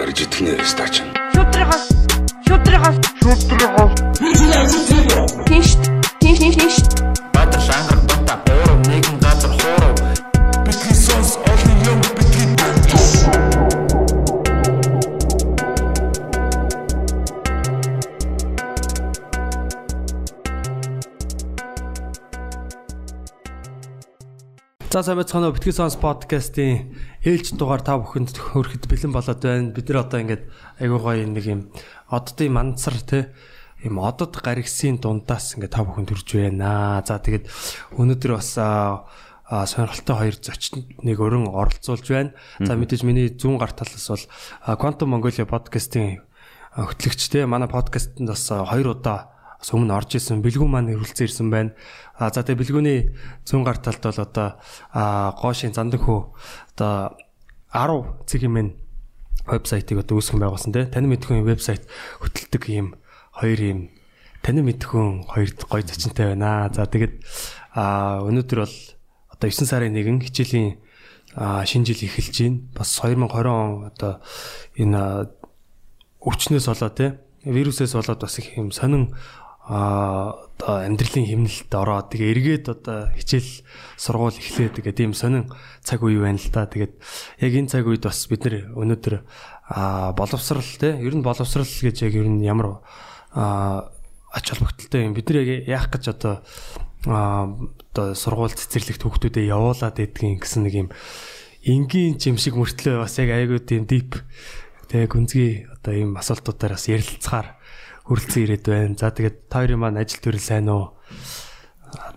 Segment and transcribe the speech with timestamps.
[0.00, 0.94] Арж итгэнэ стач.
[1.32, 1.84] Шудрагаас
[2.46, 3.92] шудрагаас шудрагаас
[5.46, 5.70] Тинш
[6.20, 6.76] тинш тинш тинш
[25.04, 25.52] сайн байцгаана уу.
[25.52, 29.68] Битгий сонс подкастын ээлж дугаар та бүхэнд хөрөхд бэлэн болоод байна.
[29.76, 30.48] Бид нар одоо ингээд
[30.80, 31.60] айгуу гоё нэг юм
[32.08, 33.28] оддын мандсар те
[33.84, 37.04] юм одод гаргсын дундаас ингээд та бүхэнд төрж байна.
[37.04, 37.52] За тэгээд
[38.00, 39.04] өнөөдөр бас аа
[39.68, 42.32] сонирхолтой хоёр зочин нэг өрн оролцуулж байна.
[42.64, 44.24] За мэдээж миний зүүн гар талаас бол
[44.80, 46.24] Quantum Mongolia подкастын
[46.80, 49.33] хөтлөгч те манай подкастт бас хоёр удаа
[49.64, 51.72] бас өмнө орж исэн бэлгүү маань хөрөлцөн ирсэн байна.
[52.20, 52.98] А за тэгээ бэлгүүний
[53.48, 54.60] зүүн гар талд бол одоо
[55.40, 56.20] гоошийн зандан хөө
[56.76, 57.16] одоо
[57.72, 58.68] 10 цэг хэмээн
[59.48, 60.84] вебсайтыг одоо үүсгэн байгуулсан тий.
[60.84, 61.88] Таны мэдхүйн вебсайт
[62.20, 63.00] хөтэлдэг ийм
[63.32, 63.78] хоёр ийм
[64.44, 66.68] таны мэдхүйн хоёр гоё зочинтой байна.
[66.68, 67.24] За тэгээд
[67.72, 68.76] өнөөдөр бол
[69.32, 70.76] одоо 9 сарын 1 хичээлийн
[71.40, 72.60] шинэ жил эхэлж байна.
[72.76, 74.20] Бас 2020 он одоо
[74.76, 75.32] энэ
[76.20, 79.12] өвчнөөс болоод тий вирусээс болоод бас их юм сонин
[79.64, 83.64] а одоо амьдралын хэмнэлд ороод тэгээ эргээд одоо хичээл
[83.96, 84.70] сургууль эхлэе.
[84.70, 85.48] Тэгээ тийм сонин
[85.80, 86.68] цаг үе байна л да.
[86.68, 86.94] Тэгээд
[87.40, 89.14] яг энэ цаг үед бас бид нэр өнөөдөр
[90.14, 91.00] боловсрал те.
[91.00, 92.84] Ер нь боловсрал гэж яг ер нь ямар
[93.34, 95.16] ач холбогдолтой юм.
[95.16, 96.44] Бид нар яг яах гэж одоо
[97.08, 100.88] одоо сургууль цэцэрлэгт хүүхдүүдэд явуулаад байдгийн гэсэн нэг юм.
[101.64, 104.20] Энгийн юм шиг мөртлөө бас яг айгуу тийм дип
[104.92, 107.56] тэгээ гүнзгий одоо ийм асуултуудаар бас ярилцахаар
[108.04, 108.96] хүрэлцэн ирээд байна.
[108.96, 110.96] За тэгээд та хоёрын маань ажил төрөл сайн уу?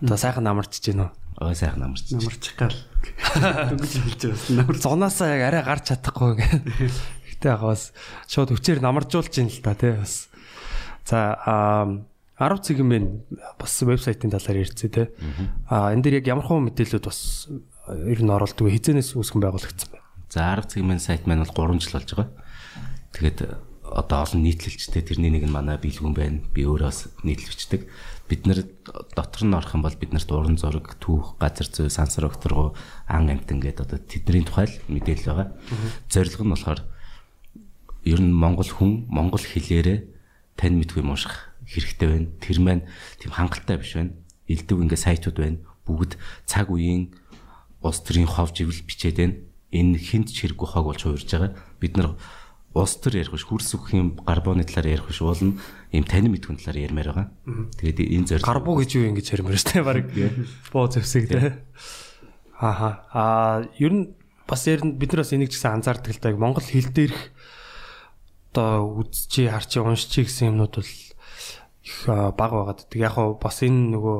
[0.00, 1.10] Одоо сайхан намарч гин үү?
[1.40, 2.74] ой сайхан намарч Намарчих гал.
[3.70, 4.62] Дөнгөж хэлж байна.
[4.62, 6.50] Намар зунаасаа яг арай гарч чадахгүй гэх.
[7.38, 7.94] Гэтэ яг бас
[8.26, 10.26] шууд өвчээр намаржуулж гин л та тий бас.
[11.06, 12.02] За аа
[12.42, 13.04] 10 цэгэн мэн
[13.58, 15.06] бас вебсайтын талаар ярьцээ тий.
[15.70, 17.46] Аа энэ дээр яг ямар хөө мэдээлэлүүд бас
[17.86, 20.06] ер нь оролддог хизэнээс үүсгэн байгуулагдсан байна.
[20.26, 22.30] За 10 цэгмэн сайт маань бол 3 жил болж байгаа.
[23.14, 23.38] Тэгээд
[23.92, 26.44] одоо олон нийтлэлчтэй тэрний нэг нь манай биелгүн байна.
[26.52, 27.88] Би өөрөө бас нийтлэлчдэг.
[28.28, 28.68] Бид нэр
[29.16, 32.76] дотор нь орох юм бол бид нарт уран зураг, түүх, газар зүй, сансар өгтөргөө,
[33.08, 35.48] ан амтан гэдэг одоо тэдний тухай л мэдээлэл байгаа.
[36.12, 36.80] Зорилго нь болохоор
[38.04, 39.98] ер нь монгол хүн монгол хэлээрээ
[40.56, 42.28] тань мэдгүй юм уушах хэрэгтэй байна.
[42.40, 42.84] Тэр маань
[43.20, 44.12] тийм хангалттай биш байна.
[44.48, 45.58] Илдэг ингээ сайтууд байна.
[45.84, 46.16] Бүгд
[46.48, 47.12] цаг үеийн
[47.84, 49.36] улс төрийн ховж ивэл бичээд байна.
[49.70, 51.52] Энэ хинт чирэггүй хог болж хуурж байгаа.
[51.80, 52.16] Бид нар
[52.74, 55.56] улс төр ярих биш хөрс үхэхийн карбоны талаар ярих биш уулна
[55.92, 57.28] ийм танин мэдхүн талаар ярмаар байгаа.
[57.80, 60.04] Тэгээд энэ зорилго Карбу гэж юу ингэж ярмаар штэ баг.
[60.72, 61.56] Боо зевсэг тий.
[62.60, 63.08] Ааха.
[63.12, 64.04] Аа ер нь
[64.44, 66.36] бас ер нь бид нар бас энийг ч гэсэн анзаардаг л да.
[66.36, 67.32] Монгол хэл дээрх
[68.52, 72.84] одоо үзчи харчи уншчи гэсэн юмнууд бол их баг байгаад.
[72.92, 74.18] Тэг яг хаа бас энэ нөгөө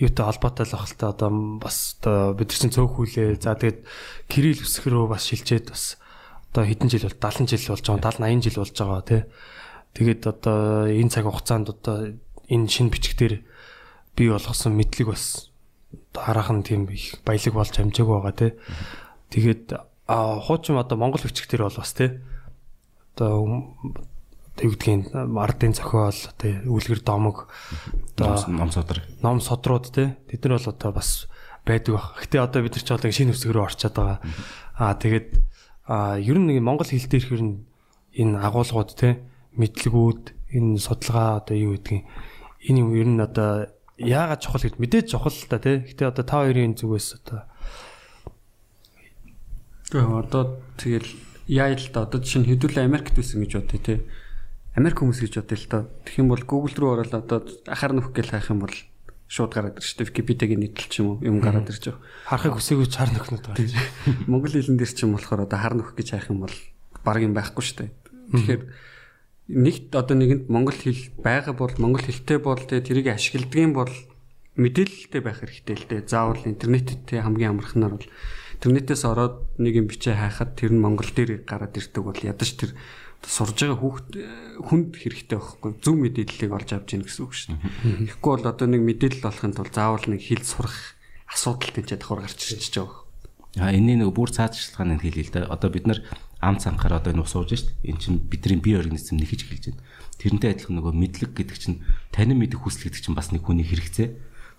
[0.00, 3.36] юутай холбоотой л ахalta одоо бас одоо бид нар чинь цөөх хүлээ.
[3.38, 3.84] За тэгээд
[4.32, 6.00] кирилл үсэх рүү бас шилжээд бас
[6.54, 9.22] одоо хэдэн жил бол 70 жил болж байгаа 70 80 жил болж байгаа тий.
[9.98, 12.14] Тэгээд одоо энэ цаг хугацаанд одоо
[12.46, 13.42] энэ шин бичгтэр
[14.14, 15.50] бий болгосон мэдлэг бас
[16.14, 18.52] хараахан тийм их баялаг болж амжаагүй байгаа тий.
[19.34, 19.66] Тэгээд
[20.06, 22.22] хуучин одоо монгол бичгтэр бол бас тий.
[23.18, 23.74] Одоо
[24.54, 27.50] тэгвдгийн ардын зохиол одоо үлгэр домог
[28.14, 30.14] одоо ном содрог ном содрууд тий.
[30.30, 31.26] Тэд нар бол одоо бас
[31.66, 32.14] байдаг баг.
[32.22, 34.22] Гэтэ одоо бид нар ч одоо шинэ рүү орчод байгаа.
[34.78, 35.53] Аа тэгээд
[35.86, 37.64] а ер нь нэг монгол хэл дээрх ер нь
[38.16, 39.20] энэ агуулгууд те
[39.56, 40.22] мэдлэгүүд
[40.56, 42.04] энэ судалгаа одоо юу гэдгийг
[42.68, 43.68] энэ юм ер нь одоо
[44.00, 47.40] яагаад чухал гэд мэдээж чухал л та те гэтээ одоо та хоёрын зүгээс одоо
[49.94, 51.06] Тэгээ одоо тэгэл
[51.46, 53.94] яа л да одоо жишээ нь хэдүүлээ Америкт байсан гэж бодъё те.
[54.74, 55.78] Америк хүмүүс гэж бодъё л да.
[56.02, 57.38] Тэгэх юм бол Google руу ороод одоо
[57.70, 58.74] ахаар нөх гэл хайх юм бол
[59.34, 62.06] шууд гараад ирж штэ Википедиагийн нийтлэл ч юм уу юм гараад ирж байгаа.
[62.30, 63.74] харахыг хүсээгүй чар нөхнөд байгаа гэж.
[64.30, 66.56] Монгол хэлэн дээр ч юм болохоор одоо хар нөх гэж хайх юм бол
[67.02, 67.90] баг юм байхгүй штэ.
[68.30, 68.62] Тэгэхээр
[69.50, 73.90] нэгт одоо нэгэнд монгол хэл байгаа бол монгол хэлтэй бол те тэрийг ашигладаг юм бол
[74.54, 76.06] мэдээлэлтэй байх хэрэгтэй л дээ.
[76.06, 78.08] Заавал интернеттэй хамгийн амархнаар бол
[78.62, 82.70] интернетээс ороод нэг юм бичээ хайхад тэр нь монгол дээр гараад ирдэг бол ядаж тэр
[83.26, 84.08] сурж байгаа хүүхд
[84.60, 88.14] хүнд хэрэгтэй байхгүй зөв мэдээллийг олж авч ийн гэсэн үг шүү дээ.
[88.14, 90.76] Тэгэхгүй бол одоо нэг мэдээлэл олохын тулд заавал нэг хэл сурах
[91.26, 93.02] асуудал тэнцээ давхар гарч ирчихэж байгаа.
[93.58, 95.40] А энэний нэг бүр цаашдалгааны хэлээ л да.
[95.50, 96.02] Одоо бид нар
[96.42, 97.70] ам цанхаар одоо энэ ус ууж шít.
[97.86, 99.82] Эн чинь бидний бие организм нэхэж эхэлж байна.
[100.18, 101.78] Тэрнтэй адилхан нөгөө мэдлэг гэдэг чинь
[102.10, 104.10] танин мэдэх хүсэл гэдэг чинь бас нэг хүний хэрэгцээ.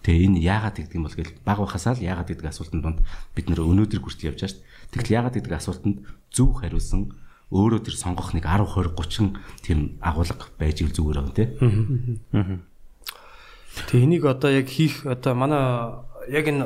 [0.04, 3.00] Тэгээ энэ яагаад гэдэг юм бол гэл баг бахасаа л яагаад гэдэг асуултанд донд
[3.36, 4.92] бид нөр өнөөдөр хүртэл явж байгаа шүү дээ.
[4.96, 5.98] Тэгтэл яагаад гэдэг асуултанд
[6.32, 7.02] зөв хариулсан
[7.54, 11.48] өөрөө тэр сонгох нэг 10 20 30 тийм агуулга байж ил зүгээр байгаа тий.
[13.86, 15.62] Тэг энийг одоо яг хийх одоо манай
[16.32, 16.66] яг энэ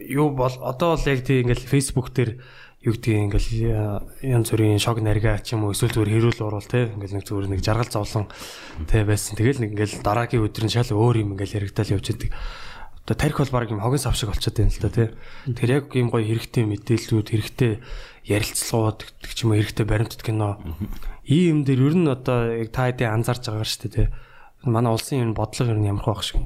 [0.00, 2.40] юу бол одоо бол яг тийм ингээл Facebook дээр
[2.82, 6.94] юу гэдгийг ингээл янз бүрийн шог нарга ч юм уу эсвэл зүгээр хэрүүл уруул те
[6.94, 8.26] ингээл нэг зүгээр нэг жаргал зовлон
[8.86, 9.34] те байсан.
[9.34, 12.30] Тэгэл нэг ингээл дараагийн өдрийн шал өөр юм ингээл яригдал явж идэг.
[13.02, 15.04] Одоо тарих бол баг юм хогон сав шиг болчиход байна л да те.
[15.58, 17.72] Тэр яг юм гоё хэрэгтэй мэдээллүүд хэрэгтэй
[18.28, 20.60] ярилцлагууд гэдэг ч юм уу хэрэгтэй баримтат кино.
[21.24, 24.12] Ийм юм дээр ер нь одоо яг та хэдийн анзаарч байгаа шүү дээ те.
[24.68, 26.44] Манай улсын ер нь бодлого ер нь ямар байх шиг.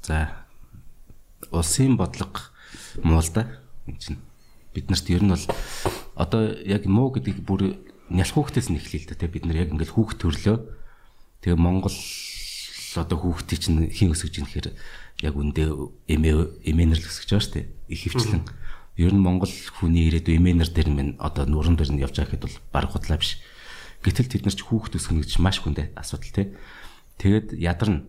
[0.00, 0.32] За
[1.52, 2.40] улсын бодлого
[3.04, 3.60] муу л да.
[3.84, 4.20] Энд чинь
[4.72, 5.44] бид нарт ер нь бол
[6.16, 7.76] одоо яг муу гэдэг бүр
[8.08, 9.28] нялх хүүхдээс нь эхлэе л да.
[9.28, 10.56] Бид нар яг ингээл хүүхд төрлөө.
[11.44, 11.96] Тэгээ Монгол
[12.96, 14.68] одоо хүүхдийн чинь хин өсөж ийн гэхээр
[15.26, 15.68] яг үндэ
[16.08, 17.66] эмээ эмээнэр л өсөж байгаа шүү дээ.
[17.92, 18.42] Их хөвчлэн.
[18.94, 22.46] Ер нь Монгол хүний ирээдүй эмээнэр дээр нь одоо нуран дээр нь явж байгаа гэхэд
[22.46, 23.42] бол баг худлаа биш.
[24.06, 26.46] Гэтэл тэд нар ч хүүхд өсгөнө гэж маш хүндэ асуудал тий.
[27.18, 28.06] Тэгээд ядарна.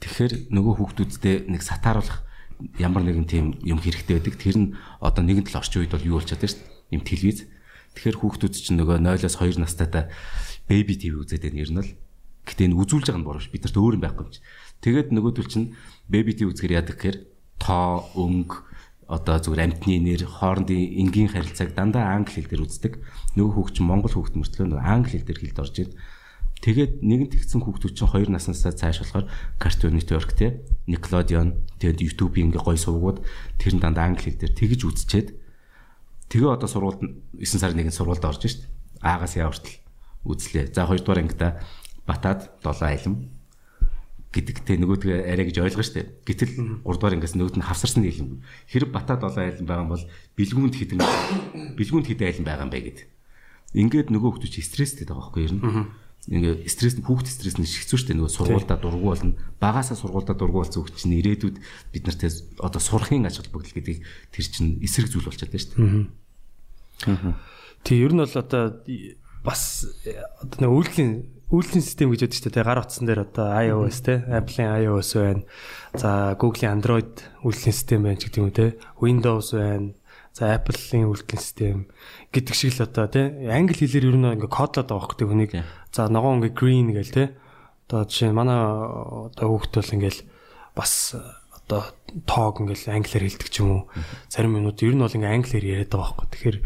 [0.00, 2.24] Тэгэхээр нөгөө хүүхдүүдтэй нэг сатааруулах
[2.80, 4.34] ямар нэгэн тийм юм хэрэгтэй байдаг.
[4.40, 4.68] Тэр нь
[5.04, 6.96] одоо нэгэн тал орчин үед бол юу болчиход шүү дээ.
[6.96, 7.44] Им телевиз.
[7.96, 10.08] Тэгэхээр хүүхдүүд чинь нөгөө 0-оос 2 настайдаа
[10.64, 11.92] baby TV үзээд байна ер нь л.
[12.48, 13.52] Гэтэ энэ үзүүлж байгаа нь буруу ш.
[13.52, 14.40] Бид нарт өөр юм байхгүй юм чи.
[14.80, 15.66] Тэгээд нөгөөдөл чинь
[16.08, 17.18] baby TV үзгээр яадаг гэхээр
[17.60, 18.75] тоо, өнгө
[19.06, 22.98] одоо зүгээр амтны нэр, хоорондын энгийн харилцааг дандаа англи хэл дээр үздэг.
[23.38, 25.94] Нөгөө хүүхд чинь монгол хүүхд мөртлөө нөгөө англи хэл дээр хэлд орж ирд.
[26.58, 29.26] Тэгээд нэгэн тэгсэн хүүхдүүд чинь хоёр наснасаа цааш болохоор
[29.62, 33.22] Cartoon Network те Nickelodeon тэгээд YouTube-ийн ингээ гой сувгууд
[33.60, 35.28] тэр нь дандаа англи хэл дээр тэгж үзчихэд
[36.32, 37.04] тэгээ одоо сургуульд
[37.38, 38.64] 9 сарын 1-нд сургуульд орж шít.
[39.04, 39.78] Аагаас яа хүртэл
[40.24, 40.72] үзлээ.
[40.72, 41.60] За хоёрдугаар ангида
[42.08, 43.35] батаад 7 айлм
[44.36, 46.20] гэдэгтэй нөгөөдгөө арай гэж ойлгоо штэ.
[46.28, 48.44] Гэтэл 3 дугаар ангиас нөгөөд нь хавсарсан нийлэм.
[48.68, 50.04] Хэрэг батаад 7 айлм байгаа бол
[50.36, 51.00] бэлгүүнд хідэн
[51.80, 53.00] бэлгүүнд хідэн айлм байгаа юм бэ гэд.
[53.72, 55.88] Ингээд нөгөө хүмүүс стресстэй байгаа байхгүй юу?
[56.26, 60.82] ингээ стресс хүүхд стресс нь шигцүү штэ нөгөө сургуульдаа дургу болно багасаа сургуульдаа дургу болсон
[60.82, 61.56] хүүхд чинь ирээдүйд
[61.94, 64.02] бид нартай одоо сурахын ач холбогдол гэдэг
[64.34, 67.30] тэр чинь эсрэг зүйл болчиход байна штэ.
[67.86, 68.82] Тэг ер нь бол одоо
[69.46, 69.86] бас
[70.42, 71.12] одоо нэг үйлдлийн
[71.52, 72.66] үйлдлийн систем гэж байдаг шүү дээ.
[72.66, 75.42] Гар утсан дээр одоо iOS те, Apple-ийн iOS байна.
[75.94, 77.12] За Google-ийн Android
[77.46, 78.74] үйлдлийн систем байна ч гэдэг юм те.
[78.98, 79.94] Windows байна.
[80.34, 81.78] За Apple-ийн үйлдвэрлэлийн систем
[82.28, 85.52] гэдэг шиг л одоо тий англи хэлээр ер нь ингээ кодлоод байгаа хөөхтэй хүнийг
[85.88, 87.28] за ногоон ингээ green гээл тий
[87.88, 88.60] одоо жишээ манай
[89.32, 90.20] одоо хүүхд бол ингээл
[90.76, 90.92] бас
[91.56, 91.88] одоо
[92.28, 93.82] тоог ингээл англиар хэлдэг ч юм уу
[94.28, 96.28] зарим минут ер нь бол ингээ англиар яриад байгаа хөөх.
[96.28, 96.58] Тэгэхээр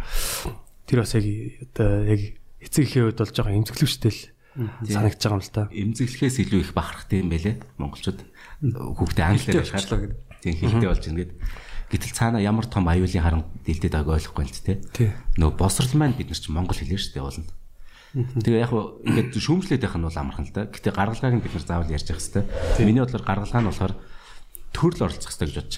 [0.91, 1.26] тэр бас яг
[1.71, 2.21] одоо яг
[2.59, 4.21] эцэг эхийн хувьд болж байгаа эмзэглэвчтэй л
[4.56, 5.62] санагдаж байгаа юм л та.
[5.70, 8.20] Эмзэглэхээс илүү их бахархтай юм байлээ монголчууд
[8.62, 10.19] хүүхдээ англиар шаардлага гэдэг.
[10.43, 11.32] Тийм хэлтэй болж ингээд
[11.91, 14.62] Гэтэл цаана ямар том аюулын харан дэлдэд байгааг ойлгохгүй л
[14.94, 15.11] тээ.
[15.43, 17.50] Нөгөө босрал маань бид нар чинь монгол хэлээр шүү дээ болно.
[18.14, 20.70] Тэгээ яг ингээд шүүмжлээд байх нь бол амархан л да.
[20.70, 22.87] Гэтэ гаргалгааг нь бид нар заавал ярьж явах хэрэгтэй.
[22.87, 23.94] Миний бодлоор гаргалгаа нь болохоор
[24.70, 25.76] төрөл оролцох хэрэгтэй гэж бодож.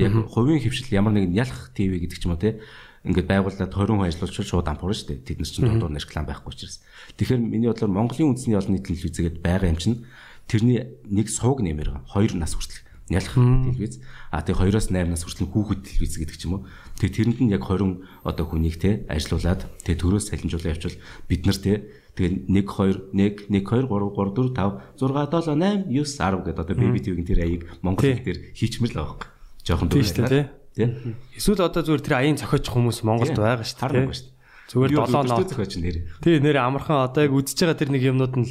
[0.00, 2.60] Яг хувийн хөвшил ямар нэгэн ялах ТV гэдэг ч юм уу те
[3.06, 5.22] ингээд байгууллаад 20 хүн ажиллуулж шууд ампуурна шүү дээ.
[5.22, 6.82] Тэд нар чинь дундуур реклам байхгүй учраас.
[7.14, 10.02] Тэгэхээр миний бодлоор Монголын үндэсний олон нийтийн телевизэд байгаа юм чинь
[10.50, 12.82] тэрний нэг сууг нэмэр хоёр нас хүртэл.
[13.06, 14.02] Ялах телевиз
[14.34, 16.66] а тэг 2-оос 8-наас хүртэл хүүхэд телевиз гэдэг ч юм уу.
[16.98, 20.98] Тэг тэрэнд нь яг 20 одоо хүнийг те ажилуулад тэг төрөөс салинжуулаа явуул
[21.30, 21.86] бид нар те
[22.18, 26.42] тэгээ 1 2 1 1 2 3 3 4 5 6 7 8 9 10
[26.42, 30.02] гэдэг одоо baby tv-ийн тэр аяыг монгол хэл дээр хийчмэр л байгаа юм жоохон дүү
[30.26, 30.40] те
[30.76, 31.16] тий.
[31.34, 34.36] Эсвэл одоо зүгээр тэр аяын зохиож хүмүүс Монголд байгаа шүү дээ.
[34.68, 35.48] Зүгээр 7 нот.
[35.48, 35.96] зохиож нэр.
[36.20, 38.48] Тий нэр амархан одоо яг үдчихэж байгаа тэр нэг юмнууд нь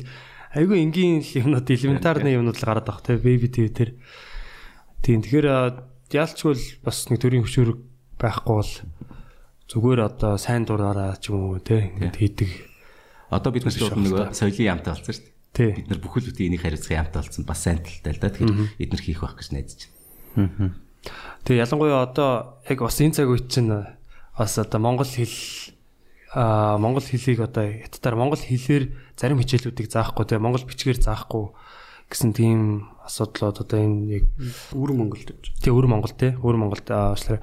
[0.56, 3.90] айгүй энгийн юмнууд элементарны юмнууд л гараад байгаа те baby tv тэр.
[5.04, 5.48] Тийм тэгэхээр
[6.16, 7.80] ялчгүй бас нэг төрлийн хөшөөрөг
[8.18, 8.74] байхгүй бол
[9.68, 12.50] зүгээр одоо сайн дураараа ч юм уу те ингээд хийдэг.
[13.34, 15.72] Одоо бид шууд нэг соёлын ямтай болсон шүү дээ.
[15.84, 18.30] Бид нар бүхэл бүтэн энийг хариуцах ямтай болсон бас сайн талтай л да.
[18.32, 19.80] Тэгэхээр эдгээр хийх байх гэж найдаж
[20.38, 20.78] байна.
[21.46, 25.38] Тэгээ ялангуяа одоо яг бас энэ цаг үед чинь бас одоо монгол хэл
[26.34, 31.54] а монгол хэлийг одоо хятадаар монгол хэлээр зарим хичээлүүдийг заахгүй те монгол бичгээр заахгүй
[32.10, 34.26] гэсэн тийм асуудлууд одоо энэ яг
[34.74, 35.62] өвөр Монголд гэж.
[35.62, 37.42] Тий өвөр Монгол тий өвөр Монголд уучлаарай.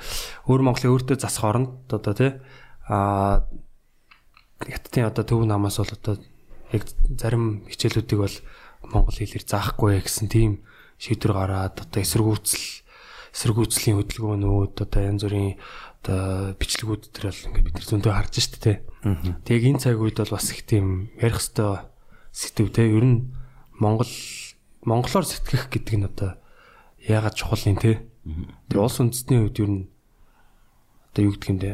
[0.50, 2.30] Өвөр Монголын өөртөө засах оронд одоо тий
[2.90, 3.46] а
[4.58, 6.18] хятадын одоо төв намаас бол одоо
[6.74, 6.86] яг
[7.18, 8.36] зарим хичээлүүдийг бол
[8.90, 10.62] монгол хэлээр заахгүй гэсэн тийм
[10.98, 12.81] шийдвэр гараад одоо эсэргүүцэл
[13.32, 15.56] эсэргүүцлийн хөдөлгөөнүүд одоо янз бүрийн
[16.04, 18.76] одоо бичлэгүүд төр бол ингээд бид нар зөндөө харж штэ тий.
[19.48, 21.88] Тэг энэ цаг үед бол бас их тийм ярих хэвээр
[22.32, 23.32] сэтв тий ер нь
[23.78, 24.12] Монгол
[24.84, 26.36] монголоор сэтгэх гэдэг нь одоо
[27.00, 28.04] яагаад чухал юм те.
[28.68, 29.76] Тэгээ улс үндэстний үед юу н
[31.12, 31.72] одоо юу гэдэг юм тий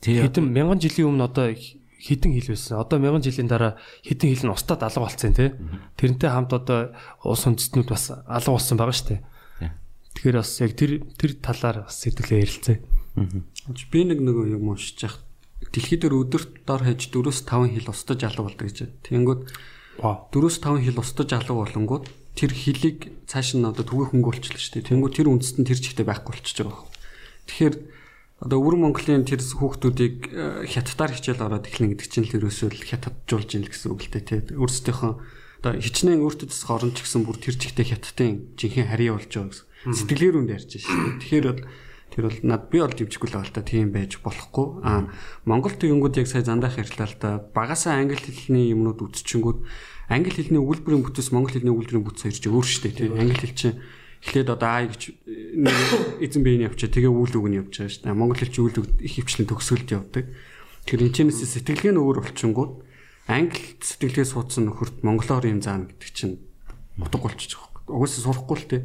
[0.00, 2.80] Хэдэн мянган жилийн өмнө одоо хідэн хил байсан.
[2.80, 5.52] Одоо мянган жилийн дараа хідэн хил нь устдад алга болсон те.
[6.00, 8.96] Тэрнтэй хамт одоо улс үндэстнүүд бас алга болсон байгаа.
[8.96, 9.20] Тий.
[10.14, 12.78] Тэгэхээр бас яг тэр тэр талаар бас сэтгэлээ ярилцээ.
[13.90, 15.22] Би нэг нөгөө юм уншиж яах.
[15.70, 18.90] Дэлхийд дээр өдөрт дор хэж 4-5 хил устдаж алга болдог гэж.
[19.06, 19.40] Тэнгүүд
[20.00, 20.26] Вау.
[20.32, 24.88] 4-5 хил устдаж алга болонгууд тэр хилийг цааш нь одоо түгэх хөнгө болчихлоо шүү дээ.
[24.94, 26.88] Тэнгүүд тэр үндэст нь тэр чигтээ байхгүй болчихж байгаа.
[27.50, 27.74] Тэгэхээр
[28.40, 32.86] одоо өвөр Монголын тэр хүүхдүүдийг э, хятадаар хичээл ороод эхлэн гэдэг чинь л ерөөсөө л
[32.88, 34.40] хятаджуулж ийн л гэсэн үг л дээ тий.
[34.56, 35.12] Өөрсдийнхөө
[35.60, 39.68] одоо хичнээн өөртөөс хорон ч гэсэн бүр тэр чигтээ хятадын жинхэнэ харьяа болж байгаа гэсэн.
[39.88, 41.20] Сэтгэлээр үнд ярьж шүү дээ.
[41.24, 41.62] Тэгэхээр бол
[42.10, 44.66] тэр бол над би бол дивжгүй л байна л та тийм байж болохгүй.
[44.84, 45.08] Аа
[45.46, 49.58] Монгол төгөнгүүд яг сая зандаах ярьлаа л та багасаа англи хэлний юмнууд үтчингүүд
[50.10, 53.08] англи хэлний өгүүлбэрийн бүтээс монгол хэлний өгүүлбэрийн бүтс хоёр ч өөр шүү дээ тий.
[53.14, 53.78] Англи хэл чинь
[54.20, 55.02] эхлээд одоо аа гэж
[55.54, 55.76] нэг
[56.20, 58.18] эзэн биений явчаа тэгээ үйл үг нь явж байгаа шүү дээ.
[58.18, 60.24] Монгол хэл чинь үйл үг их хвчлэн төгсгөлд явдаг.
[60.84, 62.72] Тэгэхээр энэ чинь сэтгэлгээ нь өөр болчихгонгууд
[63.30, 66.42] англи сэтгэлгээ суудсан нөхөрт монголоор юм заана гэдэг чинь
[66.98, 67.69] мутаг болчих.
[67.90, 68.80] Угсаа сурахгүй л тий.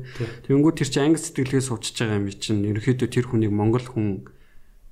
[0.50, 4.26] Тэнгүүд тэр чинь англи сэтгэлгээ суучж байгаа юм чинь ерөөхдөө тэр хүнийг монгол хүн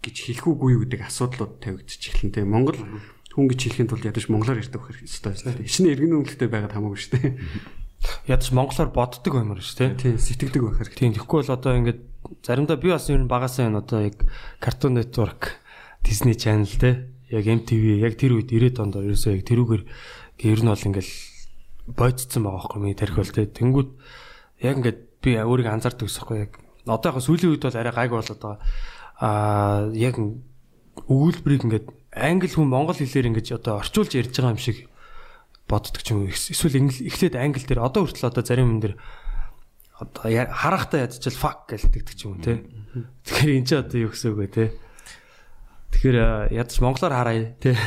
[0.06, 2.46] гэж хэлэх үгүй юу гэдэг асуудлууд тавигдчих эхлэн тий.
[2.46, 5.66] Монгол хүн гэж хэлэхийн тулд ядаж монголоор ярьдаг байх хэрэгтэй.
[5.66, 7.34] Шинэ иргэн үнэлтэд байгаад хамаагүй шүү дээ.
[8.30, 9.88] Ядаж монголоор боддог баймар шүү те.
[9.98, 11.00] Тийм сэтгэдэг байх хэрэгтэй.
[11.02, 12.02] Тийм тэгэхгүй бол одоо ингээд
[12.46, 14.22] заримдаа би бас ер нь багасаа энэ одоо яг
[14.62, 15.58] Cartoon Network,
[16.06, 19.84] Disney Channel те яг MTV яг тэр үед 90-ад онд ерөөсөө яг тэрүүгээр
[20.54, 21.10] ер нь бол ингээд
[21.88, 23.28] бойцсон байгаа байхгүй миний тарих бол.
[23.28, 23.90] Тэнгүүд
[24.64, 26.52] яг ингээд би өөрийгөө анзаардаг гэсэхгүй яг
[26.88, 28.60] одоо яг сүүлийн үед бол арай гайг болоод байгаа.
[29.20, 34.88] Аа яг өгүүлбэрийг ингээд англи хүн монгол хэлээр ингэж одоо орчуулж ярьж байгаа юм шиг
[35.68, 38.96] боддог ч юм уу эсвэл эхлээд англи дээр одоо хүртэл одоо зарим юм дээр
[39.98, 42.64] одоо харахтаа ядчил fuck гэлдэг ч юм уу те.
[43.26, 44.66] Тэгэхээр энэ ч одоо юу гэсэн үг вэ те.
[45.96, 46.18] Тэгэхээр
[46.52, 47.74] ядч монголоор хараа те.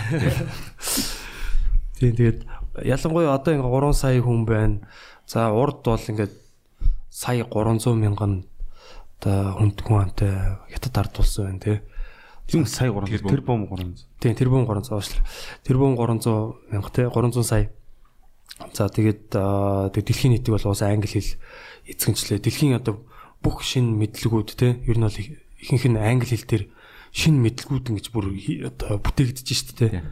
[2.00, 2.40] Тийм тэгээд
[2.84, 4.80] ялангуяа одоо ингээ 3 сая хүн байна.
[5.26, 6.32] За урд бол ингээд
[7.10, 8.44] сая 300 мянган
[9.20, 10.32] одоо хүнд хүн амтай
[10.72, 11.82] хятад ард улсан байна те.
[12.46, 14.06] Тийм сая 300 тэр бом 300.
[14.20, 15.24] Тийм тэрбум 300 уушлаа.
[15.64, 17.70] Тэрбум 300 мянга те 300 сая.
[18.72, 19.32] За тэгээд
[19.92, 21.36] дэлхийн нийтийг бол уусаа англи хэл
[21.88, 22.38] эзэгчлээ.
[22.40, 23.02] Дэлхийн одоо
[23.42, 26.64] бүх шин мэдлэгүүд те ер нь бол их- ихэнх нь англи хэл дээр
[27.16, 28.36] шин мэдлэгүүд ингэж бүр
[28.68, 30.04] одоо бүтээгдэж штэ те.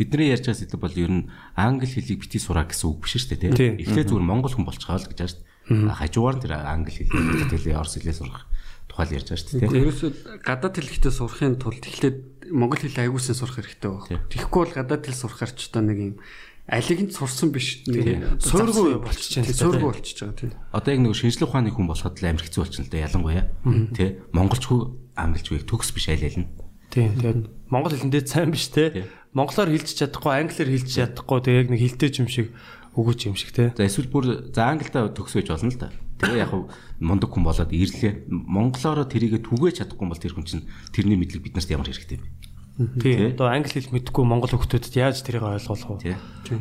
[0.00, 3.52] Бидний ярьж байгаа сэдв бол ер нь англи хэлийг бити сураа гэсэн үг биш шүү
[3.52, 3.84] дээ.
[3.84, 5.92] Эхлээд зүгээр монгол хүн болчихоо л гэж шүү дээ.
[5.92, 7.12] Хажуугаар тэр англи хэл
[7.52, 8.48] тэгэл орос хэлээ сурах
[8.88, 9.76] тухай л ярьж байгаа шүү дээ.
[9.84, 10.10] Ерөөсөө
[10.40, 12.16] гадаад хэл ихтэй сурахын тулд эхлээд
[12.48, 14.08] монгол хэл аягуулсан сурах хэрэгтэй байх.
[14.08, 14.20] Тийм.
[14.32, 16.14] Тэгэхгүй бол гадаад хэл сурахаар ч одоо нэг юм
[16.66, 19.90] алиг нь сурсан биш нэг Суургүй болчихж байна да, Суургүй тийм.
[19.90, 20.52] болчихж байгаа тийм.
[20.70, 23.44] Одоо яг нэг шинжлэх ухааны хүн болоход л амар хэцүү болчихно л дээ ялангуяа
[23.92, 24.10] тий.
[25.16, 26.48] Монголчгүй англичгүй төгс биш аль аль нь.
[26.92, 28.92] Тийм тэгээд монгол хэлэндээ сайн биш Тийм.
[28.92, 29.08] те.
[29.32, 32.52] Монголоор хэлж чадахгүй, англиар хэлж чадахгүй тэгээд яг нэг хилтэй юм шиг
[32.96, 33.72] өгөөч юм шиг те.
[33.72, 35.88] За эсвэл бүр за англитай төгс байж болно л да.
[36.20, 36.52] Тэгээ яг
[37.00, 38.28] мундаг хүн болоод ирлээ.
[38.28, 42.28] Монголоор тэрийгэ түгээж чадахгүй бол тэр хүн чинь тэрний мэдлэг бид нарт ямар хэрэгтэй вэ?
[43.00, 43.36] Тийм.
[43.36, 46.12] Одоо англи хэл мэдэхгүй монгол хүүхдүүдэд яаж тэрийг ойлгох вэ?
[46.12, 46.60] Тий.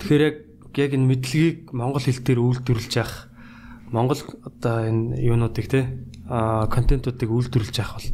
[0.00, 0.36] Тэгэхээр яг
[0.76, 3.32] яг энэ мэдлэгийг монгол хэл дээр үйлдвэрлэж явах
[3.88, 5.80] монгол одоо энэ юунуудыг те
[6.28, 8.10] контентуудыг үйлдвэрлэж явах бол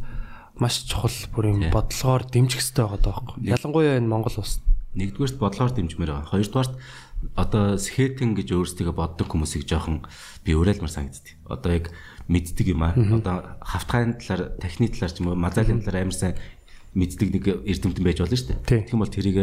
[0.59, 3.35] маш чухал бүр юм бодлогоор дэмжих хэрэгтэй байгаа байхгүй.
[3.47, 4.59] Ялангуяа энэ монгол улс.
[4.93, 6.31] Нэгдүгээрт бодлогоор дэмжмээр байгаа.
[6.35, 6.73] Хоёрдугаарт
[7.37, 10.03] одоо скетинг гэж өөрсдөө боддог хүмүүсийг жоохон
[10.43, 11.37] би уриалмар санагддаг.
[11.47, 11.85] Одоо яг
[12.27, 12.97] мэддэг юм аа.
[12.97, 16.35] Одоо хавтгайн талаар, техникийн талаар ч юм уу, мазалын талаар амар сайн
[16.97, 18.65] мэддэг нэг эрдэмтэн байж болно шүү дээ.
[18.67, 19.37] Тэгэх юм бол тэрийг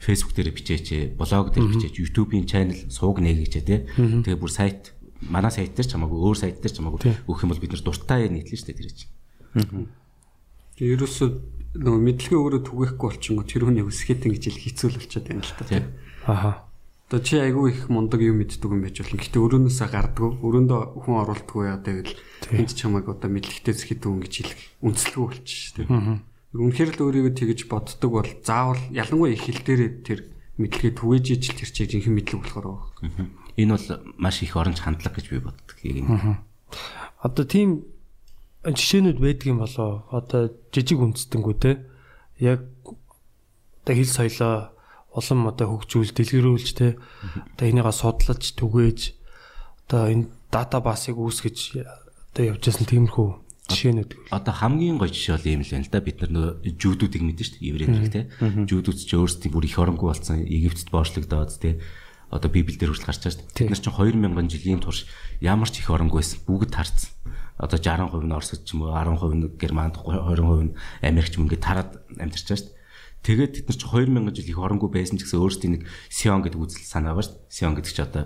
[0.00, 3.86] Facebook дээр бичээч, блог дээр бичээч, YouTube-ийн channel сууг нэгээч тий.
[3.94, 4.93] Тэгээ бүр сайт
[5.30, 7.84] манай сайт дээр ч хамаагүй өөр сайт дээр ч хамаагүй өгөх юм бол бид нар
[7.84, 9.12] дуртай нийтлэн шүү дээ тэр чинь.
[10.74, 11.28] Тэгээ ерөөсөө
[11.74, 15.64] нөгөө мэдлэгээ өөрөө түгээхгүй болчихгоо тэр хүний өсгэтэн гэж л болчиход байна л та.
[16.26, 16.52] Аха.
[17.10, 19.20] Одоо чи айгүй их мундаг юм мэддэг юм байж болно.
[19.22, 22.16] Гэтэ өрөөнөөсөө гардггүй, өрөөндөө хүн оруулдаггүй яа тэгэл
[22.56, 26.18] энд чамайг одоо мэдлэгтэй зэхит үн гэж хэлэх үнэлэлгүй болчих шүү дээ.
[26.54, 30.20] Үнэхээр л өөрийгөө тэгэж боддог бол заавал ялангуяа их хэл дээрээ тэр
[30.58, 32.90] мэдлэгээ түгээж ижил тэр чинь жинхэнэ мэдлэг болохоор байгаа.
[33.04, 33.26] Мгм.
[33.56, 33.86] Энэ бол
[34.18, 35.76] маш их оронч хандлага гэж би боддог.
[37.22, 37.84] Одоо тийм
[38.64, 40.08] жишээнүүд байдаг юм болоо.
[40.10, 41.84] Одоо жижиг үндэстэнгүү те.
[42.40, 42.64] Яг
[43.84, 44.74] одоо хэл соёлоо
[45.14, 46.96] улам одоо хөгжүүл, дэлгэрүүлж те.
[47.54, 49.00] Одоо энийгээ судлаж, түгээж
[49.86, 53.28] одоо энэ датабасыг үүсгэж одоо явж байсан тиймэрхүү
[53.70, 54.10] жишээнүүд.
[54.32, 56.00] Одоо хамгийн гоё жишээ бол ийм л байна л да.
[56.00, 57.68] Бид нар нөгөө жүүдүүдийг мэдэн шүү дээ.
[57.70, 58.22] Еврей нар те.
[58.42, 60.40] Жүүдүүд ч өөрсдийн бүр их оронгүй болсон.
[60.42, 61.80] Египтэд боочлогдоод те.
[62.34, 63.70] Одоо библиэлд хүртэл гарч байгаа шүү дээ.
[63.70, 65.06] Бид нар чинь 2000 жилийн турш
[65.38, 66.42] ямар ч их оронгүй байсан.
[66.42, 67.14] Бүгд тарцсан.
[67.54, 70.74] Одоо 60% нь Оросд ч юм уу 10% нь Германд 20% нь
[71.06, 72.82] Америк ч юм ингээд тараад амьдарч байгаа шүү дээ.
[73.22, 76.58] Тэгээд бид нар чи 2000 жил их оронгүй байсан ч гэсэн өөрсдийн нэг Сион гэдэг
[76.58, 77.54] үзэл санаа байгаа шүү дээ.
[77.54, 78.24] Сион гэдэг чи одоо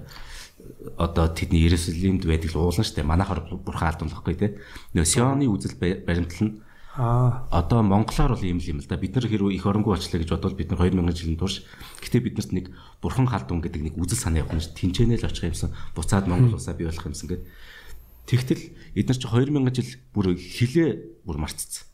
[0.97, 3.07] одоо тэдний Иерусалимд байдаг л уулан шүү дээ.
[3.07, 4.57] Манайхаар бурхан алдуулахгүй те.
[4.97, 6.53] Нөгөө Сионы үзэл баримтал нь
[6.99, 7.47] Аа.
[7.55, 8.99] одоо монголоор бол ийм л юм л да.
[8.99, 11.63] Бид нар хэрвээ их оронгүй очлаа гэж бодвол бид нар 2000 жилийн турш
[12.03, 12.67] гэтээ биднэрт нэг
[12.99, 15.71] бурхан халдун гэдэг нэг үзэл санаа явах нь тэнцэнэ л очих юмсан.
[15.95, 17.47] Буцаад монгол улсаа бий болох юмсан гэдэг.
[18.27, 18.63] Тэгтэл
[18.99, 21.87] эдгээр чи 2000 жил бүр хилээ бүр марцсан.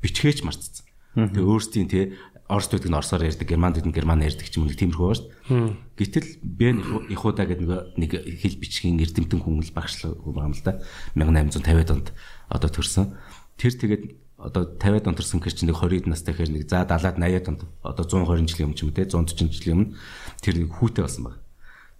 [0.00, 0.88] Бичгээч марцсан.
[1.12, 4.64] Тэгээ өөрсдийн те Орос гэдэг нь орсоор ярьдаг, герман гэдэг нь герман ярьдаг ч юм
[4.64, 5.74] уу нэг тиймэрхүү ба шүү дээ.
[5.98, 6.78] Гэтэл Бен
[7.10, 10.78] Ихуда гэдэг нэг хэл бичгийн эрдэмтэн хүн л багшлаг юм л да.
[11.18, 12.14] 1850-ад онд
[12.46, 13.18] одоо төрсэн.
[13.58, 17.18] Тэр тэгээд одоо 50-ад онд төрсэн гэр чинь нэг 20-д настай гэхээр нэг за 70-ад
[17.18, 19.94] 80-ад онд одоо 120 жилийн өмнө ч юм те 140 жилийн өмнө
[20.38, 21.36] тэр нэг хүүтэй болсон баг.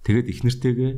[0.06, 0.92] Тэгээд их нэртэйгээ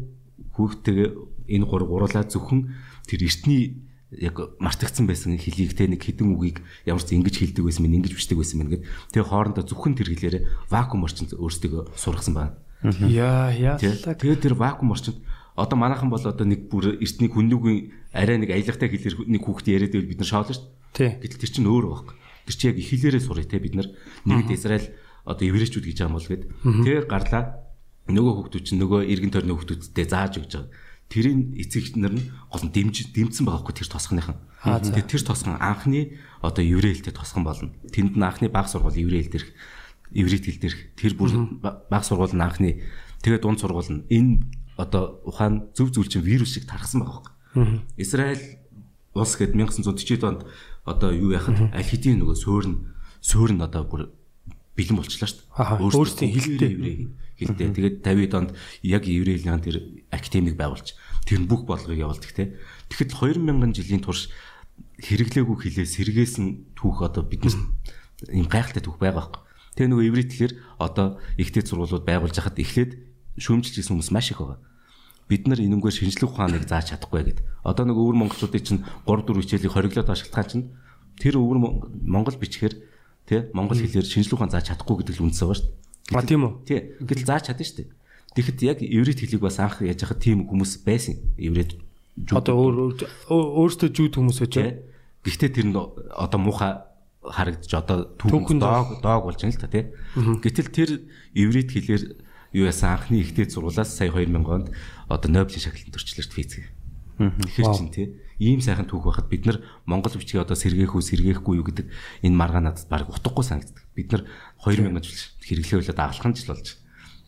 [0.52, 1.09] хүүхтэйгээ
[1.57, 2.76] энэ гур гурлаа зөвхөн
[3.09, 7.85] тэр эртний яг мартагдсан байсан хэлийг те нэг хідэн үгийг ямар ч ингэж хэлдэг байсан
[7.85, 12.35] мэн ингэж бичдэг байсан мэн гэд тэгээ хоорондоо зөвхөн тэр хэлээрээ вакуум орчинд өөрсдөө сургасан
[12.37, 12.57] байна.
[13.05, 13.76] Яа, яа.
[13.76, 15.21] Тэгээд тэр вакуум орчинд
[15.58, 19.92] одоо манайхан бол одоо нэг бүр эртний хүннүүгийн арай нэг аялагтай хэлээр нэг хүүхд яриад
[19.92, 21.18] байвал бид нар шоолно шүү дээ.
[21.18, 22.14] Гэтэл тэр чинь өөр байхгүй.
[22.46, 23.88] Тэр чинь яг хэлээрээ сурыг те бид нар.
[24.22, 24.88] Нэгд Израиль
[25.26, 26.44] одоо еврейчүүд гэж байгаа юм бол гээд
[26.86, 27.44] тэр гарлаа.
[28.06, 30.70] Нөгөө хүүхдүүд чинь нөгөө эргэн тойрны хүүхдүүдтэй зааж өгч байгаа.
[31.12, 34.36] Тэрийн эцэг нар нь гол нь дэмж дэмцсэн байгаа хгүй тэр тосгоныхан.
[34.64, 37.72] Тэгээд тэр тосгон анхны одоо еврей хэлтэй тосгон болно.
[37.92, 39.50] Тэнд нь анхны баг сургууль еврей хэл дээрх
[40.12, 41.32] еврей хэл дээрх тэр бүр
[41.88, 42.84] баг сургууль нь анхны.
[43.24, 44.04] Тэгээд дунд сургууль нь.
[44.08, 44.32] Энэ
[44.78, 47.82] одоо ухаан зөв зүйл чинь вирус шиг тархсан байгаа хгүй.
[47.99, 48.62] Израиль
[49.18, 50.40] улс гээд 1940 онд
[50.87, 54.02] одоо юу яхад аль хэдийн нөгөө суурн суурн одоо бүр
[54.78, 55.82] бэлэн болчлаа шүү дээ.
[55.82, 56.70] өөрсдийн хэлтэй.
[56.78, 56.97] еврей
[57.35, 57.68] хэлтэй.
[57.75, 58.50] Тэгээд 50-д онд
[58.87, 59.82] яг еврейлийн тэр
[60.14, 60.94] академик байгуулж
[61.26, 62.54] тэр нь бүх болгыг явуулдаг те.
[62.87, 63.11] Тэгэхэд
[63.42, 64.30] 2000 жилийн турш
[65.02, 67.58] хэрэглээгүй хэлээ сэргээсэн түүх одоо биднес
[68.30, 69.43] ийм гайхалтай түүх байгаа байхгүй.
[69.75, 73.07] Тэгээ нөгөө еврей тэгэхээр одоо ихтэй сургуулиуд байгуулж хахад эхлээд
[73.38, 74.58] шүүмжилж ирсэн хүмүүс маш их байгаа.
[75.28, 77.44] Бид нар энэнгээр шинжлэх ухааныг зааж чадахгүй гэдэг.
[77.64, 80.72] Одоо нэг өвөр монголчуудын чинь 3 4 хичээлийг хориглоод ашиглахаа чинь
[81.20, 81.58] тэр өвөр
[82.08, 82.74] монгол бичгээр
[83.28, 86.16] тий монгол хэлээр шинжлэх ухаан зааж чадахгүй гэдэг л үндсээ байгаа шүү дээ.
[86.16, 86.52] А тийм үү?
[86.64, 86.80] Тий.
[87.04, 87.88] Гэтэл зааж чадна шүү дээ.
[88.40, 91.20] Тэгэхэд яг еврейт хэлийг бас анх яаж хахад тийм хүмүүс байсан.
[91.36, 91.76] Еврейт
[92.32, 94.72] Одоо өөр өөр- өөртөө жүүд хүмүүс байж тий.
[95.28, 96.72] Гэхдээ тэр нь одоо муухай
[97.20, 99.84] харагдаж одоо түүхэнд доог доог болж байна л та тий.
[100.16, 100.90] Гэтэл тэр
[101.36, 102.02] еврейт хэлээр
[102.52, 104.69] юу яасан анхны ихтэй сургуулаас сая 2000 онд
[105.08, 106.67] одоо Нобелийн шагналын дээ физик.
[107.19, 108.06] Тэгэхээр чинь тий
[108.39, 111.87] ийм сайхан түүх байхад бид нар монгол бичгийг одоо сэргээх үү сэргээхгүй юу гэдэг
[112.23, 113.82] энэ маргаа надад баг утгагүй санагддаг.
[113.99, 114.23] Бид нар
[114.63, 116.78] 2000 жил хэрэглээвлээд агалхан жил болж.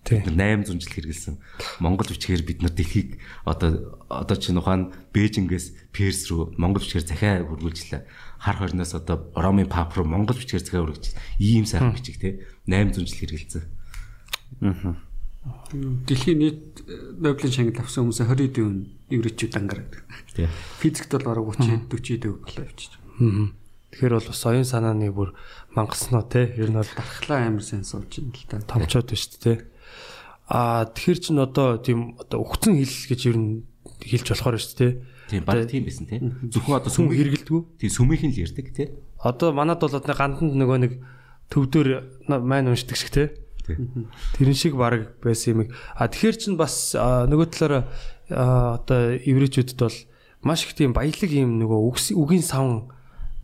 [0.06, 0.22] Тий.
[0.22, 1.35] Бид нар 800 жил хэрэгэлсэн.
[1.83, 7.42] Монгол бичгээр бид нар дэлхийг одоо одоо чинь ухаан Бээжингээс Перс рүү монгол бичгээр захиа
[7.50, 8.06] хөргүүлжлээ.
[8.38, 11.18] Хар хорноос одоо Ромын пап руу монгол бичгээр захиа хөргөж.
[11.42, 13.66] Ийм сайхан бичиг те 800 жил хэрэгэлсэн.
[15.72, 18.70] Дэлхийн нийт э, Нобелийн шагнал авсан хүмүүсийн 20 хэдэн
[19.09, 19.92] еврейчүүд ангараад.
[20.37, 20.48] Тий.
[20.85, 22.92] Физикт бол бараг 30 40 төв болоо явчих.
[23.90, 25.33] Тэгэхээр бол бас оюун санааны бүр
[25.72, 26.44] мангасноо те.
[26.61, 28.61] Ер нь бол Дархлаа амар сайн сууж байна л та.
[28.68, 29.59] томчоод байна шүү дээ.
[30.50, 33.64] Аа тэгэхэр чин одоо тийм одоо өгцөн хэл гэж ер нь
[34.05, 34.92] хэлж болохоор шүү дээ.
[35.31, 36.20] Тийм баг тийм байсан те.
[36.53, 37.62] Зөвхөн одоо Сүм хэрэгэлдэггүй.
[37.81, 38.85] тийм сүмийнх нь л ярьдаг те.
[39.24, 40.92] Одоо манад бол одоо ганданд нөгөө нэг
[41.48, 41.88] төвдөр
[42.29, 43.22] майн уншдаг шиг те.
[44.38, 45.61] Тэрэн шиг баг байсан юм.
[45.94, 47.85] А тэгэхэр чин бас нөгөө талаараа
[48.30, 49.98] одоо еврейчүүдэд бол
[50.42, 52.90] маш их тийм баялаг юм нөгөө үгийн савн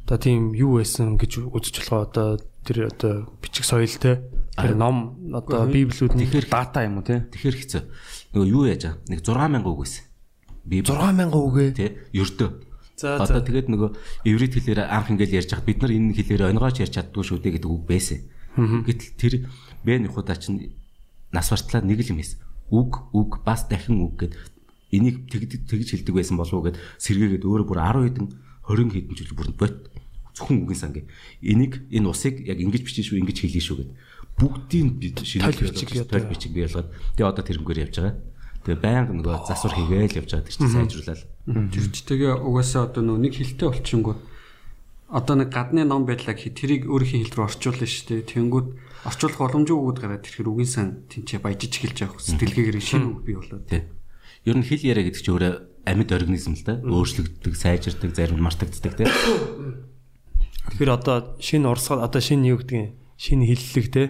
[0.07, 2.29] одоо тийм юу байсан гэж үзэж болох одоо
[2.67, 4.23] тэр одоо бичиг соёл те.
[4.57, 7.27] Тэр ном одоо библиуд Тэгэхээр Дата юм уу те?
[7.31, 7.83] тэгэхээр хэцүү.
[8.33, 8.95] Нөгөө юу яаж аа?
[9.11, 10.05] Нэг 6000 үг байсан.
[10.65, 11.69] Би 6000 үгээ.
[11.77, 12.51] тий ердөө.
[12.97, 13.91] За, Одоо тэгээд нөгөө
[14.25, 17.61] еврейт хэлээр анх ингээл ярьж хад бид нар энэ хэлээр өнгооч ярьж чаддгүй шүү дээ
[17.61, 18.25] гэдэг үг байсан.
[18.57, 19.35] Гэтэл тэр
[19.87, 20.75] бэн ихудаа чинь
[21.31, 22.43] нас бартлаа нэг л юм хийсэн.
[22.75, 24.35] Үг үг бас дахин үг гэд
[24.91, 28.27] энийг тэгж тэгж хэлдэг байсан болов уу гэд сэргээгээд өөрөө бүр 10 хэдэн
[28.67, 29.75] 20 хэдэн жил бүр бот
[30.35, 31.07] зөвхөн үгийн сан гэ.
[31.47, 33.91] Энийг энэ усыг яг ингэж бичиж шүү ингэж хэлээ шүү гэд
[34.37, 36.27] бүгдийн бид шинэ бичиг ядаа.
[36.29, 38.17] бичиг бий болгоод тэгээ одоо тэрнгээр явж байгаа.
[38.67, 41.23] Тэгээ байнга нөгөө засвар хийгээл явж байгаа чинь сайжруулаад.
[41.47, 44.21] Тэгээ угаасаа одоо нөө нэг хилтэй болчихингууд
[45.09, 48.29] одоо нэг гадны ном байдлаа хий тэрийг өөрийнхөө хил рүү орчуулна шүү дээ.
[48.29, 48.69] Тэнгүүд
[49.05, 53.21] орчуулах боломжгүй өгöd гараад тэрхэр үгийн сан тэнцээ баяжиж эхэлж байгаа хөс дэлгээгэр шинэ үг
[53.27, 53.67] бий болоод.
[53.69, 53.85] Тий.
[54.47, 55.55] Ер нь хэл яриа гэдэг чинь өөрөө
[55.85, 56.81] амьд организм л да.
[56.81, 59.07] Өөрчлөгддөг, сайжирдаг, зарим нь мартагддаг тий.
[60.67, 64.05] Тэгэхээр одоо шинэ урсгал одоо шинэ юу гэдэг нь шинэ хиллэг те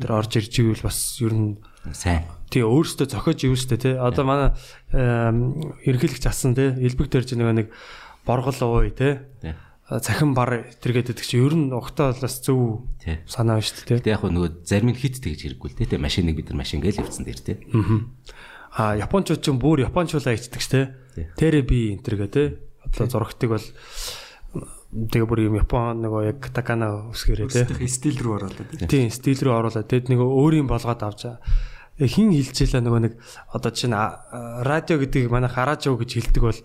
[0.00, 1.58] тэр орж ирж ивэл бас ер нь
[1.92, 2.24] Сайн.
[2.48, 3.94] тий өөрөөсөө зохиож ивэн штэ тий.
[3.98, 4.50] Одоо манай
[4.94, 7.68] эм, ерөнхийлөгч асан тий элбэг дөрж нөгөө нэг
[8.24, 9.20] боргол ууй тий.
[9.88, 12.84] Цахим бар тэргээд идэх чи ер нь огтоо бас зөв
[13.24, 13.96] санаа байна штэ тий.
[13.96, 15.80] Гэтэ яг нөгөө зарим нь хит тэгж хэрэггүй л.
[15.80, 17.56] Тэ машиныг бид нар машин гээл явцсан дээр тий.
[18.76, 20.92] А японочууд ч бүр японочуулаа ичдэг штэ.
[21.16, 21.26] Тий.
[21.40, 22.60] Тэрэ би энэ тэргээ тий.
[22.84, 23.66] Одоо зурагтыг бол
[24.92, 27.48] тэгээ бүр юм япон нөгөө яг такана үсгэрээ.
[27.48, 28.88] Өөрсдийнхээ стил рүү ороод тий.
[28.88, 33.14] Тийм, стил рүү оруулаад тэгэд нөгөө өөрийн болгоод авч э, хин хилжээлээ нөгөө нэг
[33.52, 36.60] одоо чинь радио гэдэг манай хараажоо гэж хэлдэг бол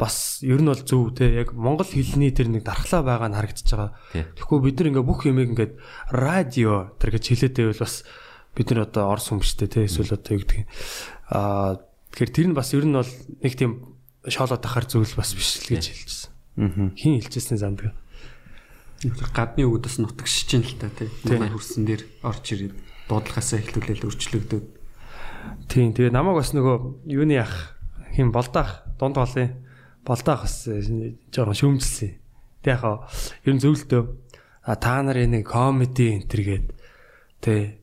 [0.00, 3.68] бас ер нь бол зөв те яг монгол хэлний тэр нэг дархлаа байгаа нь харагдаж
[3.68, 3.92] байгаа.
[4.16, 5.72] Тэгэхгүй бид нар ингээ бүх юмыг ингээд
[6.16, 7.94] радио тэр гэж хэлээд байвал бас
[8.56, 10.64] бид нар одоо орс хүмжтэй те эсвэл одоо юу гэдэг
[11.28, 11.84] аа
[12.16, 13.12] тэгэхээр тэр нь бас ер нь бол
[13.44, 16.32] нэг тийм шоолоод тахаар зүйл бас биш л гэж хэлжсэн.
[16.64, 16.96] Аа.
[16.96, 17.92] Хин хэлжсэн замдаг.
[19.36, 21.12] гадны өгдөөс нутагшиж чинь л та тий.
[21.28, 22.74] Манай хөрсөн дээр орж ирээд
[23.08, 24.64] дуудлагаасаа эхлүүлээд өрчлөгдөд.
[25.72, 27.80] Тийм тэгээ намайг бас нөгөө юуны ах
[28.12, 29.69] хин болдаах дунд голын
[30.06, 30.80] болдаах бас э,
[31.32, 32.10] жоохон шүүмжилсэн.
[32.64, 32.96] Тэг яг хаа
[33.44, 34.02] ер нь зөвлөлтөө
[34.80, 36.66] та нар энэ комеди энтергээд
[37.40, 37.80] тэ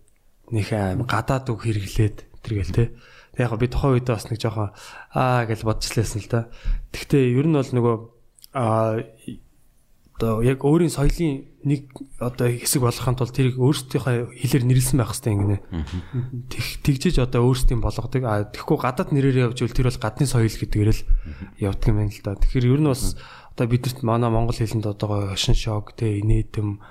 [0.54, 2.86] аим гадаад үг хэрэглээд тэргээл тэ.
[3.34, 4.74] Тэг яг хаа би тухайн үед бас нэг жоохон
[5.14, 6.42] аа гэж бодчихлээсэн л да.
[6.94, 7.96] Тэгтээ ер нь бол нөгөө
[8.54, 9.02] а
[10.18, 15.34] одоо яг өөрийн соёлын нэг одоо хэсэг болгохын тулд тэрийг өөрсдийнхөө хэлээр нэрлсэн байх хэрэгтэй
[15.38, 15.58] ингэнэ.
[16.50, 18.24] Тэг тэгжиж одоо өөрсдийн болгодог.
[18.26, 21.02] А тэгэхгүй гадаад нэрээр явж ивэл тэр бол гадны соёл гэдгээр л
[21.62, 22.34] явдаг юм байна л да.
[22.34, 23.14] Тэгэхээр ер нь бас
[23.54, 26.82] одоо бидэрт манай монгол хэлэнд одоо хошин шок те инээдэм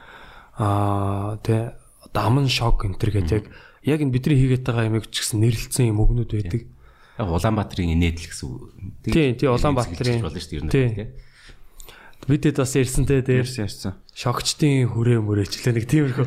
[0.62, 1.74] аа те
[2.06, 3.42] одоо аман шок энэ төр гэдэг
[3.90, 6.62] яг энэ бидний хийгээд байгаа юмыг ч гэсэн нэрлэлсэн юм өгнүүд байдаг.
[7.18, 8.70] Яг Улаанбаатарын инээдл гэсэн үг.
[9.02, 10.20] Тий, тий, Улаанбаатарын.
[10.22, 10.88] болно шүү дээ ер нь Тий.
[10.94, 11.08] тий.
[12.24, 13.44] Бидэд бас ярьсантэй дээр.
[13.44, 13.92] Ярьсан ярьсан.
[14.16, 16.26] шогчдын хүрээ мөрөөчлөө нэг тиймэрхүү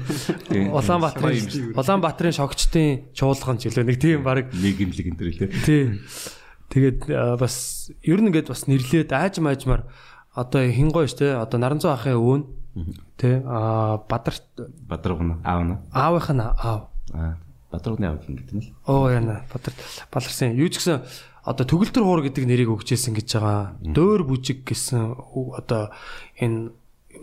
[0.71, 4.53] Улаанбаатарын Улаанбаатарын шогчдын чуулган үлээ нэг тийм баг.
[4.53, 5.49] Нэг имлэг энэ төр лээ.
[5.65, 5.99] тий.
[6.69, 7.09] Тэгээд
[7.41, 9.89] бас ер нь ингээд бас нэрлээд ааж маажмаар
[10.37, 12.41] одоо хин гоё штэ одоо Наранцуу ахын өвөн.
[13.17, 14.37] Тий а Бадар
[14.87, 15.75] Бадруугна аав нь.
[15.91, 16.93] аавынх нь аав.
[17.11, 17.35] Аа
[17.73, 18.73] Бадруугны аав гэдэг нь л.
[18.85, 19.73] оо яна Бадар
[20.13, 21.01] Баларсан юу ч гэсэн
[21.43, 23.79] одоо төгөлтөр хуур гэдэг нэрийг өгчээсэн гэж байгаа.
[23.83, 25.15] Дөөр бүжиг гэсэн
[25.55, 25.91] одоо
[26.39, 26.71] энэ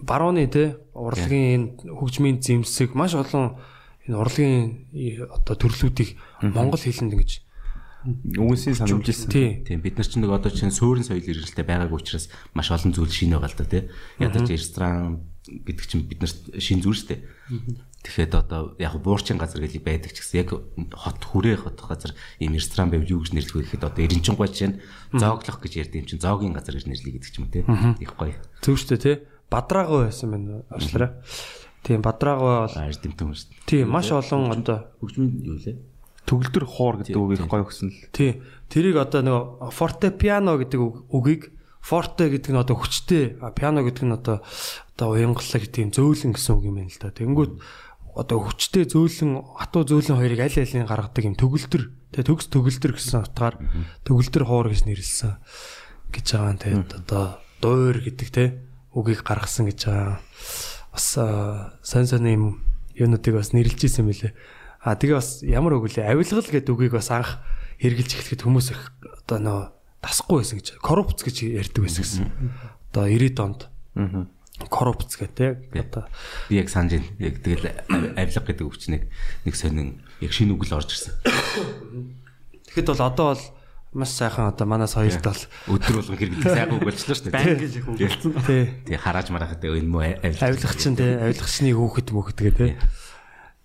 [0.03, 3.61] барууны тий урлагийн энэ хөгжмийн зэмсэг маш олон
[4.09, 4.65] энэ урлагийн
[5.31, 7.47] одоо төрлүүдийг монгол хэлэнд ингэж
[8.07, 9.31] Үгэнсийн санамжилсан.
[9.35, 12.95] тий Тийм бид нар ч нэг одоо чинь суурин соёл иргэлтэй байгаагүй учраас маш олон
[12.95, 13.83] зүйл шинэ байгаа л да тий.
[14.23, 17.21] Ядаж ресторан гэдэг чинь бид нарт шин зүйл шүү дээ.
[18.07, 20.51] Тэгэхэд одоо яг буурчин газар гэж байдаг ч гэсэн яг
[20.95, 24.79] хот хүрээ хот газар ийм ресторан байв юу гэж нэрлэх вэ гэхэд одоо эренчингой чинь
[25.11, 27.67] зооглох гэж ярьдаг юм чинь зоогийн газар гэж нэрлэе гэдэг ч юм тий.
[27.99, 28.39] Их гоё.
[28.63, 29.17] зөв штэ тий
[29.51, 31.11] бадраагаа байсан байна уучлаарай.
[31.83, 33.67] Тийм бадраагаа бол Аж дэмтэн шүү дээ.
[33.67, 35.77] тийм маш олон одоо Хөгжмийн юу лээ?
[36.27, 37.99] Төгөлдөр хоор гэдэг үгийг гоё өгсөн л.
[38.15, 41.43] тий тэрийг одоо нөгөө форте пиано гэдэг үг- үгийг
[41.79, 44.43] форте гэдэг нь одоо хүчтэй пиано гэдэг нь одоо
[44.99, 47.15] одоо уянгалаг тийм зөөлөн гэсэн үг юм байна л да.
[47.15, 47.53] Тэнгүүд
[48.17, 51.85] одоо хүчтэй зөөлөн хатуу зөөлөн хоёрыг аль алийг гаргадаг юм төгөлдөр
[52.17, 53.61] тий төгс төгөлдөр гэсэн утгаар
[54.09, 55.37] төгөлдөр хуур гэж нэрлсэн
[56.11, 57.25] гэж байгаа юм тий одоо
[57.61, 58.49] дуур гэдэг тий
[58.97, 60.19] үгийг гаргасан гэж байгаа.
[60.97, 61.07] Бас
[61.85, 62.45] сайн сайн юм
[62.97, 64.33] юунуудыг бас нэрлж ирсэн мөлий.
[64.81, 67.45] А тэгээ бас ямар үг лээ авилгал гэдэг үгийг бас анх
[67.85, 68.81] хэрглэж эхлэхэд хүмүүс их
[69.29, 69.61] одоо нөө
[70.01, 72.25] тасахгүй байсан гэж коррупц гэж ярьдаг байсан гэсэн.
[72.97, 73.61] Одоо 90-ад онд
[73.97, 74.29] Аа.
[74.71, 76.09] Коррупц гэдэг одоо
[76.49, 77.09] Би яг санаж байна.
[77.21, 79.03] Яг тэгэл ав- авилга гэдэг өвчнийг
[79.45, 81.13] нэг сонин яг шинэ үг л орж ирсэн.
[82.73, 83.43] тэгэхэд бол одоо бол
[83.97, 85.43] маш сайхан одоо манай соёлд бол
[85.77, 87.37] Өдөр болгон хэрэглэх сайхан үг болчихлоо шүү дээ.
[87.37, 87.97] Банк гэж үг.
[88.49, 90.41] тий Тэгээ харааж марахад энэ муу авилга.
[90.49, 92.73] авилгач чинь тий авилгачны хүүхэд мөхөд гэ тий.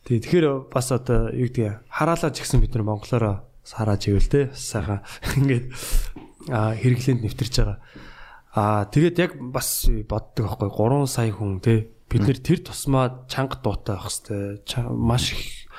[0.07, 4.43] Тий тэгэхээр бас одоо юу гэдэг хараалаа ч гэсэн бид нар монголоор харааж ивэл тий
[4.55, 5.03] сайхан
[5.39, 5.65] ингээд
[6.47, 7.79] хэрэглээнд нэвтэрч байгаа.
[8.51, 13.55] А тэгээд яг бас боддог байхгүй 3 сая хүн тий бид нэр тэр тусмаа чанга
[13.63, 15.71] дуутай байх хэвээр маш их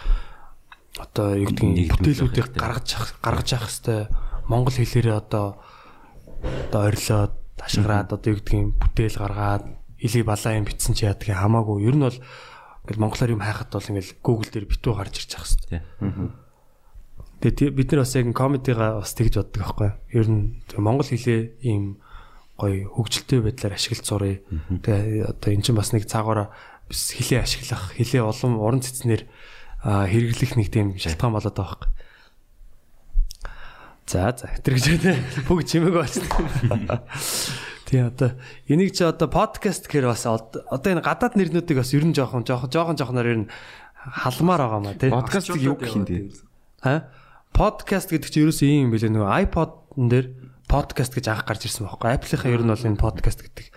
[0.96, 2.88] одоо юу гэдгийг бүтээлүүдийг гаргаж
[3.20, 4.08] гаргаж авах хэвээр
[4.48, 5.60] монгол хэлээрээ одоо
[6.40, 9.64] одоо орилоод ташгараад одоо юу гэдгийг бүтээл гаргаад
[10.02, 11.86] илий балаа юм битсэн чи яадаг хамаагүй.
[11.86, 15.46] Ер нь бол ингээл монголоор юм хайхад бол ингээл Google дээр битүү гарч ирж байгаа
[15.46, 16.32] хэвээр.
[17.38, 19.90] Тэгээ бид нар бас яг комедига бас тэгж боддог байхгүй.
[20.10, 22.01] Ер нь монгол хэлээ ийм
[22.62, 24.46] гоё хөгжилтэй байдлаар ашиглаж сурыг.
[24.86, 26.54] Тэгээ одоо эн чинь бас нэг цаагаараа
[26.86, 29.26] бас хэлээ ашиглах, хэлээ улам уран цэцнэр
[29.82, 31.90] хэрэглэх нэг тийм шалтгаан болоод байгаа байхгүй.
[34.06, 36.46] За за тэр гэж үү бүгд чимээг болчихсон.
[37.86, 38.34] Тий одоо
[38.66, 42.42] энийг чи одоо подкаст гэхэр бас од- одоо энэ гадаад нэрнүүдийг бас ер нь жоохон
[42.46, 43.50] жоохон жоохон жоохноор ер нь
[44.02, 45.10] халмаар байгаа маа тий.
[45.10, 46.34] Подкастыг юу гэх юм бэ?
[46.82, 47.10] Аа
[47.54, 50.26] подкаст гэдэг чинь ерөөсөө ийм юм билээ нөгөө iPod-н дээр
[50.72, 52.16] подкаст гэж анх гарч ирсэн байхгүй.
[52.16, 53.68] Apple-ийнхаа ер нь бол энэ подкаст гэдэг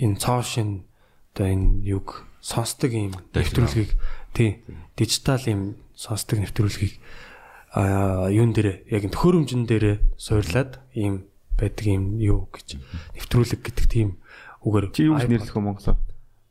[0.00, 0.88] энэ цоо шин
[1.36, 3.92] одоо энэ юг сонсдог ийм нэвтрүүлгийг
[4.32, 4.64] тий
[4.96, 6.96] дижитал ийм сонсдог нэвтрүүлгийг
[7.76, 11.28] аа юун дээр яг энэ төхөөрөмжн дээр суурлаад ийм
[11.60, 12.80] байдаг ийм юу гэж
[13.20, 14.16] нэвтрүүлэг гэдэг тийм
[14.64, 16.00] үгээр Чи юу нэрлэх вэ Монголоор?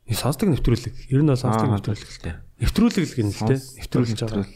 [0.06, 2.36] сонсдог нэвтрүүлэг ер нь бол сонсдог нэвтрүүлэг л дээ.
[2.62, 4.46] нэвтрүүлэг л гэнэ л те нэвтрүүлж байгаа.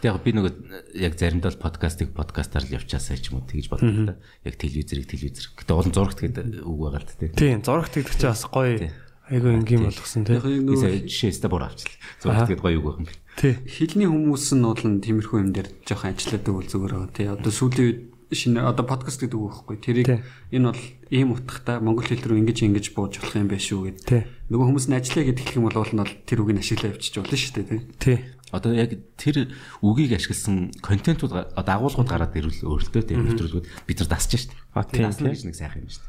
[0.00, 0.52] Гэтэ яг би нөгөө
[0.96, 4.20] яг заримдаа л подкастыг подкастаар л явчаасаа ч юм уу тэгж бодлоо та.
[4.48, 5.52] Яг телевизэрийг телевизэр.
[5.60, 7.36] Гэтэ олон зурагт гэдэг үг байгаа л дээ.
[7.36, 8.80] тийм зурагт гэдэг чинь бас гоё
[9.28, 11.96] айгүй энгийн болгосон те Яг яг Би нөгөө сая жишээ өстө бүр авчлаа.
[12.16, 13.14] Зурагт гэдэг гоё үг байх юм би.
[13.36, 17.28] тий хилний хүмүүс нь бол тиймэрхүү юм дээр жоохон ажилладаг бол зүгээр байгаа тий.
[17.28, 18.00] Одоо сүүлийн үед
[18.32, 19.76] шинэ одоо подкаст гэдэг үг байхгүй.
[19.84, 20.08] Тэрийг
[20.48, 20.82] энэ бол
[21.12, 23.98] ийм утгатай монгол хэл рүү ингэж ингэж бууж болох юм байх шүү гэд.
[24.06, 26.90] тий Нөгөө хүмүүс нь ажиллая гэдэг хэлэх юм бол уул нь бол тэр үгийг ашиглаа
[26.94, 27.66] явчих болно шүү дээ
[27.98, 28.18] тий.
[28.50, 34.10] Одоо яг тэр үгийг ашигласан контентууд одоо агуулгууд гараад ирвэл өөрөлтөө тийм нэвтрүүлгүүд бид нар
[34.10, 34.50] дасж шít.
[34.74, 35.30] А, тийм, тийм.
[35.30, 36.04] гэж нэг сайхан юм шít.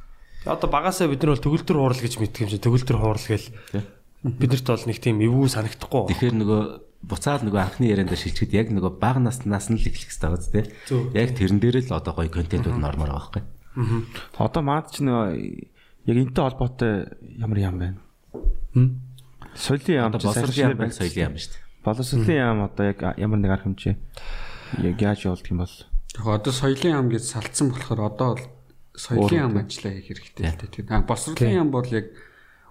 [0.45, 3.47] одоо багасаа бид нар бол төгөлдөр хуурал гэж мэддэг юм чи төгөлдөр хуурал гээл
[4.25, 6.62] бидэрт бол нэг тийм эвгүй санагдахгүй Тэгэхээр нөгөө
[7.01, 10.62] буцаад нөгөө анхны ярианда шилжихэд яг нөгөө бага наснаас нь л эхлэх хэрэгтэй байгаа зү
[10.86, 11.01] Зөв.
[11.17, 13.43] Яг тэрэн дээр л одоо гоё контентууд нормоор байгаа байхгүй.
[14.38, 15.21] Одоо маад ч нөө
[16.06, 16.93] яг энтэй холбоотой
[17.41, 17.97] ямар юм байна?
[19.58, 21.70] Соёлын яам сайн яам соёлын яам шүү дээ.
[21.84, 23.96] Боловсролын яам одоо яг ямар нэг арга хэмжээ
[24.86, 25.76] яг яаж явуулдаг юм бол
[26.17, 28.46] Яг одоо соёлын яам гэж салцсан болохоор одоо бол
[28.96, 30.91] соёлын яам ажиллаа хийх хэрэгтэй л дээ.
[30.91, 32.12] А босрлын яам бол яг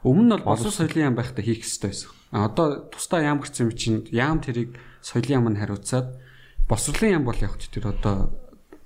[0.05, 2.13] өмнө нь бол босрол соёлын яам байхдаа хийх хэрэгтэй байсан.
[2.37, 6.21] А одоо тусдаа яам гарсан юм чинь яам тэрийг соёлын яам нь хариуцаад
[6.69, 8.29] босрлын яам бол яг ч тэр одоо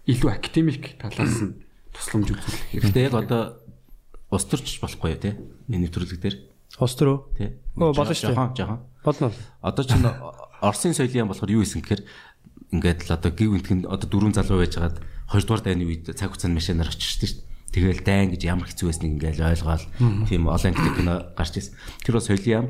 [0.07, 1.59] илүү академик талаас нь
[1.91, 3.03] тусламж үзүүлэх хэрэгтэй.
[3.11, 3.59] Яг одоо
[4.31, 5.35] ус төрч болохгүй тий.
[5.67, 6.37] Энэ нэвтрүүлэг дээр
[6.79, 7.49] ус төрөө тий.
[7.75, 8.39] Оо, болно шүү дээ.
[8.39, 8.81] Жохон жохон.
[9.05, 10.05] Болно Одоо чинь
[10.65, 12.03] Оросын соёлын яам болохоор юу исэн гэхээр
[12.73, 16.89] ингээд л одоо гів энтгэн одоо дөрвөн залуу байжгаад хоёрдугаар дайны үед цаг хугацаанд машинаар
[16.89, 17.45] очиж штеп.
[17.71, 19.85] Тэгэл дайн гэж ямар хэцүү байсныг ингээд ойлгоод
[20.31, 21.75] тийм олон англи кино гарч ирсэн.
[22.03, 22.67] Тэр бол соёлын яам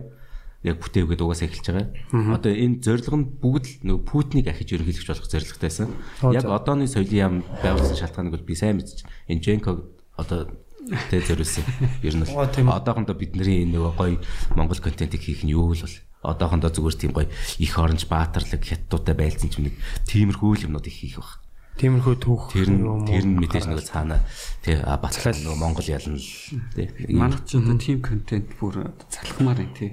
[0.64, 1.88] яг бүтээвгээд угаасаа эхэлж байгаа.
[2.34, 5.88] Одоо энэ зорилго нь бүгд л нөгөө Путиныг ахиж ерөнхийлөгч болох зорилготойсэн.
[6.32, 9.04] Яг одооны соёлын яам байгуулсан шалтгааныг бол би сайн мэдчих.
[9.28, 10.48] Энэ Женко одоо
[11.10, 11.64] тэ зориулсан.
[12.04, 14.16] Ер нь тийм одоохондоо бидний энэ нөгөө гоё
[14.56, 15.96] Монгол контентыг хийх нь юу л бол
[16.34, 17.28] одоохондоо зүгээр тийм гоё
[17.60, 19.76] их оронж баатарлаг хятадтай байлцсан ч юм нэг
[20.08, 21.40] тиймэрхүү юмнууд их хийх баг.
[21.74, 24.22] тиймэрхүү түүх Тэр нь тэр нь мэдээж нөгөө цаана
[24.62, 26.30] тий батлал нөгөө Монгол ялна л
[26.76, 26.86] тий.
[27.10, 29.90] Манайх ч одоо team content бүр залхмаар юм тий.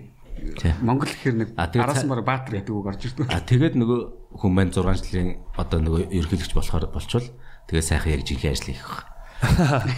[0.82, 3.25] Монгол гэхэр нэг А, тэгээ араас ца- маар баатар гэдэг үг орж ирдэг.
[3.30, 3.99] А тэгээд нөгөө
[4.41, 7.25] хүн маань 6 жилийн одоо нөгөө ерөнхийлөгч болохоор болчвол
[7.69, 9.06] тэгээд сайхан яг жинхэнэ ажил хийх баг.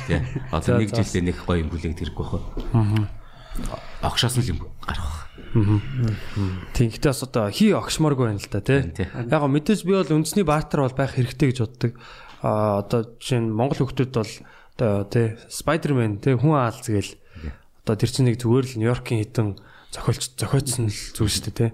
[0.08, 0.20] Тий.
[0.52, 2.48] Одоо нэг жилдээ нэг гоё юм бүлээгд хэрэггүй бах.
[2.72, 4.10] Аа.
[4.10, 5.28] Огшоос нь л юм гарах.
[6.74, 8.82] Тийм гэхдээ бас одоо хий огшмооргүй байна л да тий.
[9.04, 11.92] Яг мэдээж би бол үндэсний баатар бол байх хэрэгтэй гэж боддог.
[12.42, 14.34] Аа одоо жишээ нь Монгол хүмүүс бол
[14.80, 17.14] одоо тий Spider-Man тий хүн аалз гээл
[17.86, 19.48] одоо тэр чинь нэг зүгээр л Нью-Йоркийн хитэн
[19.94, 21.72] зохиолч зохиоцсон л зүйл шүү дээ тий.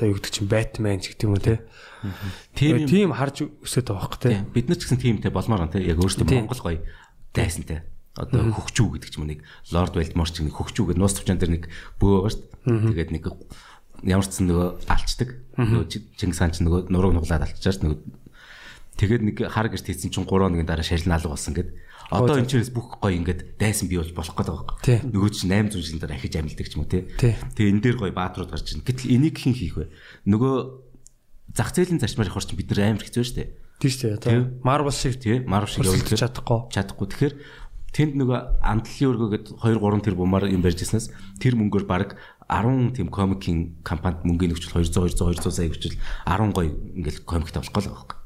[0.00, 1.60] Одоо юу гэдэг чинь Batman ч гэдэг юм уу тий.
[2.56, 4.32] Тийм Тийм харж өсөд байгаа тий.
[4.32, 4.48] Тийм.
[4.56, 5.84] Бид нар ч гэсэн тиймтэй болмоор байна те.
[5.84, 6.24] Яг өөртөө.
[6.40, 6.80] Монгол гоё
[7.36, 7.84] дайсантай.
[8.16, 11.52] Одоо хөгчүү гэдэг ч юм нэг Лорд Вальдмор ч нэг хөгчүү гэдэг нуус төвчөн дээр
[11.60, 11.64] нэг
[12.00, 12.88] бөө байгаа шүү дээ.
[12.96, 13.24] Тэгээд нэг
[14.08, 15.28] ямар ч сан нөгөө алчдаг.
[15.60, 18.00] Нөгөө Чи- Чингис хаан ч нөгөө нурууг нуглаад ч нөгөө
[18.96, 21.68] тэгээд нэг хар гэрт хийсэн чинь 3 хоногийн дараа шарил алга болсон гэд.
[22.10, 24.98] Одоо энэ ч бүх гоё ингээд дайсан бий болж болох гэдэг байгаа байхгүй.
[25.14, 26.90] Нөгөө чинь 800 жилийн дараа ахиж амьддаг ч юм уу.
[26.90, 27.06] Тий.
[27.14, 28.86] Тэгээ энэ дээр гоё баатрууд гарч ирнэ.
[28.86, 29.86] Гэтэл энийг хэн хийх вэ?
[30.26, 30.54] Нөгөө
[31.54, 33.48] зах зээлийн зарчмаар явахаар чинь бид нар амар хэцүү шүү дээ.
[33.80, 34.18] Тийм шүү дээ.
[34.18, 34.34] Одоо
[34.66, 36.58] Marvel шиг тий Марв шиг явуулах чадахгүй.
[36.74, 37.06] чадахгүй.
[37.10, 37.34] Тэгэхээр
[37.90, 41.10] тэнд нөгөө амтлын өргөөгээд 2 3 тэр бумаар юм барьж ирснээс
[41.42, 42.14] тэр мөнгөөр баг
[42.46, 47.50] 10 тийм комикийн компанид мөнгөний нөхцөл 200 200 200 сая гэвчил 10 гоё ингээл комик
[47.50, 48.19] тавлах гол байгаа.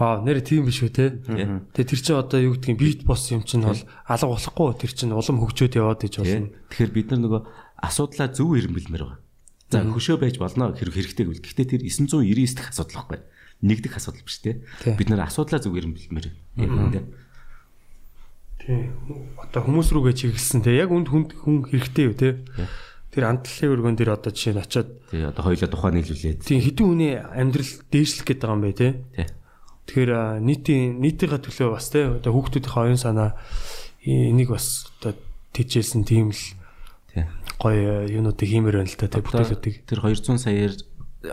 [0.00, 1.12] Аа нэр тийм биш үү те.
[1.20, 1.44] Тий.
[1.76, 3.76] Тэгээ тэр чинь одоо юу гэдгийг бит бос юм чинь бол
[4.08, 6.24] алга болохгүй тэр чинь улам хөгжөөд яваад иж Тий.
[6.24, 6.48] болно.
[6.72, 7.40] Тэгэхээр бид нар нөгөө
[7.84, 9.20] асуудлаа зөв ирэмбэлмээр байгаа.
[9.68, 13.20] За хөшөө байж болно хэрэг хэрэгтэй гэвэл гэхдээ тэр 999 дэх асуудал байхгүй.
[13.60, 14.64] Нэг дэх асуудал биш те.
[14.80, 14.96] Тий.
[14.96, 16.26] Бид нар асуудлаа зөв ирэмбэлмээр
[16.64, 17.00] юм те.
[18.64, 18.88] Тий.
[19.36, 20.80] Одоо хүмүүс рүүгээ чиглэсэн те.
[20.80, 22.40] Яг үнд хүнд хүн хэрэгтэй юу те.
[23.12, 26.86] Тэр амтлын өргөн дээр одоо жишээ нь очиод Тий одоо хоёлаа тухайн нийлүүлээд тийм хэдэн
[26.86, 28.88] хүний амьдрал дээшлэх гээд байгаа юм бэ те.
[29.18, 29.26] тий.
[29.90, 33.34] Тэгэхээр нийтийн нийтийн төлөө бас те одоо хүүхдүүдийн оюун санаа
[34.06, 35.18] энийг бас одоо
[35.50, 36.42] тижээсэн тийм л
[37.58, 39.82] гоё юунуудыг хиймээр байна л да те бүтээлүүдийг.
[39.82, 40.72] тэр 200 саяар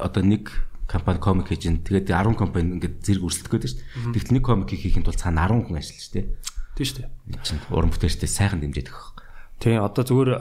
[0.01, 0.49] одоо нэг
[0.89, 4.13] компани комик хийж ин тэгээд 10 компани ингээд зэрэг өрсөлдөх гэдэг шүү дээ.
[4.17, 6.25] Тэгтэл нэг комик хийхин тулд цаана 10 хүн ажиллаж шүү дээ.
[6.73, 7.75] Тийм шүү дээ.
[7.77, 9.21] Уран бүтээлчтэй сайхан дэмжиж өгөх.
[9.61, 10.31] Тийм одоо зүгээр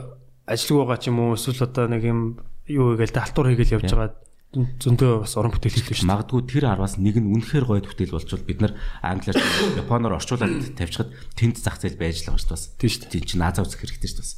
[0.49, 4.11] ажилгүй байгаа ч юм уу эсвэл одоо нэг юм юу гээл талтур хийгээл явж байгаа
[4.55, 6.07] зөндөө бас уран бүтээл хийдэг шүү.
[6.07, 9.35] Магадгүй тэр 10-аас нэг нь үнэхээр гоё бүтээл болчвол бид нар англиар
[9.75, 12.63] японоор орчуулад тавьчихад тэнд зах зээл байж л байгаа шүү бас.
[12.79, 13.11] Тийм шүү.
[13.11, 14.31] Тийм чинь наазаа үзэх хэрэгтэй шүү бас.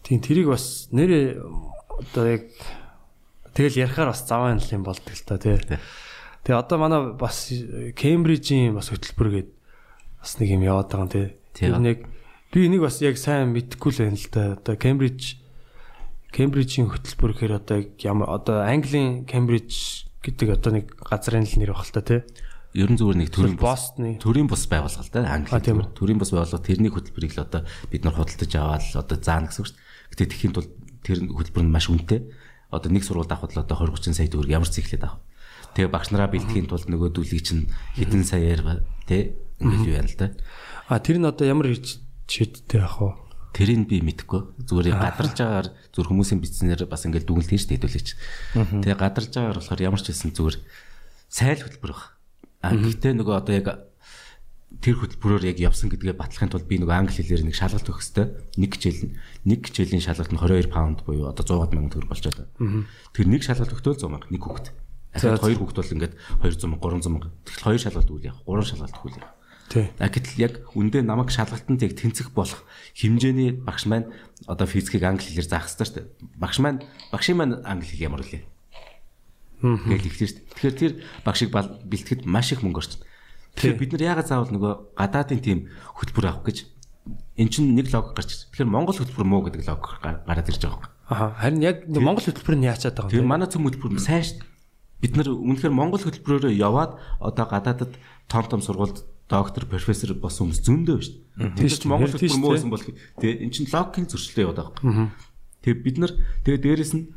[0.00, 2.48] Тийм тэрийг бас нэрээ одоо яг
[3.52, 5.60] тэгэл ярихаар бас заваа юм болдог л та тий.
[5.60, 7.52] Тэгээ одоо манай бас
[8.00, 9.50] Кембрижийн бас хөтөлбөр гээд
[10.24, 11.26] бас нэг юм яваад байгаа юм тий.
[11.52, 12.08] Тэр нэг
[12.48, 14.44] би энийг бас яг сайн мэдэхгүй л байна л да.
[14.56, 15.43] Одоо Кембриж
[16.34, 21.86] Кембрижийн хөтөлбөр гэхээр одоо ямар одоо Английн Кембриж гэдэг одоо нэг газрын л нэр баг
[21.86, 22.20] л та тий.
[22.74, 25.54] Ер нь зүгээр нэг төрийн бус Бостны төрийн бус байгууллага да англи
[25.94, 29.68] төрийн бус байгууллага тэрний хөтөлбөрийг л одоо бид нар худалдаж аваад одоо заана гэсэн үг
[29.70, 30.10] шүү дээ.
[30.10, 30.70] Гэтэ тэхийн тулд
[31.06, 32.20] тэр хөтөлбөр нь маш үнэтэй.
[32.74, 35.22] Одоо нэг сургуульд авахд л одоо 20 30 сая төгрөг ямар ч зэхлээд авах.
[35.78, 40.18] Тэгээ багш нараа бэлтгэхийн тулд нөгөө дүүлгийг чинь хэдэн саяар тий ингээл юу яана л
[40.18, 40.34] да.
[40.90, 43.23] А тэр нь одоо ямар шийдтэй ах вэ?
[43.54, 44.66] Тэрийг би мэдэхгүй.
[44.66, 48.08] Зүгээр гадарч байгаагаар зүр хүмүүсийн бичснээр бас ингээл дүгнэлт хийж хэдүүлээч.
[48.82, 50.56] Тэгээ гадарч байгаагаар болохоор ямар ч байсан зүгээр
[51.30, 52.18] сайл хөтөлбөр баг.
[52.66, 53.68] А гэхдээ нөгөө одоо яг
[54.82, 58.26] тэр хөтөлбөрөөр яг явсан гэдгээ батлахын тулд би нөгөө англи хэлээр нэг шалгалт өгөх хэрэгтэй.
[58.58, 59.02] Нэг хичээл
[59.46, 62.90] нэг хичээлийн шалгалт нь 22 паунд буюу одоо 100 мянган төгрөг болчиход байна.
[63.14, 64.66] Тэр нэг шалгалт өгтөл 100 мянга нэг хүүхэд.
[65.14, 67.30] Тэгэхээр хоёр хүүхэд бол ингээд 200 мянга 300 мянга.
[67.46, 69.28] Тэгэхээр хоёр шалгалт үйл яг гурван шалгалт үйл яг.
[69.98, 72.62] А гэтэл яг үндэ намайг шалгалтанд яг тэнцэх болох
[72.94, 74.10] хэмжээний багш маань
[74.46, 76.06] одоо физикийг англи хэлээр заах хэрэгтэй шүү дээ.
[76.38, 76.78] Багш маань
[77.10, 78.44] багшийн маань англи хэл ямар вэ?
[79.64, 80.48] Гэл ихлээ шүү дээ.
[80.54, 80.92] Тэгэхээр тэр
[81.24, 83.06] багшийг бэлтгэхэд маш их мөнгө орчихно.
[83.56, 85.58] Тэгэхээр бид нар яагаад заавал нөгөө гадаадын тим
[85.96, 86.58] хөтөлбөр авах гэж
[87.38, 88.50] эн чинь нэг логик гарч.
[88.52, 90.90] Тэгэхээр Монгол хөтөлбөр муу гэдэг логик гар- гараад ирж байгаа юм.
[91.08, 93.32] Аха харин яг Монгол хөтөлбөр нь яачаад байгаа Тэр юм бэ?
[93.32, 94.50] манай цөм хөтөлбөр нь сайн шүү дээ.
[95.00, 97.92] Бид нар үнэхээр Монгол хөтөлбөрөөрөө яваад одоо гадаадад
[98.28, 99.04] том том сургуульд
[99.34, 101.58] доктор, профессор болсон хүмүүс зөндөө шүү дээ.
[101.58, 105.10] Тэр чинь Монгол хөтөлбөр муу байсан бол тэгээ эн чинь логикийн зөрчилтэй яваад байгаа юм.
[105.66, 106.12] Тэгээ бид нар
[106.46, 107.10] тэгээ дээрэс нь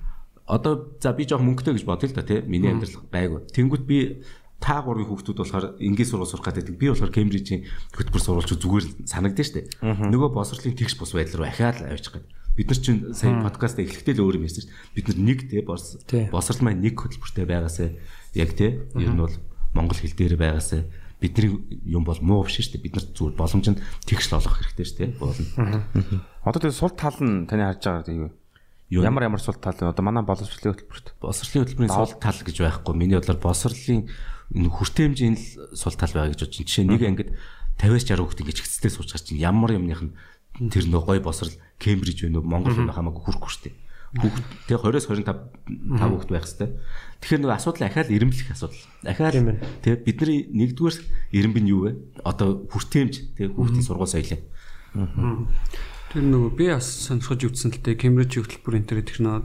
[0.49, 2.41] одоо за би жоох мөнгөтэй гэж бодъё л да тий.
[2.41, 3.45] Миний амьдрал байгуу.
[3.53, 4.23] Тэнгүүт би
[4.57, 6.79] та гурвын хүүхдүүд болохоор ингийн сургууль сурах гэдэг.
[6.81, 10.09] Би болохоор Кембрижийн хөтөлбөр сурвалж зүгээр санагдсан шүү дээ.
[10.09, 12.27] Нөгөө босрлын тэгш бус байдал руу ахаад л авчих гээд.
[12.57, 14.95] Бид нар чинь сая подкаст эхлэхдээ л өөр юм ярьсан шүү дээ.
[14.97, 15.39] Бид нар нэг
[16.09, 16.25] Тий.
[16.33, 17.89] босрал маань нэг хөтөлбөртэй байгаасаа
[18.33, 19.35] яг тий ер нь бол
[19.77, 20.89] монгол хэл дээр байгаасаа
[21.21, 22.85] бидний юм бол муу биш шүү дээ.
[22.85, 25.09] Бид нар зүгээр боломжинд тэгш л олох хэрэгтэй шүү дээ.
[25.17, 26.23] Болно.
[26.45, 28.31] Одоо тэгээ сул тал нь таны харж байгаа юу?
[28.89, 29.89] Ямар ямар сул тал вэ?
[29.89, 31.17] Одоо манай боловсролын хөтөлбөрт.
[31.17, 32.93] Босрлын хөтөлбөрийн сул тал гэж байхгүй.
[32.93, 33.41] Миний бодлоор
[34.53, 36.67] энэ хүртээмжийн л сул тал байгаа гэж бодож байна.
[36.71, 37.29] Жишээ нь нэг ангид
[37.83, 42.23] 50-60 хүүхд ингэж хэцтэй сууж байгаа чинь ямар юмных нь тэр нөө гой босрал Кембриж
[42.23, 43.75] вэ нөө Монгол вэ хамаагүй шүү дээ.
[44.15, 45.35] Хүүхд тэгээ 20-оос 25
[45.67, 46.71] 5 хүүхд байх хэвээр.
[47.19, 48.83] Тэгэхээр нөгөө асуудал ахаал ирэмблэх асуудал.
[49.03, 49.35] Ахаал
[49.83, 50.95] тэгээ бидний нэгдүгээр
[51.35, 51.91] ирэмб нь юу вэ?
[52.23, 54.41] Одоо хүртээмж тэгээ хүүхдийн сургууль соёлын.
[56.07, 59.43] Тэр нөгөө би бас сонирхож үзсэн л дээ Кембриж хөтөлбөр энэ төр техноо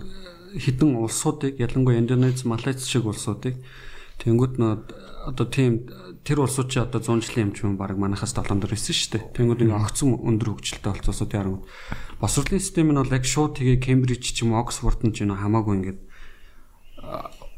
[0.54, 3.58] хідэн улсуудыг ялангуяа Индонез, Малайз шиг улсуудыг
[4.22, 4.72] тэнгууд нөө
[5.26, 5.90] одоо тийм
[6.22, 9.10] тэр улсууд чи одоо 100 жилийн юм ч юм баг манахаас 7 дор исэн шүү
[9.18, 9.22] дээ.
[9.34, 11.66] Тэнгууд ингээ огцон өндөр хөгжилтэй болцоосоо тийм
[12.22, 15.34] босрлын систем нь бол яг шууд тэгээ Кембриж ч юм уу Оксфорд нь ч юм
[15.34, 16.00] хамаагүй ингээд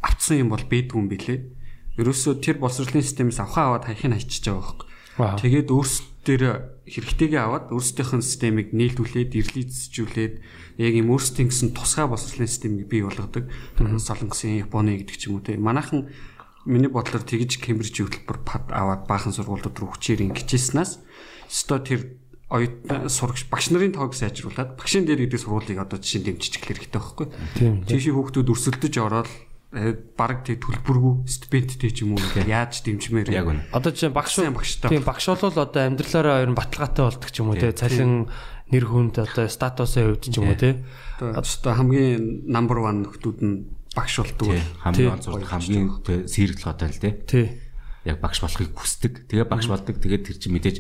[0.00, 1.52] авцсан юм бол бийдгүй юм билэ.
[2.00, 4.88] Ерөөсөө тэр боловсролын системээс авахаа аваад хайхыг хайчиж байгаа байхгүй.
[5.14, 6.52] Тэгээд өөрсдөө
[6.90, 10.34] хэрэгтэйгээ аваад өөрсдийнх нь системийг нийлүүлээд, ирлийцжүүлээд
[10.82, 13.46] яг юм өөрсдийн гэсэн тусгай боловсролын системийг бий болгодог.
[13.78, 15.54] Солонгосын, Японы гэдэг ч юм уу те.
[15.54, 16.10] Манайхан
[16.64, 20.92] миний бодлоор тэгж Кембриж хөтөлбөр пад аваад баахан сургуулиуд руу хүчээр ингэжсэнээс
[21.48, 22.00] өстой тэр
[22.48, 27.00] оюутан сурагч багш нарын тоог сайжруулад багшийн дээр гэдэг сургуулийг одоо жишээ дэмжиж эхлэх хэрэгтэй
[27.00, 27.26] байхгүй.
[27.56, 27.74] Тийм.
[27.88, 29.30] Тийшээ хүүхдүүд өрсөлдөж ороод
[29.72, 33.64] э, баг тэг төлбөргүй стипендтэй ч юм уу яаж дэмжмээр Яг үнэ.
[33.72, 34.88] Одоо жишээ багш багштай.
[34.92, 38.28] Тийм багш бол одоо амьдралаараа ер нь баталгаатай болдог ч юм уу те цалин
[38.70, 40.84] нэр хүнд одоо статусын хувьд ч юм уу те
[41.20, 43.56] одоо хамгийн number 1 нөхдүүд нь
[43.94, 44.48] багш болдог.
[44.50, 45.86] Тий, хамгийн онцгой хамгийн
[46.28, 47.46] сэргэл хотой л тий.
[48.04, 49.30] Яг багш болохыг хүсдэг.
[49.30, 49.96] Тэгээ багш болдог.
[49.96, 50.78] Тэгээд тэр чинь мэдээж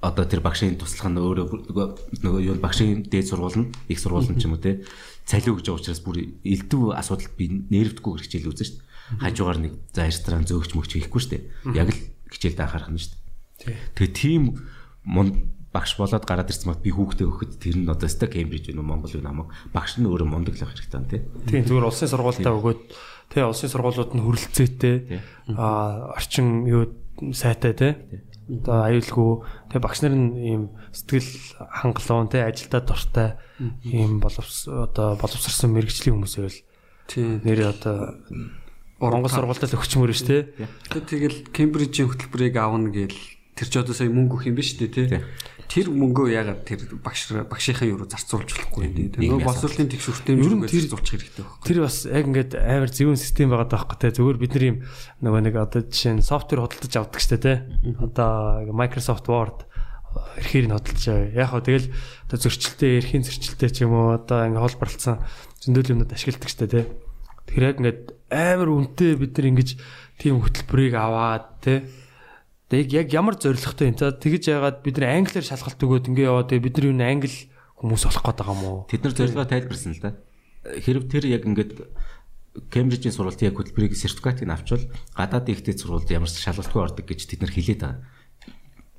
[0.00, 1.86] одоо тэр багшийн туслах нь өөрөө нөгөө
[2.24, 4.80] нөгөө юу багшийн дээд сургууль нь их сургууль нь ч юм уу те
[5.28, 9.20] цалин өгж байгаа учраас бүр элдв асуудал би нэрвдэггүй хичээл үзэн шүү дээ.
[9.20, 11.42] Хажуугаар нэг за ресторан зөөгч мөгч хийхгүй шүү дээ.
[11.76, 12.00] Яг л
[12.32, 13.76] хичээлд анхаарах нь шүү дээ.
[13.92, 14.42] Тэгээ тийм
[15.04, 15.36] мунд
[15.70, 19.14] багш болоод гараад ирсэн мат би хүүхдээ өгөхөд тэр нь одоо ста Кембриж вэ Монгол
[19.14, 21.20] вэ намайг багш нь өөрөө мундаглах хэрэгтэй юм тий.
[21.46, 22.80] тийм зүгээр улсын сургуультай өгөөд
[23.30, 24.96] тий улсын сургуулиуд нь хүрэлцээтэй
[25.54, 26.90] а орчин юу
[27.30, 27.92] сайтай тий
[28.50, 29.30] одоо аюулгүй
[29.70, 31.30] тий багш нар нь ийм сэтгэл
[31.70, 33.28] хангалуун тий ажилдаа дуртай
[33.86, 36.58] ийм боловс одоо боловсрсан мэрэгжлийн хүмүүс байвал
[37.06, 37.46] Тийм.
[37.46, 38.18] нэрээ одоо
[38.98, 40.42] Монгол сургуультай л өгчмөр шүү тий
[40.98, 45.20] тэгэл Кембрижийн хөтөлбөрийг авна гээл Тэр ч одоо сая мөнгө өгөх юм биш үү Тий.
[45.70, 49.22] Тэр мөнгөө ягаад тэр багш багшийнхаа юу зарцуулж болохгүй дээ.
[49.22, 51.66] Нийгмийн Нөгөө боловсролын тэгшүүртэй мөнгөө тэр- зарцуулах хэрэгтэй байхгүй.
[51.70, 54.10] Тэр бас яг ингээд амар зөвүүн систем байгаа даахгүй те.
[54.10, 54.76] Зүгээр бид нар юм
[55.22, 57.52] нөгөө нэг одоо жишээ нь софтвер хөдөлж авдаг штэ те.
[58.02, 59.62] Одоо Microsoft Word
[60.42, 61.38] эрхээр нь хөдөлж байгаа.
[61.38, 61.88] Яг хөө тэгэл
[62.26, 65.22] одоо зөрчилтэй, эрхийн зөрчилтэй ч юм уу одоо ингээд холборлцсон
[65.62, 66.82] зөндөл юмнууд ашигладаг штэ те.
[67.46, 68.02] Тэгэхээр яг ингээд
[68.34, 69.70] амар үнэтэй бид нар ингэж
[70.18, 71.86] тийм хөтөлбөрийг аваад те.
[72.70, 73.98] Тэг яг ямар зоригтой юм.
[73.98, 77.02] За тэгэж яагаад бид нар англиар шалгалт өгөөд ингээ яваа тэгээ бид нар юу н
[77.02, 77.34] англи
[77.82, 78.78] хүмүүс болох гээд байгаа юм уу?
[78.86, 80.14] Тэд нар зорилгоо тайлбарсан л да.
[80.78, 81.70] Хэрв тэр яг ингээд
[82.70, 84.86] Кембрижийн сургалтын яг хөтөлбөрийн сертификатыг авчвал
[85.18, 88.06] гадаадын ихтэй сургуульд ямар ч шалгалтгүй ордог гэж тэд нар хэлээд байгаа.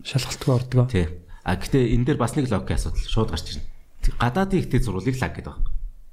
[0.03, 0.91] Шалгалтгүй ордог.
[0.91, 1.07] Тий.
[1.47, 3.67] А гэтээ энэ дээр бас нэг логикийн асуудал шууд гарч ирнэ.
[4.19, 5.70] Гадаадын ихтэй сургуулийг лаг гэдэг байна.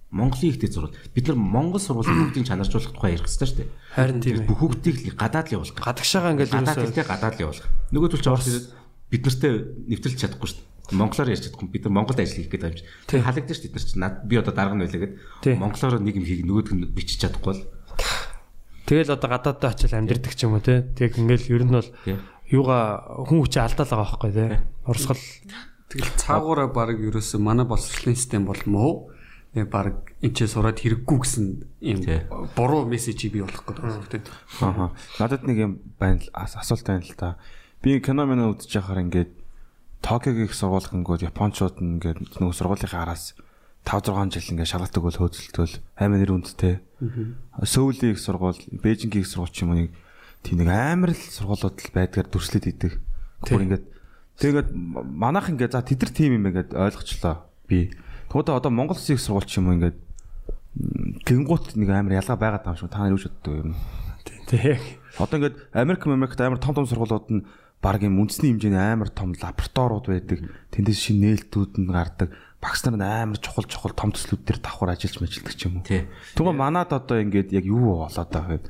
[0.08, 0.96] Монголын ихтэй сургууль.
[1.12, 3.68] Бид нар Монгол сургуулийн бүгдийг чанаржуулах тухай ярих хэрэгтэй шүү дээ.
[3.92, 4.48] Харин тийм ээ.
[4.48, 5.76] Бүхэгдийг гадаад л явуулах.
[5.84, 7.68] Гадагшаага ингээл ерөөсөө гадаад л явуулах.
[7.92, 8.66] Нөгөө төл ч орж ирээд
[9.12, 9.52] бид нартэй
[9.84, 10.96] нэвтрэлж чадахгүй шүү дээ.
[10.96, 11.68] Монголоор ярьж чадахгүй.
[11.68, 12.84] Бид нар Монголд ажил хийх гэдэг юм чи.
[13.20, 13.68] Халагдаж шүү дээ.
[13.68, 15.14] Бид нар чи над би одоо дарга нь байлаа гэд
[15.60, 17.62] монголоор нэг юм хийх нөгөөдг нь бичиж чадахгүй бол
[18.88, 20.88] Тэгэл одоо гадаадд очил амьдэрдэг ч юм уу те.
[20.96, 21.88] Тэг ингээл ер нь бол
[22.48, 24.64] юугаа хүн хүчээ алдаал байгаа байхгүй те.
[24.88, 25.20] Урсгал
[25.92, 28.56] Тэгэл цаагаараа баг ерөөсөө манай боловсролын систем бол
[29.54, 31.46] Тэгээ баг энэ сураад хэрэггүй гэсэн
[31.80, 32.00] юм
[32.52, 34.24] буруу мессежийг бий болох гэдэг байна тийм.
[34.60, 34.92] Аа.
[35.18, 37.38] Надад нэг юм байна л ас- асуулт байна л да.
[37.80, 39.32] Би кино мэнэ үзэж байхаар ингээд
[40.04, 43.34] Токиогийн их сургуулингууд Япончууд ингээд нөгөө сургуулийнхаа араас
[43.88, 46.78] 5 6 жил ингээд шалгалт өгөөл хөөцөлтөөл аймаа нэр үндтэй.
[47.64, 49.90] Сөүлийн их сургууль, Бээжингийн их сургууль ч юм уу нэг
[50.44, 52.92] тийм нэг амар л сургуулиуд л байдгаар дүрслээд идэг.
[53.42, 53.84] Гүр ингээд
[54.38, 57.90] тэгээд манайх ингээд за тэд нар тийм юм ингээд ойлгочлоо би.
[58.28, 59.98] Тэгвэл одоо Монгол Улсын их сургууль ч юм уу ингээд
[61.24, 63.74] гингуут нэг амар ялгаа байгаад байгаа юм шиг та нар юу ч боддог юм.
[64.48, 64.80] тэг.
[65.18, 67.44] Одоо ингээд Америк Америкт амар том том сургуулиуд нь
[67.82, 70.40] баг юм үндэсний хэмжээний амар том лабораториуд байдаг.
[70.72, 72.32] Тэндээс шин нээлтүүд нь гардаг.
[72.60, 75.86] Багш нар нь амар чухал чухал том төслүүд дээр давхар ажиллаж мэжилдэг ч юм уу.
[75.86, 76.08] Тий.
[76.34, 78.66] Тэгвэл манад одоо ингээд яг юу болоод байгаа гэд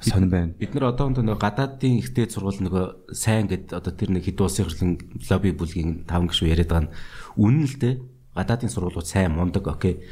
[0.00, 0.52] сонирн байна.
[0.56, 4.64] Бид нар одоохондоо нөгөө гадаадын ихтэй сургууль нөгөө сайн гэд одоо тэр нэг хэд улсын
[4.64, 4.92] хурлын
[5.28, 6.94] лобби бүлгийн таван гишүү яриад байгаа нь
[7.36, 7.94] үнэн л дээ.
[8.34, 10.04] Гадаадын сургуулиуд сайн мундаг окей.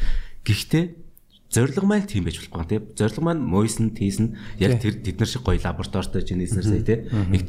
[0.45, 0.85] Гэхдээ
[1.51, 2.83] зориг маань тийм байж болохгүй тийм.
[2.93, 7.01] Зориг маань мойсон тийсэн яг тэр тэд нар шиг гоё лабораторитой жинэснэр сая тийм.
[7.33, 7.45] Их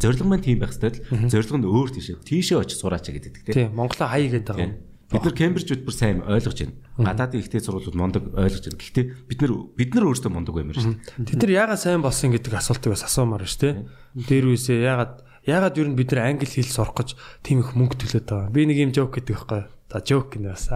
[0.00, 2.24] зориг маань тийм байх хэрэгтэй л зориг нь өөр тийшээ.
[2.24, 3.54] Тийшээ очиж сураач гэдэг тийм.
[3.54, 4.74] Тий, Монголоо хай гэдэг юм.
[5.14, 6.74] Бид нар Кембрижүүд бүр сайн ойлгож байна.
[6.98, 8.80] Гадаадын ихтэй сургуулиуд мундаг ойлгож байна.
[8.82, 11.28] Гэхдээ бид нар бид нар өөрсдөө мундаг баймар шүү дээ.
[11.28, 13.70] Тэд нар яагаад сайн болсон гэдэг асуултыг бас асуумаар шүү те.
[14.16, 17.14] Дээр үсээ яагаад яагаад ер нь бид нар англи хэл сурах гэж
[17.44, 18.50] тийм их мөнгө төлөөд байгаа.
[18.50, 19.62] Би нэг юм жоок гэдэг байхгүй.
[19.94, 20.66] За жоок гэнэ бас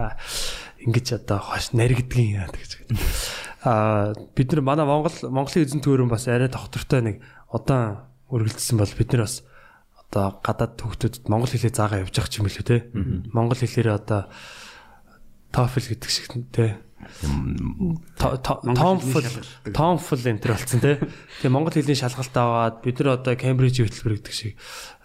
[0.79, 2.87] ингэж одоо хош наригдгийн яа гэж.
[3.67, 7.15] Аа бид нар манай Монгол Монголын эзэн төрөн бас арай доктортой нэг
[7.51, 9.43] удаан үргэлжлсэн бол бид нар бас
[9.99, 12.87] одоо гадаад төвхтөд монгол хэлээ заагаа явж байгаа ч юм билүү те.
[13.35, 14.31] Монгол хэлээр одоо
[15.51, 16.77] TOEFL гэдэг шиг те.
[18.19, 19.23] Томфл
[19.71, 20.99] томфл энэ төр болсон те.
[21.41, 24.53] Тэгээ монгол хэлний шалгалт аваад бид нар одоо Кембрижийн хөтөлбөр гэдэг шиг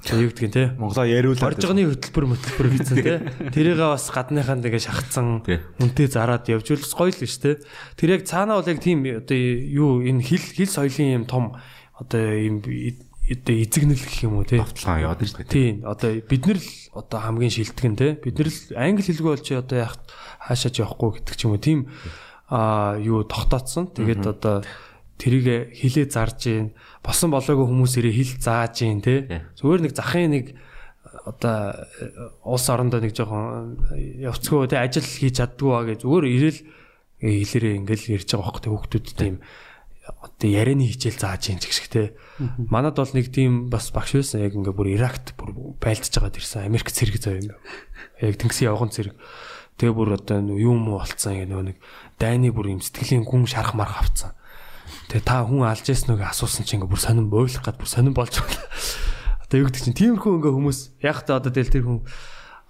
[0.03, 0.65] одоо юу гэдгийг те.
[0.75, 3.15] Монголоо яриулаад Оржигны хөтөлбөр хөтөлбөр гэсэн те.
[3.55, 5.63] Тэрийгээ бас гадныхаа тэгээ шахацсан Тий.
[5.81, 7.63] үнтэй зараад явж үлс гоё л биш те.
[7.95, 11.55] Тэр яг цаанаа бол яг тийм одоо юу энэ хэл хэл соёлын юм том
[11.95, 12.59] одоо юм
[13.25, 14.61] одоо эзэгнэл гэх юм уу те.
[14.61, 15.57] Тавталгаан яваад байна шүү дээ.
[15.57, 19.41] Тийм одоо бид нар л одоо хамгийн шилтгэн те бид нар л англи хэлгүй бол
[19.41, 19.97] чи одоо яах
[20.45, 21.63] хаашаач явахгүй гэдэг ч юм уу.
[21.65, 21.81] Тийм
[22.53, 24.61] а юу тогтооцсон тэгээд одоо
[25.17, 29.25] тэрийг хилээ зарж гин босон болоогүй хүмүүс ирээ хил зааж гин Тий.
[29.57, 30.47] зүгээр нэг захын нэг
[31.25, 31.89] одоо
[32.45, 33.81] улс орондоо нэг жоохон
[34.21, 36.61] явцгүй те ажил хийж чаддгүй ба гэж зүгээр ирээл
[37.25, 39.35] хэлээрээ ингээл ярьж байгаа байхгүй те хүүхдүүд тийм
[40.05, 42.03] одоо ярианы хичээл зааж ч гэх шиг те
[42.69, 44.45] манад бол нэг тийм бас багш байсан.
[44.45, 46.69] Яг ингээ бүр Иракт бүр байлдаж байгаа тэрсэн.
[46.69, 47.57] Америк цэрэг зав юм.
[48.21, 49.17] Яг тэнгисийн явган цэрэг.
[49.81, 51.79] Тэгээ бүр одоо юм уу болцсон ингээ нөгөө нэг
[52.21, 54.37] дайны бүр юм сэтгэлийн гүн шарах марх авцсан.
[55.09, 58.37] Тэгээ та хүн алж ясныг асуусан чинь ингээ бүр сонирн бойлох гад бүр сонирн болж
[58.45, 58.61] байна.
[59.49, 59.97] Одоо юу гэдэг чинь?
[59.97, 60.79] Тиймэрхүү ингээ хүмүүс.
[61.01, 62.05] Яг та одоо тэл тэр хүн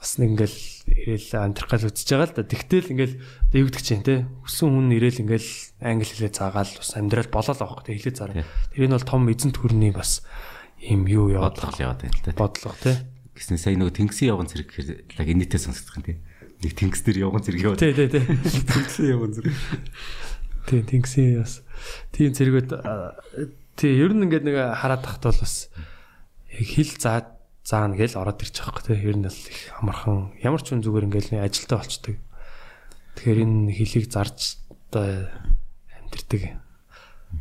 [0.04, 2.44] бас нэг ингээл ирээл амьдрах гал үзэж байгаа л да.
[2.44, 4.28] Тэгтэл ингээл одоо юу гэдэг чинь те.
[4.44, 5.50] Өссөн хүн ирээл ингээл
[5.80, 7.96] англи хэлээ заагаал бас амьдрал болоо л авах те.
[7.96, 8.44] Хэлээ зараа.
[8.76, 10.20] Тэр энэ бол том эзэн төрний бас
[10.84, 12.36] юм юу яваад яваад байна л да.
[12.36, 13.00] бодлого те.
[13.32, 16.16] Гэсэн сая нөгөө тэнгисийн явган зэрэг гэхээр лаг инээтэй сонсогдох юм тий.
[16.60, 17.80] Нэг тэнгис дээр явган зэрэг яваад.
[17.80, 18.24] Тий, тий, тий.
[18.76, 19.48] Тэгсэн яваа зүр.
[20.68, 21.64] Тий, тэнгисийн бас
[22.12, 22.70] тийм зэрэгүүд
[23.80, 25.72] тий ер нь ингээд нэг хараад тахт бол бас
[26.52, 27.33] яг хэл заа
[27.64, 29.08] заана гээл ороод ирчих واخ гэх юм.
[29.08, 32.20] Ер нь л их амархан ямар ч үн зүгээр ингээл ажилтаа болчдөг.
[33.16, 35.32] Тэгэхээр энэ хөлийг зарж одоо
[35.96, 36.60] амьдртаг.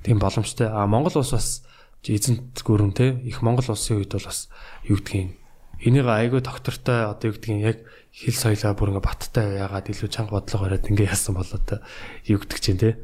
[0.07, 0.71] Тийм боломжтой.
[0.71, 1.67] А Монгол улс бас
[2.07, 4.47] эзэнт гүрэн те их Монгол улсын үед бол бас
[4.88, 5.36] юу гэдгийг
[5.84, 7.78] энийг айгүй доктортой одоо юу гэдгийг яг
[8.15, 11.84] хэл соёлоо бүр ингээ баттай яагаад илүү чанга бодлого бариад ингээ яасан болоо та
[12.24, 13.03] юу гэдэг чинь те.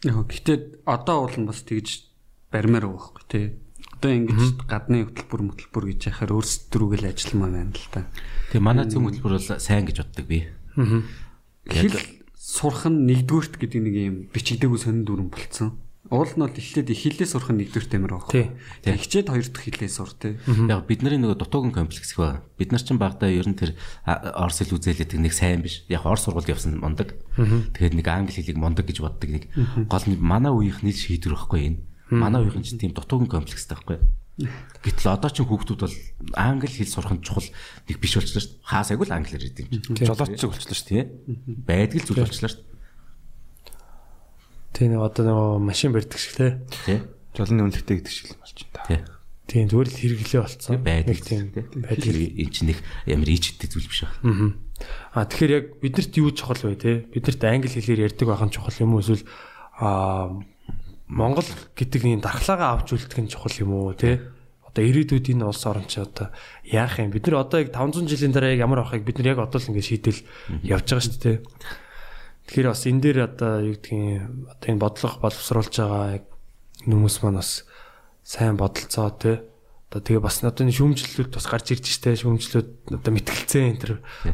[0.00, 2.08] Яг гэхдээ одоо бол бас тэгж
[2.48, 3.40] барьмаар байгаа байхгүй те
[3.96, 8.04] Одоо ингэж гадны хөтөлбөр хөтөлбөр гэж яхаар өөрсдөрөө л ажилламаа байна л та.
[8.52, 10.38] Тэгээ манай зөв хөтөлбөр бол сайн гэж боддог би.
[11.64, 11.96] Хэл
[12.36, 15.80] сурах нь нэгдүгürt гэдэг нэг юм бичигдээгүй сонин дүрэн болцсон.
[16.06, 18.30] Уул нь бол эхлээд хилээ сурах нь нэгдүгürt амир байгаа.
[18.30, 18.46] Тий.
[18.86, 20.38] Тэг хичээд хоёр дахь хилээ сур тий.
[20.46, 22.46] Яг бидний нөгөө дутуугийн комплекс их байна.
[22.54, 23.74] Бид нар чинь багада ер нь тэр
[24.06, 25.82] орс хэл үзээлээд нэг сайн биш.
[25.90, 27.18] Яг орс сургууль явсан мондөг.
[27.74, 29.50] Тэгээд нэг англи хэлийг мондөг гэж боддог нэг
[29.90, 31.80] гол нь манай үеийнх нь шийдвэр байхгүй энэ.
[32.10, 33.98] Манай үеийнх чинь тийм дутуугийн комплекстэй байхгүй.
[34.84, 35.96] Гэтэл одоо ч хүүхдүүд бол
[36.36, 37.48] англи хэл сурах нь чухал
[37.88, 38.68] нэг биш болчихлоо шүү дээ.
[38.68, 40.06] Хаасайг л англиар хэлдэг юм чинь.
[40.06, 41.04] Жолооч шиг болчихлоо шүү дээ.
[41.64, 42.76] Байдаг л зүйл болчихлоо шүү
[44.76, 46.60] Тий нэг одоо нөгөө машин барьдаг шиг те.
[46.84, 47.00] дээ.
[47.32, 48.84] Жолны үнэлгээтэй гэдэг шиг л болж байна та.
[48.84, 49.00] Тий.
[49.48, 50.76] Тийм зүгээр л хэрэглээ болцсон.
[50.84, 51.48] Байдаг тийм
[51.80, 52.04] байдаг.
[52.04, 52.78] Энэ чинь нэг
[53.08, 54.52] ямар ичтэй зүйл биш байна.
[55.16, 57.08] Аа тэгэхээр яг биднэрт юу чухал вэ те?
[57.08, 59.24] Биднэрт англи хэлээр ярьдаг байх нь чухал юм уу эсвэл
[59.80, 60.44] аа
[61.06, 61.46] Монгол
[61.78, 64.26] гэдэг энэ дархлаагаа авч үлдэх нь чухал юм уу те?
[64.66, 66.34] Одоо ирээдүйд энэ улс орн чи одоо
[66.66, 67.14] яах юм?
[67.14, 69.86] Бид нар одоо яг 500 жилийн дараа ямар байхыг бид нар яг одоо л ингэ
[69.86, 70.20] шийдэл
[70.66, 71.38] явж байгаа шүү дээ.
[72.50, 76.24] Тэгэхээр бас энэ дээр одоо юу гэдгийг одоо энэ бодлого боловсруулж байгаа яг
[76.82, 77.62] хүмүүс маань бас
[78.26, 79.46] сайн бодолцоо те.
[79.86, 83.92] Одоо тэгээ бас одоо энэ шүүмжлэлүүд бас гарч ирж штэ шүүмжлэлүүд одоо мэтгэлцээ энэ төр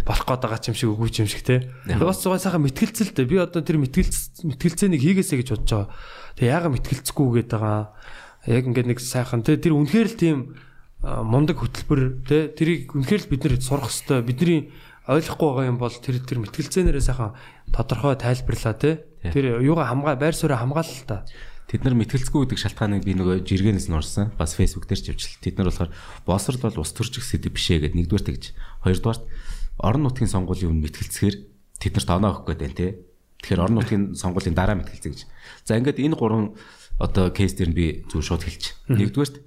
[0.08, 1.68] болох гээд байгаа юм шиг үгүй юм шиг те.
[1.84, 3.28] Тэгээ бас зугай сайхан мэтгэлцэлтэй.
[3.28, 5.88] Би одоо тэр мэтгэлц мэтгэлцээнийг хийгээсэй гэж бодож байгаа.
[6.36, 7.92] Тэгээ яага мэтгэлцэхгүй гээд байгаа.
[8.48, 10.38] Яг ингээд нэг сайхан те тэр үнэхээр л тийм
[11.02, 14.60] мундаг хөтөлбөр те тэрийг үнэхээр л бид нэр сурах хэвээр бидний
[15.10, 17.34] ойлгохгүй байгаа юм бол тэр тэр мэтгэлцээнээрээ сайхан
[17.74, 21.26] тодорхой тайлбарлаа те тэр юугаа хамгаа байр суурь хамгаалал та
[21.72, 24.28] Тэд нар мэтгэлцгүй гэдэг шалтгааныг би нөгөө жиргэнээс нь урсан.
[24.36, 25.40] Бас Facebook дээр ч явуулчихлаа.
[25.40, 25.90] Тэд нар болохоор
[26.28, 28.44] босрол бол ус төрчих сэдв бишээ гэдэг нэгдүгээр тэгж.
[28.84, 29.20] Хоёрдугаар
[29.80, 31.36] орон нутгийн сонгуулийн өмнө мэтгэлцэхээр
[31.80, 32.88] тэд нарт оноо өгөх гээд байна те.
[33.42, 35.22] Тэгэхээр орон нутгийн сонгуулийн дараа мэтгэлцээ гэж.
[35.66, 36.54] За ингээд энэ гурван
[37.02, 38.78] одоо кейс дээр нь би зөв шууд хэлчих.
[38.86, 39.42] Нэгдүгээрт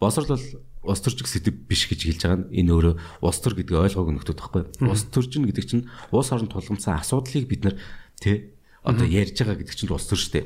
[0.00, 0.44] босрол бол
[0.92, 2.94] ус төрчих сэдв биш гэж хэлж байгаа нь энэ өөрөө
[3.24, 4.62] ус төр гэдэг ойлгоог нөхдөд байхгүй.
[4.86, 5.84] Ус төржин гэдэг чинь
[6.14, 7.76] ус орон тулгамдсан асуудлыг бид нар
[8.20, 8.54] те
[8.86, 10.44] одоо ярьж байгаа гэдэг чинь ус төр шүү дээ.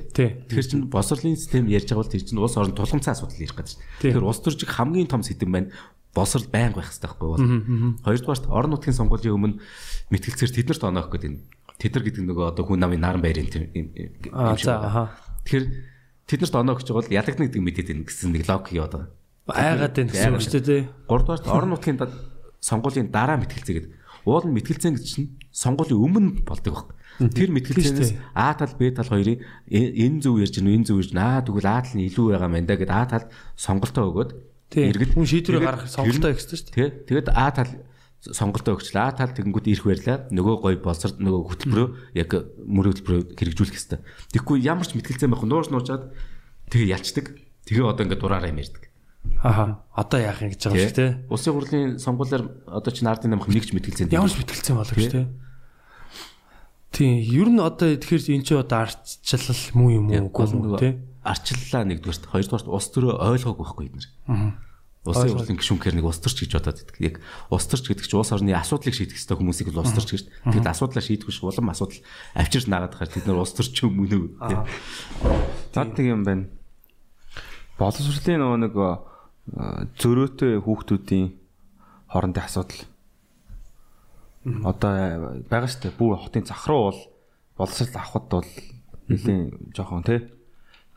[0.48, 3.70] Тэгэхээр чинь босрлын систем ярьж байгаа бол тэр чинь ус орон тулгамдсан асуудал ярих гэдэг
[3.76, 3.82] чинь.
[4.02, 5.70] Тэгэхээр ус төржиг хамгийн том сэдэв байна.
[6.12, 7.46] Босрал байнга байх хэрэгтэй байхгүй бол.
[8.04, 9.60] Хоёрдугаарт орон нутгийн сонгуулийн өмнө
[10.12, 11.40] мэтгэлцээр тэднэрт оноо өгөх гэдэг энэ.
[11.82, 15.04] Тэдэр гэдэг нөгөө одоо хүн намын наран байрын юм юм аа за аха
[15.42, 15.66] Тэгэхээр
[16.30, 19.10] тэднэрт оноо өгч байгаа бол ядагна гэдэг мэдээд байна гэсэн нэг логик яваад байгаа.
[19.58, 20.82] айгаад байна гэсэн үг шүү дээ тий.
[21.10, 21.98] Гуравдугаарт орон нутгийн
[22.62, 23.90] сонгуулийн дараа мэтгэлцээ гэдэг.
[24.22, 26.86] Уул нь мэтгэлцээ гэж чинь сонгуулийн өмнө болдог баг.
[27.34, 31.10] Тэр мэтгэлцээс А тал Б тал хоёрын э- энэ зөв ярьж гин энэ зөв ярьж
[31.10, 33.26] гин аа тэгвэл А тал нь илүү байгаа мэн да гэд А тал
[33.58, 34.30] сонголтоо өгөөд
[34.70, 34.88] Тий.
[34.94, 36.90] эргэж- Хүн тэгээд гаргах сонголтоо өгсөн шүү дээ.
[37.10, 37.68] Тэгээд А тал
[38.22, 39.18] сонголтоо өгчлээ.
[39.18, 40.18] Тал тэгэнгүүт ирэх байрлаа.
[40.30, 42.30] Нөгөө гой болсор нөгөө хөтөлбөрөө яг
[42.62, 44.00] мөр хөтөлбөрөө хэрэгжүүлэх хэрэгтэй.
[44.30, 46.14] Тэгэхгүй ямар ч мэтгэлцээ байхгүй нуурч нуурчаад
[46.70, 47.26] тэгээ ялцдаг.
[47.66, 48.82] Тэгээ одоо ингээд дураараа юм ярьдаг.
[49.42, 51.12] Аха одоо яах юм гэж байгаа шүү дээ.
[51.26, 54.14] Улсын хурлын сонгуулиар одоо чинь ардын намх нэгч мэтгэлцээ.
[54.14, 55.26] Ямар ч мэтгэлцээ болов шүү дээ.
[56.94, 60.94] Тийм ер нь одоо тэгэхээр эн чинь одоо ардчлал муу юм уу үгүй юу тий.
[61.26, 64.58] арчлалаа нэгдүгээрт хоёрдугаарт улс төрөө ойлгоогүй байхгүй бид нар.
[65.02, 66.98] Улсын хурлын гишүүнхээр нэг улс төрч гэж бодоод байдаг.
[67.02, 67.16] Яг
[67.50, 70.24] улс төрч гэдэг чинь улс орны асуудлыг шийдэх хэрэгтэй хүмүүсийг л улс төрч гэж.
[70.46, 71.98] Тэгэд асуудлаа шийдэх биш улам асуудал
[72.38, 74.28] авчирч наагаад хахаар бид нар улс төрч юм үнэ үү?
[75.74, 76.46] Зад нэг юм байна.
[77.82, 78.94] Боловсролын нөгөө нэг э,
[79.98, 81.26] зөрөөтэй хүүхдүүдийн
[82.06, 82.82] хоорондын асуудал.
[84.46, 87.00] Одоо э, байгаа штэ бүх хотын зах руу бол
[87.58, 88.50] боловсрол авахд бол
[89.10, 90.30] нэлийн жоохон тий.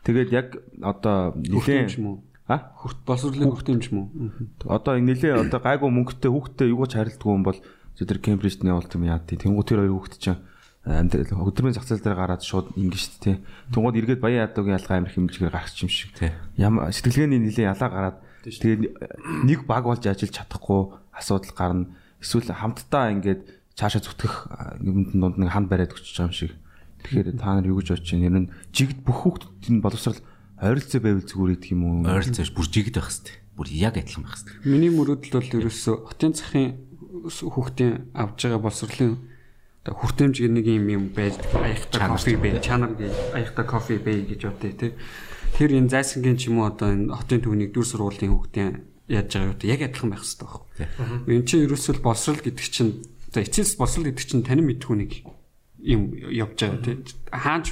[0.06, 0.48] Тэгээд яг
[0.78, 2.22] одоо нэлийн?
[2.46, 2.70] А?
[3.06, 4.70] Боловсролын хүүхдийн ч юм уу?
[4.70, 7.58] Одоо нэлээ одоо гайгүй мөнгөтэй хүүхдтэй юу ч харилдгүй юм бол
[7.98, 9.34] тэр Кембрижт явуулт юм яа тий.
[9.34, 10.38] Тэнгуү тэр хоёр хүүхд чинь
[10.86, 13.36] амьдрал өдрийн зах зээл дээр гараад шууд ингэ шүү дээ.
[13.74, 16.10] Тэнгууд эргээд баян ядуугийн ялгаа амир хэмжээгээр гаргачих юм шиг.
[16.54, 18.16] Ямар сэтгэлгээний нэлээ ялаа гараад
[18.46, 18.82] тэгээд
[19.42, 21.90] нэг баг болж ажиллаж чадахгүй асуудал гарна.
[22.22, 23.42] Эсвэл хамтдаа ингээд
[23.74, 24.34] цаашаа зүтгэх
[24.86, 26.54] юмд дунд нэг ханд бариад өчөж байгаа юм шиг.
[27.02, 28.26] Тэгэхээр та нар юу гэж бодож байна?
[28.30, 30.22] Ер нь жигд бүх хүүхдийн боловсрал
[30.60, 31.96] ойролцоо байвал зүгээр идэх юм уу?
[32.08, 33.36] Ойролцоож бүр жигд байх хэрэгтэй.
[33.56, 34.64] Бүр яг адилхан байх хэрэгтэй.
[34.64, 36.66] Миний мөрөөдөл бол ерөөсөө хотын захын
[37.28, 39.12] хүүхдийн авж байгаа боловсролын
[39.84, 41.46] хүртээмж нэг юм юм байдаг.
[41.54, 44.92] Аяхта кофе бай, чанар гэж аяхта кофе бай гэж бодъё тий.
[45.54, 48.70] Тэр энэ зайсангийн ч юм уу одоо энэ хотын төвний дүр сургуулийн хүүхдийн
[49.06, 51.30] яаж байгаа юу яг адилхан байх хэрэгтэй байхгүй.
[51.30, 52.92] Энд чинь ерөөсөө боловсрол гэдэг чинь
[53.30, 55.12] одоо эцэс боловсрол гэдэг чинь танин мэдхүү нэг
[55.86, 56.96] юм явж байгаа тий.
[57.30, 57.66] Хааж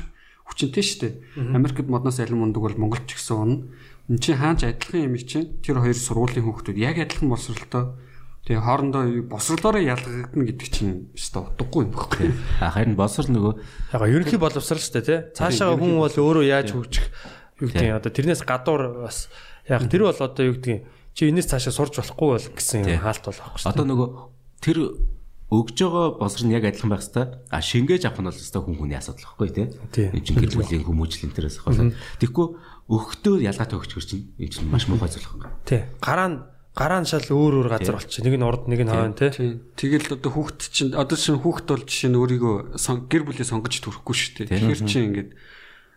[0.44, 1.12] хүчинтэй шүү дээ.
[1.56, 3.68] Америкт модноос алин мундаг бол Монголч гэсэн унна.
[4.08, 7.96] Энд чинь хаач адилхан юм чинь тэр хоёр сургуулийн хүүхдүүд яг адилхан боловсролтой
[8.44, 12.28] Тэгээ хоорондоо босрлоороо ялгагдана гэдэг чинь өстой утгагүй юм баггүй.
[12.60, 13.52] А харин боловсрал нөгөө
[13.96, 15.18] яга ерөнхий боловсрал шүү дээ тий.
[15.32, 17.08] Цаашаа хүн бол өөрөө яаж хөгжих
[17.64, 19.32] юу гэдэг юм одоо тэрнээс гадуур бас
[19.64, 20.84] яг тэр бол одоо юу гэдэг
[21.16, 23.72] чи энэс цаашаа сурж болохгүй бол гэсэн юм хаалт бол авахгүй шүү.
[23.72, 24.08] одоо нөгөө
[24.60, 24.76] тэр
[25.54, 28.78] өгж байгаа боловсрал нь яг адилхан байх хэвээр а шингээж авах нь бол хэвээр хүн
[28.78, 29.66] хүний асуудал байхгүй тий.
[29.94, 30.08] Тий.
[30.10, 31.94] Энд чинь гэр бүлийн хүмүүжил энэ төрөөс хаваа.
[32.18, 32.46] Тэгэхгүй
[32.90, 35.50] өгөхдөө ялгаатай өгч хөр чинь энэ чинь маш муухай зүйл байхгүй.
[35.64, 35.82] Тий.
[36.02, 36.38] Гараа нь
[36.74, 38.24] гараа нь шал өөр өөр газар болчих.
[38.26, 39.30] Нэг нь урд, нэг нь хойно тий.
[39.30, 39.62] Тийм.
[39.78, 42.54] Тэгэл одоо хүүхд чинь одоо чинь хүүхд бол жишээ нь өөрийгөө
[43.06, 44.58] гэр бүлээ сонгож төрөхгүй шүү дээ.
[44.58, 45.30] Тэгэхээр чинь ингээд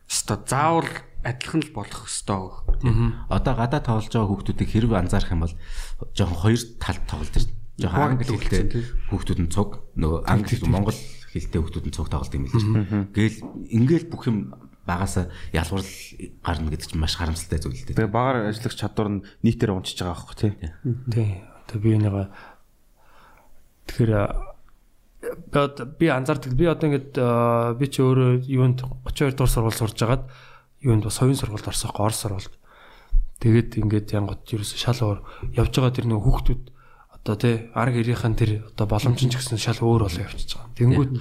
[0.06, 0.92] өстой заавал
[1.26, 2.62] адилхан л болох өстой.
[3.28, 5.56] Одоо гадаа тоглож байгаа хүүхдүүдийг хэрэг анзаарах юм бол
[6.14, 7.57] жоохон хоёр талд тоглож байна.
[7.78, 12.50] Жоохон англи хэлтэй хүүхдүүд нь цуг нөгөө англи монгол хэлтэй хүүхдүүд нь цуг тоглож юм
[12.50, 13.14] л шүү.
[13.14, 13.38] Гээл
[13.70, 14.38] ингээл бүх юм
[14.88, 15.86] багасаа ялгуурл
[16.42, 17.98] гарна гэдэг чинь маш харамсалтай зүйл л дээ.
[18.02, 20.52] Тэгээ багаар ажиллах чадвар нь нийтээр унчиж байгаа байхгүй тий.
[21.12, 21.30] Тий.
[21.68, 22.16] Одоо би нэг
[23.92, 24.12] тэгэхээр
[26.00, 27.14] би анзаардаг би одоо ингээд
[27.78, 30.24] би ч өөрөө юунд 32 дугаар сургууль сурж агаад
[30.82, 32.56] юунд бас хоёрын сургуульд орсохгүй Орос сургуульд.
[33.44, 35.20] Тэгээд ингээд янгот ерөөсө шал өөр
[35.58, 36.64] явж байгаа тэр нэг хүүхдүүд
[37.28, 40.72] одоо тий арга ирийнхэн тэр одоо боломж нь ч гэсэн шал өөр болоо явчихж байгаа.
[40.80, 41.12] Тэнгүүд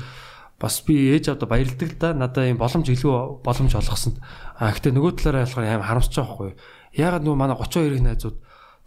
[0.63, 4.23] бас би ээж авда баярлдаг л да надаа юм боломж илүү боломж олгосонд.
[4.55, 6.51] А гэтээ нөгөө талаараа ялахаар аим харамсаж байгаа хгүй
[6.97, 8.37] ягаад нөгөө манай 32-ийн найзууд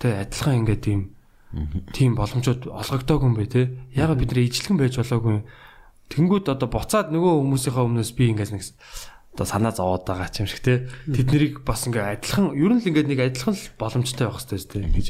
[0.02, 1.00] тэ адилхан ингээд тийм
[1.94, 3.62] тийм боломжууд олгогдоогүй юм бэ те
[3.94, 5.46] ягаад бид нэр ижлэгэн байж болоогүй
[6.10, 8.64] тэнгүүд одоо буцаад нөгөө хүмүүсийнхээ өмнөөс би ингээд нэг
[9.34, 12.82] одоо санаа зовоод байгаа ч юм шиг те тэд нарыг бас ингээд адилхан ер нь
[12.82, 15.08] л ингээд нэг адилхан боломжтой байх хэрэгтэй гэж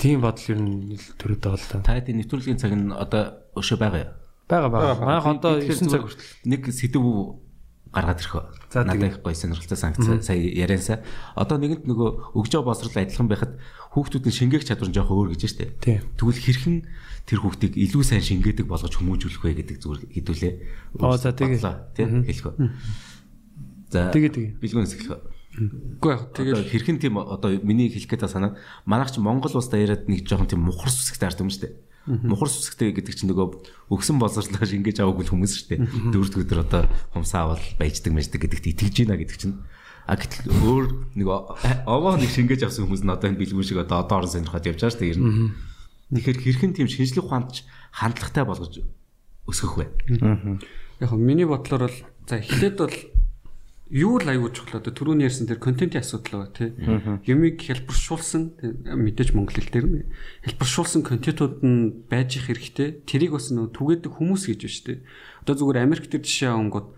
[0.00, 3.76] тийм бодол ер нь төрөд байгаа л да Та хэдийн нэвтрүүлгийн цаг нь одоо өшөө
[3.76, 4.12] байгаа юу?
[4.48, 6.16] байгаа байгаа манайх одоо Тэгэхээр 9 цаг зүгээр
[6.48, 7.04] нэг сэдв
[7.90, 8.34] гаргаад ирэх.
[8.70, 11.02] За, Надад их гоё сонирхолтой санкц сая яриансаа.
[11.34, 13.52] Одоо нэгэнт нөгөө өгж байгаа боловсрал адилхан байхад
[13.94, 15.74] хүүхдүүдийн шингээх чадвар нь жоохон өөр гэж штэ.
[16.14, 16.76] Тэгвэл хэрхэн
[17.26, 20.54] тэр хүүхдийг илүү сайн шингээдэг болгож хүмүүжүүлэх вэ гэдэг зүгээр хэдүүлээ.
[21.02, 21.58] Оо, за, тэгээ.
[21.98, 22.56] тийм хэлэх үү.
[23.90, 24.50] За Тэгээ, тэгээ.
[24.62, 25.22] Билгүүнээс эхлэх үү.
[25.50, 28.52] Үгүй яг тэгэл хэрхэн тийм одоо миний хэлэх байгаа санаа
[28.86, 31.74] манайх ч Монгол улстай яриад нэг жоохон тийм мухар сүсгтэй ард юм шүү дээ.
[32.22, 35.80] Мухар сүсгтэй гэдэг чинь нөгөө өгсөн боловсрлоо шингээж аваагүй хүмүүс шүү дээ.
[36.14, 36.82] Дөрөвд өдөр одоо
[37.12, 39.58] хумсаа авал баяждаг мэждэг гэдэгт итгэж гинэ гэдэг чинь
[40.10, 40.84] А гэтэл өөр
[41.14, 44.66] нэг овоо нэг шингээж авсан хүмүүс нь одоо энэ бэлгүүн шиг одоо одоо орон сонирхоод
[44.66, 45.12] явж байгаа шүү дээ.
[45.14, 45.54] ер нь.
[46.10, 47.62] Тэгэхээр хэрхэн тийм шинжлэх ухаанд
[47.94, 48.74] хандлагатай болгож
[49.46, 49.86] өсгөх вэ?
[51.00, 52.96] яг миний бодлоор бол за эхлээд бол
[53.90, 56.70] юу л аягүй чухал одоо түрүүний ярьсан тэр контентын асуудал байгаа тий.
[57.26, 58.42] Юмыг хэлбэршүүлсэн
[58.86, 60.06] мэдээж монгол хэл дээр нь
[60.46, 63.02] хэлбэршүүлсэн контентууд нь байж их хэрэгтэй.
[63.02, 64.98] Тэрийг бас нөө түгээдэг хүмүүс гэж байна шүү дээ.
[65.42, 66.88] Одоо зүгээр Америк дээр жишээ авангууд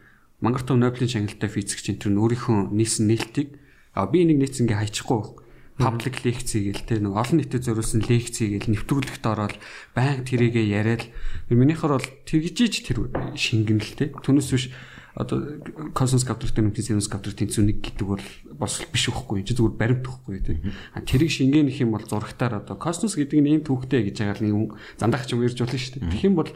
[0.45, 3.49] мангар төв Нобелийн шагналтай физикч энэ тэр нь өөрийнхөө нийсэн нээлтийг
[3.97, 5.43] а би энийг нийц ингээ хайчихгүй
[5.81, 9.57] паблик лекц хийгээл те нэг олон нийтэд зориулсан лекц хийгээл нэвтрүүлэгт ороод
[9.97, 11.09] байнга тэрийгэ яриад.
[11.49, 14.69] Минийхэр бол тэгжиж тэр шингэнэл те түүнээс биш
[15.15, 15.61] одоо
[15.93, 18.25] космос каптортой нүхний синус каптор тэнцүү нэг гэдэг бол
[18.57, 20.57] болсол биш үхгүй чи зүгээр баримт үхгүй те
[20.97, 24.73] а тэрийг шингээнэх юм бол зурагтаар одоо космос гэдэг нь ийм түүхтэй гэж байгаа нэг
[24.97, 26.09] зандах ч юм ярьж болно шүү дээ.
[26.17, 26.51] Тэгэх юм бол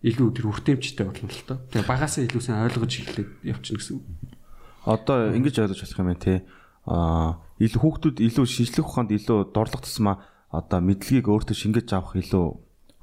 [0.00, 4.04] илүү тэр хүртээмжтэй болно л тоо тэгээ багасаа илүү сайн ойлгож эхлэх явчихна гэсэн үг.
[4.88, 6.34] Одоо ингэж ойлгож болох юм байна те.
[6.88, 12.46] Аа илүү хүүхдүүд илүү шинжлэх ухаанд илүү дорлох тусмаа одоо мэдлэгийг өөртөө шингээж авах илүү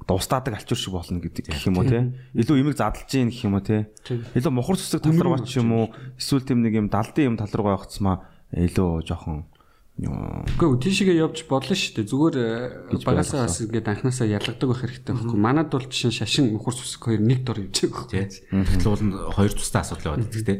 [0.06, 2.14] одоо устаадаг алчуур шиг болно гэдэг гэх юм уу те.
[2.38, 3.90] Илүү имийг задлж гин гэх юм уу те.
[4.38, 7.50] Илүү мухар цэцэг тал руу бач юм уу эсвэл тэм нэг юм далдын юм тал
[7.50, 8.22] руу явах тусмаа
[8.54, 9.50] илүү жоохон
[9.96, 12.10] Үгүй тийшээгээ явж болно шүү дээ.
[12.12, 15.40] Зүгээр э, багасаа бас ингээд анханасаа ялгадаг байх хэрэгтэй байхгүй.
[15.40, 18.76] Манад бол жишээ нь шашин мөхөр сүсэг хоёр нэг дор явж байгаа байхгүй.
[18.76, 20.58] Гэтэл бол хоёр тустай асуудал байгаа гэдэг тий.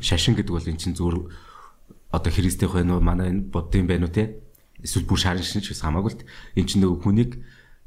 [0.00, 1.20] Шашин гэдэг бол эн чинь зүгээр
[2.16, 4.40] одоо христийнх байх уу манай энэ буддын байх уу тий.
[4.80, 6.24] Эсвэл бүр шарын шин ч гэсэн хамаагүй л
[6.56, 7.32] эн чинь нөгөө хүнийг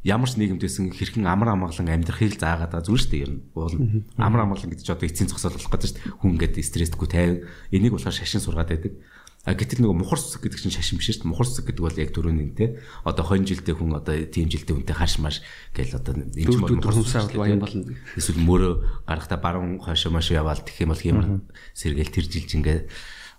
[0.01, 3.41] ямар ч нийгэмдээсэн хэрхэн амар амгалан амьдрахыг заагаад байгаа зүгээр шүү дээ ер нь.
[3.53, 3.75] Уул
[4.17, 6.17] амар амгалан гэдэг чинь одоо эцсийн зогсоол болох гэдэг шүү дээ.
[6.17, 7.33] Хүн ингээд стрессдэггүй тайв.
[7.69, 8.93] Энийг болохоор шашин сургаад байдаг.
[9.41, 11.31] А гэтэл нөгөө мухар цэцэг гэдэг чинь шашин биш шүү дээ.
[11.33, 12.77] Мухар цэцэг гэдэг бол яг түрүүний те.
[13.01, 15.41] Одоо 20 жилдээ хүн одоо тийм жилдээ хүнтэй харш маш
[15.73, 17.89] гээл одоо энэ ч бол хүнсээ бол баян болно.
[18.13, 18.73] Эсвэл мөрөө
[19.09, 21.25] гарахта баруун хойшоо машуу яваал гэх юм бол ямар
[21.73, 22.79] сэргээл тэр жилж ингээ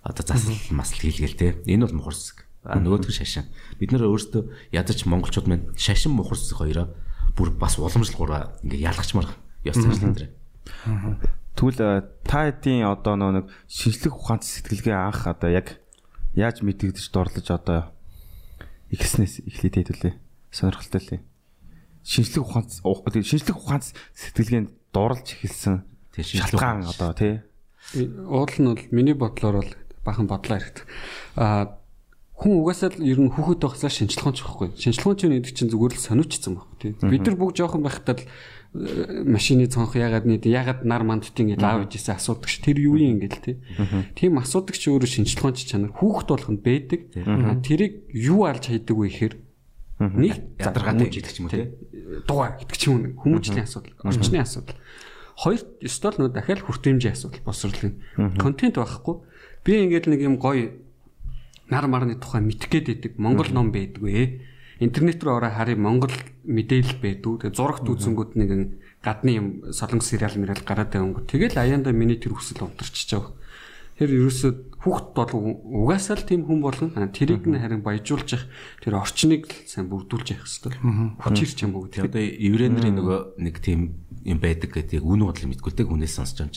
[0.03, 1.47] одоо засал масал хийлгээл те.
[1.71, 2.51] Энэ бол мухар цэцэг.
[2.63, 3.51] А нөгөөх нь шашин.
[3.75, 6.87] Бид нэр өөрсдөө ядаж монголчууд маань шашин мухар цэцэг хоёроо
[7.35, 9.29] бүр бас уламжлалгаараа ингээ ялгачмаар
[9.67, 10.31] ёс заншлан дээр.
[11.59, 15.83] Тэгвэл та хэдийн одоо нэг шинжлэх ухаанч сэтгэлгээ анх одоо яг
[16.39, 17.91] яаж мэдэгдэж дорлож одоо
[18.89, 20.13] ихснээс эхлээд хэдүүлээ.
[20.49, 21.21] Сонирхолтой лээ.
[22.07, 25.83] Шинжлэх тэгээ шинжлэх ухаанч сэтгэлгээнд дуурлж эхэлсэн
[26.21, 27.41] шалтгаан одоо тий.
[27.97, 29.71] Уул нь бол миний бодлоор бол
[30.05, 30.85] бахан бодлоо хэрэгтэй.
[31.37, 31.82] Аа
[32.33, 34.69] хүн угаасаа л ер нь хүүхэд байхсаа шинжилгоонч байхгүй.
[34.75, 36.91] Шинжилгоонч гэдэг чинь зүгээр л сониучсан байхгүй тий.
[36.97, 41.61] Бид нар бүгд жоохон байхдаа л э, машины цонх ягаад нэг ягаад нар мандтын гэж
[41.61, 42.57] аав ээжээсээ асуудаг ш.
[42.65, 43.55] Тэр юу юм ингээл тий.
[44.17, 47.01] Тийм асуудаг ч өөрөө шинжилгоонч чанар хүүхэд болгонд байдаг.
[47.61, 49.35] Тэрийг юу алж хайдаг вэ гэхээр
[50.01, 51.69] нэг ядаргаатай гэж хэлдэг ч юм уу тий.
[52.27, 54.77] дугаа гэдэг ч юм уу хүмүүжлийн асуудал, орчны асуудал.
[55.37, 57.93] Хоёр ёстой л нөө дахиад хүртээмжийн асуудал босрлын
[58.37, 59.15] контент байхгүй.
[59.65, 60.82] Би ингээд нэг юм гоё
[61.73, 64.45] нар марны тухай мэдэх гээд байдаг Монгол ном байдгүй.
[64.77, 66.13] Интернет рүү ороо харъя Монгол
[66.45, 67.49] мэдээлэл байдгүй.
[67.49, 68.49] Тэгээ зурагт үзэнгүүд нэг
[69.01, 71.27] гадны юм солонгос сериал мэрэл гараад байнгут.
[71.27, 73.33] Тэгэл аяанда миний тэр хүсэл байгаа.
[73.93, 74.51] Тэр ерөөсөө
[74.81, 75.31] хүүхд бол
[75.85, 78.49] угаасаа л тийм хүн болгон тэрийг нь харин баяжуулж явах
[78.81, 80.73] тэр орчныг сайн бүрдүүлж явах хэрэгтэй.
[81.21, 85.73] Хүчирч юм уу Тэгээ одоо еврейнэрийн нөгөө нэг тийм юм байдаг гэдэг үн бодлыг мэдгүй
[85.77, 86.55] тэг хүнээс сонсч юмч.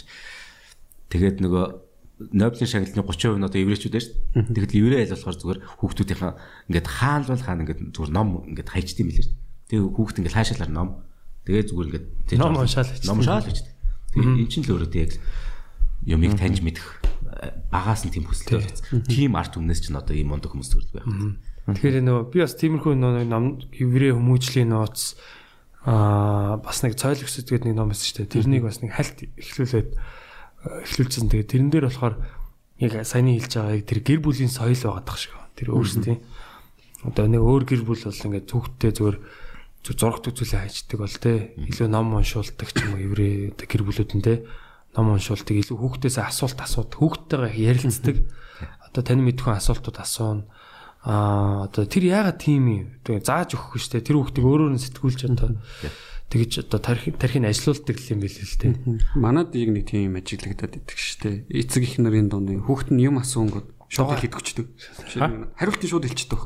[1.12, 1.85] Тэгээд нөгөө
[2.16, 4.06] Нобелийн шагналын 30% нь одоо еврейчүүд байж.
[4.32, 6.32] Тэгэхдээ еврей айл болохоор зүгээр хүүхдүүдийнхээ
[6.72, 9.28] ингээд хаал бол хаана ингээд зүгээр ном ингээд хайчд юм билээ.
[9.68, 10.88] Тэгээ хүүхд ингээд хаашаалаар ном.
[11.44, 13.04] Тэгээ зүгээр ингээд тэр Ном уншаал хийж.
[13.04, 13.60] Ном уншаал хийж.
[14.16, 15.12] Тэгээ эн чинь л өөрөө яг
[16.08, 16.86] юмыг таньж мэдэх
[17.68, 19.04] багаас нь тийм хүсэлтэй байсан.
[19.04, 21.06] Тийм арт өмнөөс чинь одоо ийм мундаг хүмүүс төрдөг байх.
[21.66, 25.18] Тэгэхээр нөгөө би бас тиймэрхүү нөгөө ном еврей хүмүүжлийн нууц
[25.82, 28.34] аа бас нэг цойл өсөд гэдэг нэг ном байсан шүү дээ.
[28.38, 29.90] Тэрнийг бас нэг хальт эхлүүлээд
[30.66, 31.30] эхлүүлсэн.
[31.30, 32.14] Тэгээ тэрэн дээр болохоор
[32.82, 35.32] яг саяны хэлж байгаа яг тэр гэр бүлийн соёл байгаад тах шиг.
[35.32, 35.54] байна.
[35.56, 36.20] Тэр өөрсдийн
[37.06, 39.16] одоо нэг өөр гэр бүл бол ингээд түүхтэй зүгээр
[39.86, 43.82] зү- зурагт үзүүлээ хайчдаг бол те илүү ном уншуулдаг ч юм уу еврей одоо гэр
[43.86, 44.34] бүлүүдэн те
[44.98, 48.16] ном уншуулдаг илүү хүүхдээс асуулт асууд хүүхдтэйгээ ярилцдаг
[48.82, 50.44] одоо тань мэдхэн асуултууд асууна
[51.06, 54.02] а одоо тэр яагаад тийм юм тэгээ зааж өгөхгүй дээ.
[54.10, 55.54] Тэр хүүхдийг өөрөөр нь сэтгүүлж одоо
[56.26, 58.68] тэгэж одоо тарих тарихыг ажилуулдаг юм билээ л те.
[59.14, 61.36] Манад яг нэг тийм ажиглагдаад идэг дээ.
[61.46, 64.66] Эцэг их нарын дунд хүүхэд нь юм асуунгууд шууд хэлэдэгчдэг.
[65.54, 66.42] Хариултыг шууд хэлчихдэг.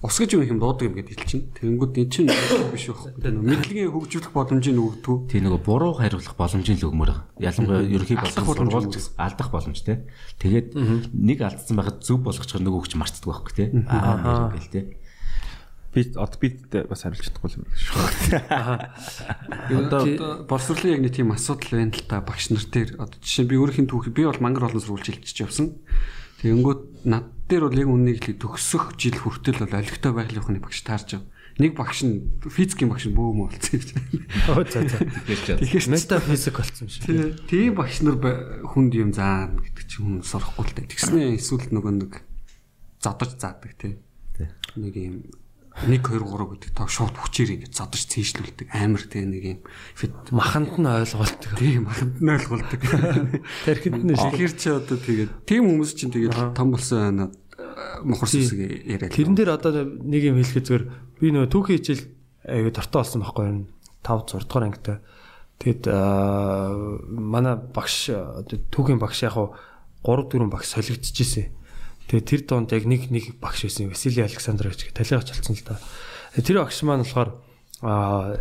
[0.00, 1.52] Ус гэж юу юм дуудаг юм гэдээ хэлчихнэ.
[1.60, 2.32] Тэгэнгүүт эн чинь
[2.72, 3.20] биш байх.
[3.20, 5.28] Мэдлэгийн хөгжүүлэх боломжийг өгдөг.
[5.28, 7.12] Тийм нөгөө буруу хариулах боломжийн л өгмөр.
[7.36, 10.08] Ялангуяа ерөнхий сургууль алдах боломж те.
[10.40, 10.72] Тэгээд
[11.12, 13.64] нэг алдсан байхад зөв болгочихор нөгөө хүч марцдаг байхгүй те.
[13.92, 14.80] Аа гэл те.
[15.92, 16.48] Би одоо би
[16.88, 18.00] бас хариулж чадахгүй юм шүү.
[19.90, 22.94] Одоо боловсролын яг нэг тийм асуудал байна л та багш нар дээр.
[22.96, 25.74] Одоо жишээ нь би өөрхийн түүхий би бол мангар олон сурвалж хэлчихэж явсан.
[26.46, 31.18] Тэгэнгүүт над дээр бол яг үннийг хэлээ төгсөх жил хүртэл бол олигтой байгалийнхны багш таарч
[31.18, 31.26] байгаа.
[31.60, 33.88] Нэг багш нь физикийн багш нь бөөм болсон гэж.
[34.54, 38.16] оо за за Тэгэхээр ч метафизик болсон юм шиг тий- тийм багш нар
[38.64, 40.88] хүнд юм заана гэдэг чинь хүн сурахгүй л дээ.
[40.94, 42.12] Тэгснэ эсвэл нөгөө нэг
[43.02, 43.98] задаж заадаг тий.
[44.78, 45.16] Нэг юм
[45.86, 49.60] 1 2 3 гэдэг тоо шууд хүчээр ингэ задаж цээжлүүлдэг амар тий нэг юм
[49.94, 52.80] фит маханд нь ойлголтдог тийм аханд нь ойлгуулдаг.
[53.64, 57.32] тархинд нь Тэгэхээр чи одоо тэгээд тийм хүмүүс чинь тэгээд том болсон
[58.02, 59.14] мохор сүсэг яриад.
[59.14, 60.84] Тэрэн дээр одоо нэг юм хэлэхэд зүгээр
[61.22, 62.04] би нөгөө түүхийн хичээл
[62.50, 63.66] аюу дортой болсон байхгүй юу?
[64.02, 64.98] 5 6 дугаар ангитай.
[65.60, 65.84] Тэгэд
[67.12, 69.54] манай багш одоо түүхийн багш яг хуу
[70.04, 71.59] 3 4 багш солигдчихжээ.
[72.10, 73.86] Тэгээ тэр донд яг нэг нэг багш байсан.
[73.86, 75.78] Василий Александрович гэх талигач болсон л да.
[76.34, 77.30] Тэр багш маань болохоор
[77.86, 78.34] аа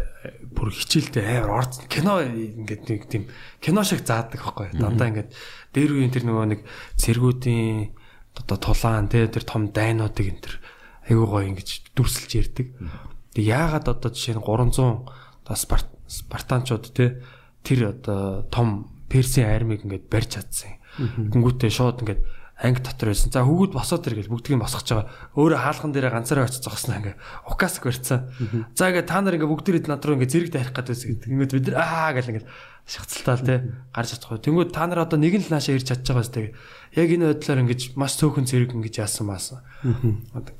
[0.57, 3.29] бүр хичээлдээ амар орц кино ингээд нэг тийм
[3.61, 4.73] кино шиг заадаг байхгүй?
[4.73, 5.31] Дандаа ингээд
[5.77, 6.61] дээр үеийн тэр нөгөө нэг
[6.97, 7.93] цэргүүдийн
[8.41, 10.55] одоо тулаан те тэр том дайнуудыг энэ тэр
[11.07, 12.67] айгуу гоё ингэж дүрсэлж ярддаг.
[13.37, 15.05] Тэг яагаад одоо жишээ нь 300
[15.45, 17.21] одоо Спарт Спартанчууд те
[17.61, 20.81] тэр одоо том Персийн армийг ингээд барьж чадсан.
[20.97, 22.21] Гүнгүүтээ шууд ингээд
[22.59, 23.31] анги дотор байсан.
[23.31, 25.07] За хүүгүүд босоод ир гэж бүгдгийг босгож байгаа.
[25.39, 27.15] Өөрөө хаалхан дээрээ ганцаараа очиж зогсноо ингээ
[27.47, 28.27] укаск барьцсан.
[28.75, 31.31] За ингээ та нар ингээ бүгд ирээд над руу ингээ зэрэг дайрах гэдэг.
[31.31, 32.45] Ингээд бид нар аа гэл ингээ
[32.83, 33.55] шахацалтаал те
[33.95, 34.43] гарч чадахгүй.
[34.43, 36.51] Тэнгүүд та нар одоо нэг нь л наашаа ирж чадж байгаа сте.
[36.99, 39.63] Яг энэ байдлаар ингээ маш цөөхөн зэрэг ингээ яасан маасан.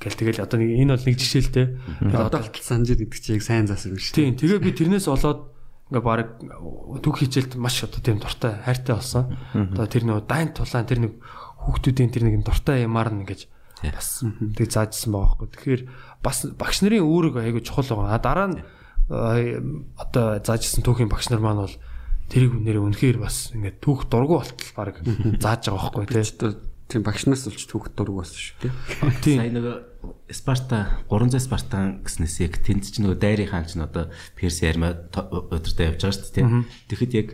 [0.00, 1.62] Гэл тэгэл одоо нэг энэ бол нэг жишээ л те.
[2.00, 4.14] Одоо алтал санжир гэдэг чи яг сайн юм шүү.
[4.14, 5.50] Тийм тэгээ би тэрнээс болоод
[5.90, 6.38] ингээ баг
[7.02, 9.34] төг хичээлд маш одоо тийм дуртай хайртай болсон.
[9.50, 11.18] Одоо тэр нэг дайн тулаан тэр нэг
[11.66, 13.46] хүүхдүүдийн тэр нэг дуртай юмар нь ингэж
[13.88, 14.24] бас
[14.56, 15.48] тэг заажсан байгаа байхгүй.
[15.56, 15.82] Тэгэхээр
[16.20, 18.16] бас багш нарын үүрэг айгүй чухал байгаа.
[18.16, 18.58] А дараа нь
[19.96, 21.76] одоо заажсан түүхийн багш нар маань бол
[22.28, 25.00] тэрийг нэр үнэхээр бас ингээд түүх дургу болтол баг
[25.40, 26.54] зааж байгаа байхгүй тий.
[26.90, 28.70] Тийм багш нараас олж түүх дург болсон шүү.
[29.22, 29.38] Тийм.
[29.38, 29.76] Сая нөгөө
[30.34, 35.94] Спарта 300 Спартан гэснээс яг тэнд ч нөгөө дайрын хаан ч одоо Перс ярма удирдаа
[35.94, 36.46] явж байгаа шүү дээ.
[36.90, 37.28] Тэгэхэд яг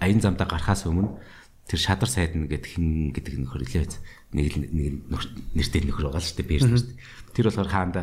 [0.00, 1.20] аян замдаа гарахаас өмнө
[1.68, 3.88] тэр шадар сайд нь гэдэг хин гэдэг нөхөр илээ.
[4.36, 5.08] Нэг нэг
[5.56, 7.00] нэртэй нөхөр байгаа л шүү дээ Перс шүү дээ.
[7.32, 8.02] Тэр болохоор хаанда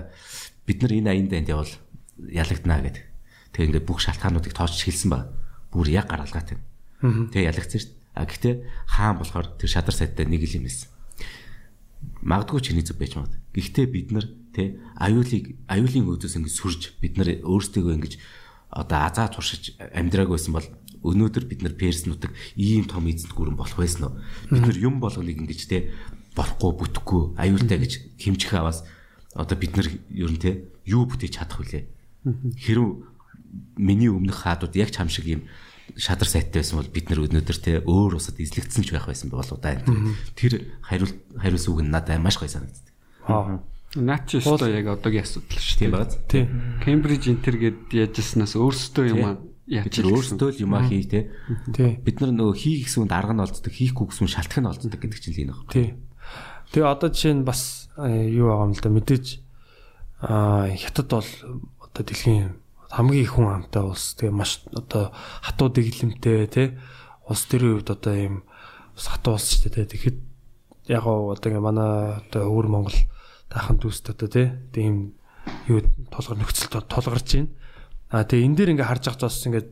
[0.65, 1.73] бид нар энэ аян дайнд явал
[2.17, 3.03] ялагдана гэдэг.
[3.53, 5.29] Тэгээ ингээд бүх шалтгаануудыг тоочж хэлсэн ба.
[5.69, 6.57] Бүр яг гаргалгаатай.
[7.01, 7.93] Тэгээ ялагдсан шүү.
[8.17, 8.55] А гэхдээ
[8.89, 10.91] хаан болохоор тэр шадар сайдтай нэг л юм байсан.
[12.21, 13.37] магадгүй чиний зөв байж магад.
[13.53, 18.13] Гэхдээ бид нар тэ аюулыг аюулын өөдөөс ингэж сүрж бид нар өөрсдөө ингэж
[18.71, 20.67] одоо азаа туршиж амьдрааг байсан бол
[21.01, 24.17] өнөөдөр бид нар перснуудыг ийм том эзэнт гүрэн болох байсан уу?
[24.49, 25.91] Бид нар юм болгоныг ингэж тэ
[26.37, 27.91] болохгүй бүтэхгүй аюултай гэж
[28.21, 28.85] хэмжих аваас
[29.33, 31.83] одоо бид нар ер нь тэ юу бүтээж чадах вүлээ?
[32.61, 33.07] Хэрв
[33.75, 35.41] миний өмнөх хаадууд яг чам шиг юм
[35.97, 39.59] шадар сайттай байсан бол бид нар өнөөдөр те өөр усад эзлэгдсэн ч байх байсан болов
[39.59, 39.81] да.
[40.39, 42.87] Тэр хариул хариулсан үг нь надад маш гоё санагддаг.
[43.27, 43.59] Аа.
[43.99, 46.15] Наач ч өстой яг одоогийн асуудал шүү Тийм байна.
[46.31, 46.47] дээ.
[46.79, 51.29] Кембриж Интер гээд яажснаас өөрсдөө юм Бид нар өөрсдөө л юм хий те.
[52.01, 54.99] Бид нар нөгөө хийх гэсэн үнд арга нь олддог, хийхгүй гэсэн үнд шалтгаан нь олддог
[54.99, 55.69] гэдэг чинь л энэ байна.
[55.69, 55.87] Тий.
[56.73, 59.25] Тэгээ одоо жишээ нь бас юу байгаа юм л да мэдээж
[60.25, 61.31] аа хятад бол
[61.77, 62.57] одоо дэлхийн
[62.89, 64.17] хамгийн их хүн амтай улс.
[64.17, 65.13] Тэгээ маш одоо
[65.45, 66.67] хатуу дэглэмтэй тий.
[67.29, 68.35] Улс төрийн хувьд одоо ийм
[68.97, 69.91] хатуу улс шүү дээ.
[69.93, 70.17] Тэгэхэд
[70.91, 72.97] яг одоо ингээ манай одоо өвөр Монгол
[73.47, 74.51] таахан дүүст одоо тий.
[74.75, 75.15] Тийм
[75.71, 77.49] юу толгор нөхцөл толгорч байна.
[78.11, 79.65] А тэгээ энэ дээр ингээ харж байхад бас ингээ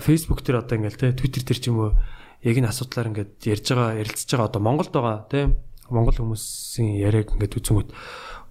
[0.00, 1.92] Facebook дээр одоо ингээл тий Twitter дээр ч юм уу
[2.40, 5.44] яг энэ асуудлаар ингээд ярьж байгаа ярилцж байгаа одоо Монголд байгаа тий
[5.92, 7.90] Монгол хүмүүсийн яриаг ингээд үзэнгүүт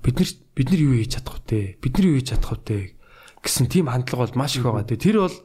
[0.06, 1.82] бид нар бид нар юу хийж чадах вэ?
[1.82, 2.96] Бид нар юу хийж чадах вэ
[3.46, 4.86] гэсэн тийм хандлага бол маш их байгаа.
[4.86, 5.38] Тэгээ тэр бол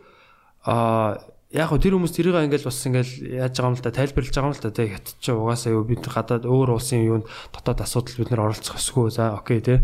[0.64, 1.20] а
[1.52, 3.12] яг хөө тэр хүмүүс тэрийг ингээл бас ингээл
[3.42, 5.84] яаж байгаа юм л да тайлбарлаж байгаа юм л да тий хятад ч угаасаа юу
[5.84, 9.78] бид гадаад өөр улсын юунд дотоод асуудал бид нар оролцох ёсгүй за окей тий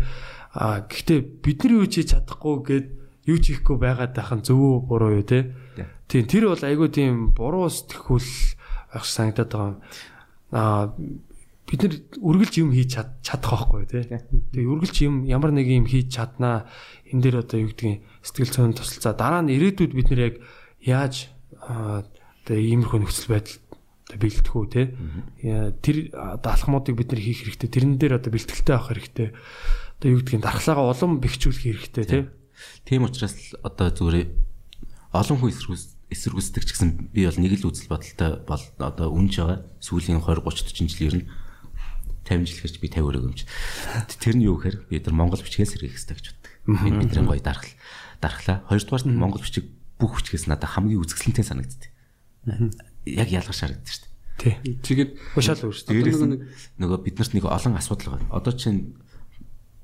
[0.55, 2.85] а гэхдээ бид нар юу хийж чадахгүй гэд
[3.27, 5.51] юу ч хийхгүй байгаад тахын зөв үү буруу юу тий.
[6.07, 8.31] Тийм тэр бол айгүй тийм буруу сэтгхүүл
[8.95, 9.77] байх санагдаад байгаа юм.
[10.55, 10.95] Аа
[11.67, 14.07] бид нар үргэлж юм хийж чадах байхгүй тий.
[14.07, 16.71] Тэгээ үргэлж юм ямар нэг юм хийж чаднаа
[17.11, 19.11] энэ дээр одоо юу гэдгийг сэтгэл зүйн тусалцаа.
[19.19, 20.35] Дараа нь ирээдүйд бид нар яг
[20.79, 21.27] яаж
[21.59, 23.59] одоо иймэрхүү нөхцөл байдал
[24.15, 24.95] бэлтгэх үү те?
[25.83, 27.67] Тэр алхмуудыг бид нар хийх хэрэгтэй.
[27.67, 29.35] Тэрэн дээр одоо бэлтгэлтэй авах хэрэгтэй.
[29.99, 32.19] Одоо юу гэдгийг дархлаагаа улам бэхжүүлэх хэрэгтэй те
[32.85, 34.27] Тийм учраас л одоо зүгээр
[35.13, 39.33] олон хүн эсэргүүц эсэргүүцдэг ч гэсэн би бол нэг л үзэл бодолтой бол одоо үнж
[39.43, 39.59] байгаа.
[39.83, 41.25] Сүүлийн 20 30 40 жил ер нь
[42.23, 43.41] 50 жил гэж би 50 өрөөг юмч.
[44.19, 46.51] Тэр нь юу гэхээр бид нар Монгол бичгээс сэргийх хэрэгтэй гэж боддог.
[46.87, 47.75] Энэ бидний гоё дархал
[48.23, 48.57] дархлаа.
[48.71, 49.65] Хоёрдугаар нь Монгол бичиг
[49.99, 51.91] бүх бичгээс надад хамгийн үзэсгэлэнтэй санагддаг.
[53.07, 54.03] Яг ялгар шарагддаг шүү
[54.39, 54.55] дээ.
[54.63, 58.31] тий Тэгээд Ушаал өөрсдөө нөгөө биднэрт нэг олон асуудал байна.
[58.31, 58.95] Одоо чинь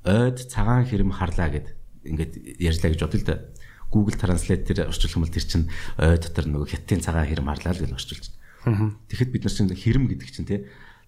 [0.04, 3.36] ойд цагаан хэрэм харлаа гэд ингээд ярьлаа гэж бодъё л да.
[3.90, 5.66] Google Translate дээр орчуулах юм бол тэр чинь
[5.98, 8.26] ой дотор нөгөө хятадын цагаан хэрэм харлаа л гэж орчуулж
[8.64, 8.98] байна.
[9.08, 10.56] Тэгэхэд бид нар чинь хэрэм гэдэг чинь те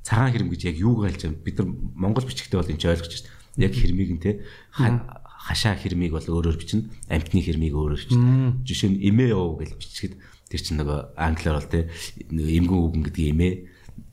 [0.07, 1.69] цагаан хэрэм гэж яг юуг айлж байгаа бид нар
[1.99, 3.35] монгол бичгтээ бол энэ ч ойлгож байна.
[3.59, 4.31] Яг хэрмийг нь те
[4.71, 8.67] хашаа хэрмийг бол өөрөөр бичнэ, амтны хэрмийг өөрөөр бичнэ.
[8.67, 10.15] Жишээ нь эмээ уу гэж бичгээд
[10.51, 11.91] тэр чинь нөгөө англиар бол те
[12.31, 13.53] нөгөө эмгэн үгэн гэдэг эмээ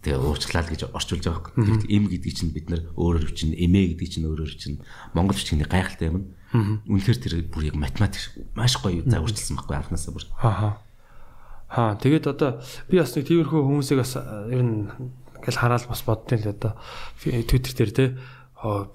[0.06, 1.66] тэгээ уурчлал гэж орчуулж байгаа юм.
[1.66, 4.82] Тэгэхдээ эм гэдэг чинь бид нар өөрөөр бичнэ, эмээ гэдэг чинь өөрөөр бичнэ.
[5.18, 6.34] Монгол бичгийн гайхалтай юм.
[6.54, 10.26] Үнэхээр тэр бүр яг математик маш гоё зааварчилсан байхгүй анханасаа бүр.
[10.40, 10.78] Аа.
[11.74, 14.94] Аа тэгээд одоо би бас нэг тиймэрхүү хүмүүсийг бас ер нь
[15.44, 16.78] ингээл хараад бас боддیں л одоо
[17.20, 18.06] Twitter дээр те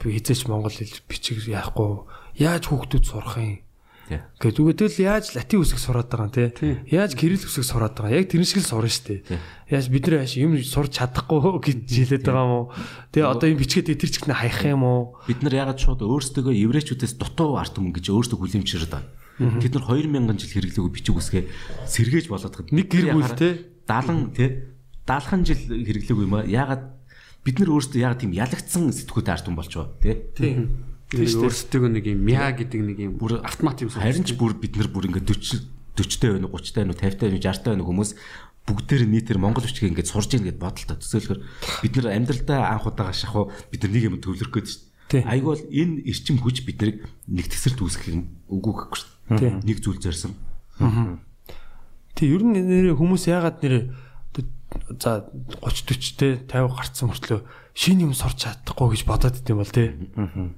[0.00, 2.08] би хизээч монгол хэл бичиг яахгүй
[2.40, 3.60] яаж хүүхдүүд сурах юм
[4.08, 6.80] Гэхдээ зүгээр тэгэл яаж латин үсэг сураад байгаа юм те.
[6.88, 8.16] Яаж кирилл үсэг сураад байгаа.
[8.16, 9.24] Яг тэр шиг л сурна штэ.
[9.68, 12.66] Яаж бид нар юм сурч чадахгүй гэж хэлээд байгаа юм уу?
[13.12, 15.20] Тэгээ одоо энэ бичгээд тэр чигт хаях юм уу?
[15.28, 19.08] Бид нар ягаад шууд өөрсдөө еврейчүүдээс дутуу арт өмнө гэж өөрсдөө хүлэмжшэрд байгаа.
[19.38, 21.44] Тэд нар 2000 жил хэрэглээгүй бичиг үсгээ
[21.86, 22.74] сэргээж болоод байгаа.
[22.74, 23.48] Нэг гэр бүл те
[23.86, 24.46] 70 те
[25.06, 26.48] 70 жил хэрэглээгүй юм аа.
[26.48, 26.82] Ягаад
[27.46, 30.12] бид нар өөрсдөө ягаад тийм ялагдсан сэтгүүтэй арт болж байгаа те.
[30.34, 34.76] тийм өөрсдөө нэг юм мяа гэдэг нэг юм бүр автомат юм Харин ч бүр бид
[34.76, 37.82] нар бүр ингээд 40 40-тай байна уу 30-тай байна уу 50-тай байна уу 60-тай байна
[37.82, 38.10] уу хүмүүс
[38.68, 41.00] бүгдээр нийтээр монгол бичгийг ингээд сурж ийн гэд бодолтой.
[41.00, 41.40] Төсөөлөхөр
[41.80, 45.24] бид нар амьдралдаа анх удаага шахав бид нар нэг юм төвлөрөх гээд шүү дээ.
[45.24, 49.52] Айгу бол энэ эрчим хүч бид нарыг нэг төсөлд үүсгэх юм үгүй гэхгүй шүү дээ.
[49.64, 50.36] Нэг зүйл зорьсон.
[52.12, 53.74] Тэг ер нь нэр хүмүүс яагаад нэр
[55.00, 55.24] за
[55.64, 57.40] 30 40 те 50 гарцсан мөртлөө
[57.78, 59.94] шин юм сурч чадахгүй гэж бодоод идэм бол те.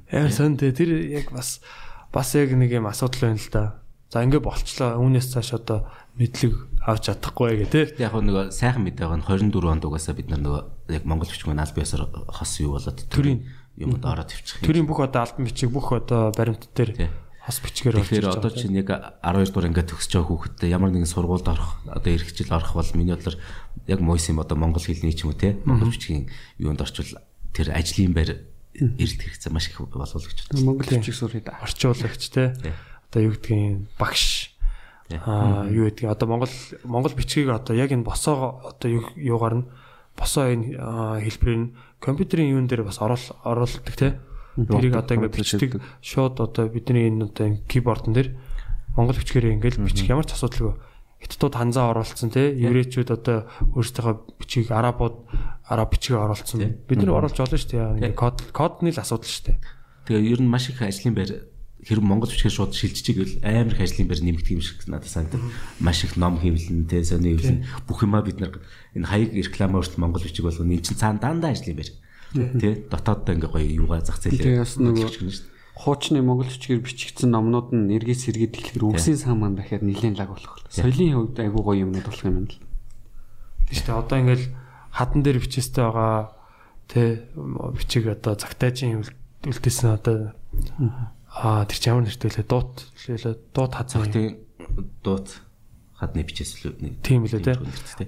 [0.09, 1.61] Яа сон те тэр яг бас
[2.09, 3.65] бас яг нэг юм асуудал байна л да.
[4.09, 4.97] За ингээ болчлоо.
[4.97, 5.85] Үүнээс цааш одоо
[6.17, 7.81] мэдлэг авч чадахгүй гэ те.
[8.01, 11.61] Яг нэг сайхан мэдээ байгаа нь 24 онд угаасаа бид нар нөгөө яг Монгол бичгийн
[11.61, 13.45] аль биесээр хос юу болоод төрийн
[13.77, 14.65] юм одоо ороод ивчих.
[14.65, 17.13] Төрийн бүх одоо албан бичиг бүх одоо баримт дээр
[17.51, 18.31] хос бичгээр орж байгаа.
[18.31, 18.89] Тэгэхээр одоо чинь яг
[19.27, 22.95] 12 дугаар ингээд төгсөж байгаа хүүхэдтэй ямар нэгэн сургуульд орох одоо ирэх жил орох бол
[22.95, 23.37] миний бодлоор
[23.91, 26.31] яг мойс юм одоо монгол хэлний ч юм уу те монгол бичгийн
[26.63, 27.19] юунд орчвол
[27.51, 28.31] тэр ажлын байр
[28.79, 30.63] эрэлт хэрэгцээ маш их болов л гэж байна.
[30.63, 32.55] Монгол бичиг сурахыг орчуулагч те.
[33.11, 34.55] Одоо юу гэдгийг багш.
[35.11, 36.55] Аа юу гэдгийг одоо монгол
[36.87, 38.89] монгол бичгийг одоо яг энэ босоо одоо
[39.19, 39.69] юугаар нь
[40.15, 40.79] босоо энэ
[41.27, 44.23] хэлбэрийн компьютерийн юун дээр бас оруул оруулдаг те.
[44.57, 45.71] Тэрийг одоо ингээд бичдэг
[46.03, 48.35] шууд одоо бидний энэ одоо кибордон дээр
[48.97, 50.75] монгол хүчгээр ингээд бичих ямар ч асуудалгүй.
[51.21, 52.51] Хятадууд ханзаа оруулсан те.
[52.57, 53.47] Еврейчүүд одоо
[53.77, 55.29] өөрсдийнхөө бичгийг арабууд
[55.69, 56.81] араб бичгийг оруулсан.
[56.89, 58.11] Бид нар оруулж олно шүү дээ.
[58.11, 59.59] Ингээд код кодны л асуудал шүү дээ.
[60.09, 61.45] Тэгээ ер нь маш их ажлын байр
[61.85, 65.45] хэрэг Монгол бичгээр шууд шилжиж ивэл амар их ажлын байр нэмэгдэх юм шиг надад санагдав.
[65.81, 68.57] Маш их ном хэвлэн тэ сони хэвлэн бүх юмаа бид нар
[68.97, 70.73] энэ хаяг реклама өөрт Монгол бичиг болгоно.
[70.73, 71.93] Энд чинь цаана дандаа ажлын байр.
[72.35, 74.63] Тэ дотооддоо ингээ гоё юугаа зах зээлээ.
[74.63, 75.11] бас нөгөө
[75.81, 80.31] хуучны монгол бичгээр бичигдсэн номнууд нь эргээс эргээд тэгэхээр үгсийн сан маань дахиад нэлээд лаг
[80.37, 80.61] болох.
[80.69, 82.61] Соёлын хувьд айгүй гоё юмнууд болох юм байна л.
[83.67, 84.01] Тийм шүү дээ.
[84.05, 84.47] Одоо ингээл
[84.93, 86.37] хадан дээр бичээстэй байгаа
[86.91, 87.03] тэ
[87.75, 89.03] бичиг одоо цагтаажийн
[89.47, 90.17] үлдээсэн одоо
[91.31, 94.37] аа тэр чинь ямар нэртэй лээ дуут лээ дуут хазан Цагтын
[95.01, 95.29] дуут
[96.01, 97.61] хадны бичээс л нэг тийм лээ тэ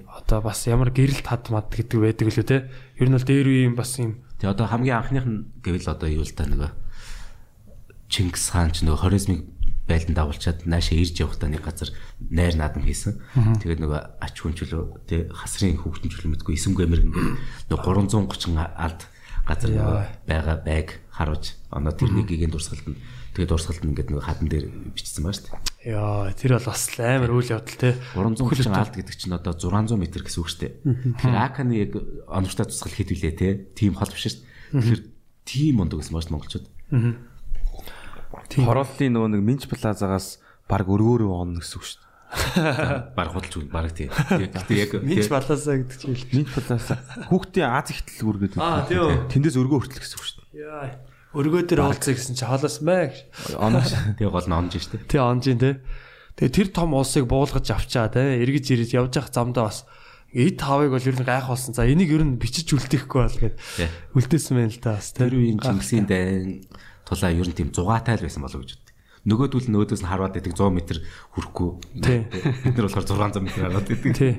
[0.09, 2.57] одоо бас ямар гэрэлт хад мад гэдэг байдаг лээ тэ
[2.97, 4.25] ер нь бол дээр үеийн бас юм.
[4.41, 6.73] Тэгээ одоо хамгийн анхных нь гэвэл одоо юу л та нөгөө
[8.09, 9.41] Чингис хаан ч нөгөө хоризмыг
[9.85, 11.89] байлдан дагуулчаад наашаа ирж явахдаа нэг газар
[12.33, 13.19] найр наадам хийсэн.
[13.61, 19.01] Тэгээд нөгөө ач хүнчлөө тэг хасрын хүүхдэн чөлмөдгүй эсэмгүй мэрэг нөгөө 330 алд
[19.43, 19.71] газар
[20.23, 22.97] байгаа байг харуулж оноо тэрнийг гигийн дурсгалд нь
[23.33, 25.97] тэгээд дурсгалд нь ингээд нөгөө хадан дээр бичсэн баа шүү дээ.
[25.97, 30.05] яа тэр бол бас амар үйл явдал тэ 330 алд гэдэг чинь одоо 600 м
[30.05, 30.73] гэсэн үг шүү дээ.
[31.17, 31.91] Тэгэхээр Аканы яг
[32.29, 33.49] оновчтой тусгал хэд вүлээ те?
[33.73, 34.45] Тим хол биш шүү дээ.
[34.77, 35.01] Тэгэхээр
[35.49, 36.69] тим мундаг гэсэн маш монголчууд.
[38.53, 40.37] Хорооллын нөгөө нэг Минч плазагаас
[40.69, 42.11] баг өргөөрөө оно гэсэн үг шүү дээ.
[43.17, 44.09] Баг худалч үг баг тий.
[44.09, 46.97] Гэхдээ яг минч балаасаа гэдэг чинь Минч плазаас
[47.29, 48.57] хүүхдийн Аз ихтэл үргээд.
[48.57, 48.97] Аа, тий.
[49.29, 50.65] Тэндээс өргөө хүртэл гэсэн үг шүү дээ.
[50.65, 53.11] яа өргөө дээр уулзъя гэсэн чи холоос мэ
[53.57, 53.89] Онош.
[54.17, 55.01] тэгээ гол нь онж штэ.
[55.09, 55.81] тий онжин тэ
[56.37, 59.85] тэгээ тэр том улсыг буулгаж авчаа тэ эргэж ирээд явж явах замдаа бас
[60.33, 61.77] эд хавыг бол ер нь гайх болсон.
[61.77, 63.89] За энийг ер нь бичиж үлдээхгүй бол Тий.
[64.17, 65.29] үлдээсэн байл л да бас тэ.
[65.29, 66.65] Тэр үеийн Чингисийн дайн
[67.05, 68.89] тулаа ер нь тийм зугаатай л байсан болов гэж боддог.
[69.29, 70.77] Нөгөөдөл нь өөдөөс нь хараад байдаг 100 м
[71.37, 71.69] хүрэхгүй.
[72.01, 72.19] Тий.
[72.65, 74.11] Бид нар болохоор 600 м хараад байдаг.
[74.17, 74.33] Тий.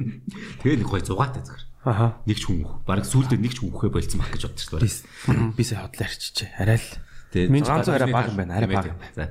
[0.67, 1.63] Тэгээ нэг гой зугаатай зүгээр.
[1.85, 2.17] Аха.
[2.25, 5.53] Нэг ч хүн баг сүүлдээ нэг ч хүн үхээ болцсон баг гэж бодчих дээ.
[5.53, 6.51] Би сая хотлоо арчижээ.
[6.57, 6.91] Арай л.
[7.37, 8.53] Тэгээ Минь 600 арай бага юм байна.
[8.57, 8.97] Арай бага.
[9.13, 9.25] За.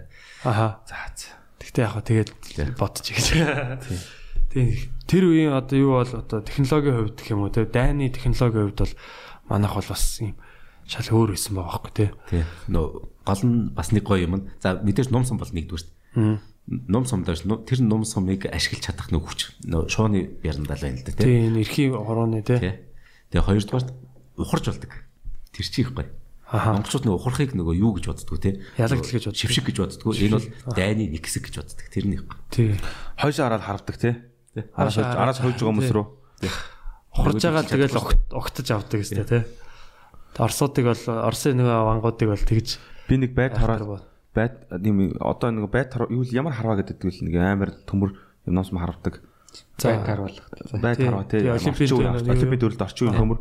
[0.45, 0.68] Аха.
[0.86, 1.34] За за.
[1.58, 2.30] Тэгтээ яг хаа тэгээд
[2.78, 3.28] бодчих гэж.
[4.54, 4.70] Тийм.
[5.10, 8.80] Тэр үеийн одоо юу бол одоо технологийн хувьд гэх юм уу те дайны технологийн хувьд
[8.86, 8.93] бол
[9.49, 10.38] манайх бол бас юм
[10.86, 12.06] шал өөр байсан байгаа байхгүй те.
[12.30, 12.43] Тий.
[12.70, 12.86] Нөө
[13.26, 14.54] гол нь бас нэг гоё юм.
[14.62, 16.38] За мэдээж ном сум бол нэгдүгээр дээ.
[16.68, 20.84] Ном сум дээр нуу- тэр ном сумыг ашиглаж чадах нэг хүч нөө шууны ярандаа л
[20.88, 21.26] байна л да тий.
[21.28, 22.55] Тийм эрхийн хорооны те.
[22.59, 22.74] Тий.
[23.36, 23.86] Тэгээ хоёрдугаар
[24.39, 24.91] ухарж болдог.
[25.51, 26.07] Тэр чи их гоё.
[26.47, 26.72] Аха.
[26.80, 28.64] Монголчууд нөгөө ухрахыг нөгөө юу гэж боддгоо тий.
[28.80, 29.41] Ялагдал гэж боддог.
[29.43, 30.14] Шившиг гэж боддгоо.
[30.16, 31.84] Энэ бол дайны нэг хэсэг гэж боддог.
[31.91, 32.39] Тэр нь их гоё.
[32.53, 32.78] Тийм.
[33.20, 34.14] Хойш хараад хардаг тий.
[34.78, 36.05] Араас Хойшоо араас хойж байгаа хүмүүс рүү.
[37.11, 39.43] Ухарж байгаа тэгэл огт- огтж авдаг гэсэн те.
[40.39, 42.78] Орсуудыг бол Орсын нөгөө вангуудыг бол тэгж
[43.09, 43.84] Би нэг байд хараад
[44.34, 48.18] байд юм одоо нэг хар- юу ямар харваа гэдэг л нэг амар төмөр
[48.50, 48.74] юм ноос.
[49.78, 50.50] За харуулах.
[50.82, 51.40] Байд Тий, харваа тий.
[51.42, 51.90] тий, Олимпийн
[52.82, 53.40] Орчин үеийн төмөр.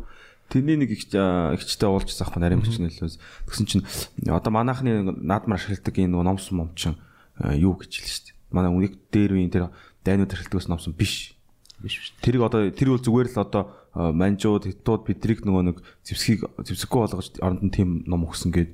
[0.53, 1.09] Тэрний нэг их
[1.57, 3.17] ихчтэй уулзсан ахгүй нарийн бичнэ лээс.
[3.49, 3.85] Тэгсэн чинь
[4.29, 6.99] одоо манайхны наадмар ашигладаг энэ номс момчин
[7.41, 8.53] э, юу гэж хэлсэн шүү дээ.
[8.53, 9.73] Манай үнийг дээр үеийн тэр
[10.05, 11.33] дайнууд ашигладагс номсон биш.
[11.81, 12.13] Биш биш.
[12.21, 13.63] Тэрийг одоо тэр бол зүгээр л одоо
[13.93, 18.71] манжууд хятадууд бидрийг нөгөө нэг зевсгийг зевсэггүй болгож оронд нь тийм ном өгсөн гээд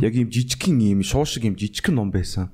[0.00, 2.48] яг ийм жижигхэн ийм шуу шиг ийм жижигхэн ном байсан.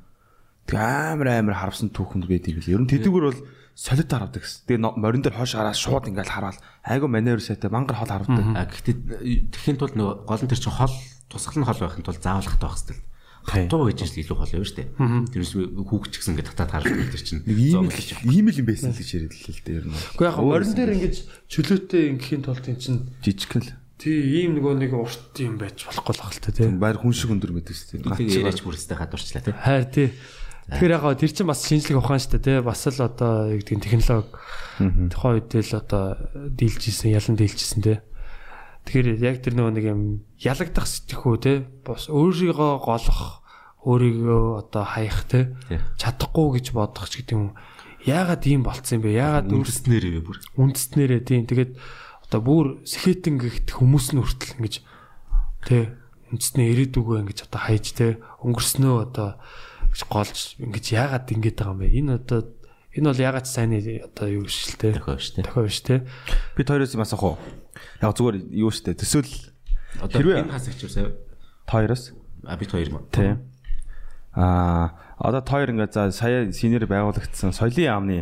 [0.67, 2.73] Тэг амар амар харавсан түүхэнд байдаг л.
[2.75, 3.41] Ер нь тэдгээр бол
[3.79, 4.43] солид харавдаг.
[4.43, 6.59] Тэгээ морин дээр хойш хараад шууд ингээл хараал.
[6.83, 8.43] Айгу манер сайтай мангар хол харавдаг.
[8.59, 10.95] Гэхдээ тэхийн тулд нөгөө гол нь тэр чинь хол
[11.31, 13.10] тусгал нь хол байхын тулд заавал хатаа байх
[13.51, 14.89] Хатуу гэж л илүү хол байна шүү дээ.
[15.35, 15.53] Тэрнээс
[15.91, 17.43] хүүхч гэсэн ингээд татаад хардаг тэр чинь.
[17.43, 19.99] Нэг ийм л юм байсан л гэж яриад л л дээ ер нь.
[20.15, 21.15] Уу яг морин дээр ингэж
[21.51, 23.75] чөлөөтэй ингээхийн тулд эн чинь Жижигхэн л.
[24.01, 26.71] тий ийм нөгөө нэг урт юм байж болохгүй л ахalta тий.
[26.73, 28.07] Байр хүн шиг өндөр мэдээс тийм.
[28.07, 29.53] Тэгээ яриач бүрстэй хадварчлаа тий.
[29.53, 30.09] Хайр тий.
[30.71, 32.59] Тэгэхээр яг тэр чинь бас шинжлэх ухаан шүү дээ тий.
[32.65, 34.31] Бас л одоо гэдэг нь технологи
[35.11, 36.05] тухайн үед л одоо
[36.55, 37.99] дийлж исэн, ялан дийлж исэн тий.
[38.87, 40.03] Тэгэхээр яг тэр нөгөө нэг юм
[40.41, 41.59] ялагдах сэтгэхүй тий.
[41.85, 43.40] Бас өөрийгөө голох,
[43.85, 45.25] өөрийгөө одоо хаях.
[45.31, 45.49] Тий.
[45.97, 47.57] Чадахгүй гэж бодох ч гэдэг юм.
[48.05, 49.17] Яагаад ийм болцсон юм бэ?
[49.17, 50.37] Яагаад Үндэснэрээ бүр.
[50.57, 51.73] үндэснэрээ тийм тэгээд
[52.29, 54.75] одоо бүр сэхэтэн гихт хүмүүс нь хүртэл ингэж
[55.69, 55.85] тий
[56.33, 59.37] үндэснээ ирээдүгөө ингэж одоо хайж тий өнгөрснөө одоо
[59.93, 62.41] гэж голж ингэж яагаад ингэж байгаа юм бэ энэ одоо
[62.97, 65.45] энэ бол яагаад ч сайн одоо юу биш л тий Тохио шүү дээ.
[65.51, 65.99] тохио биш тий
[66.57, 67.37] Би хоёроос юм асах уу?
[68.01, 69.29] Яг зүгээр юу штэ төсөөл
[70.01, 71.13] Одоо Хэрвээ- энэ хасагч юу сая?
[71.69, 72.15] хоёроос
[72.49, 73.05] А бид хоёр юм.
[73.13, 73.35] тий.
[74.41, 78.19] Аа одоо хоёр ингээ за сая синер байгуулагдсан соёлын яамны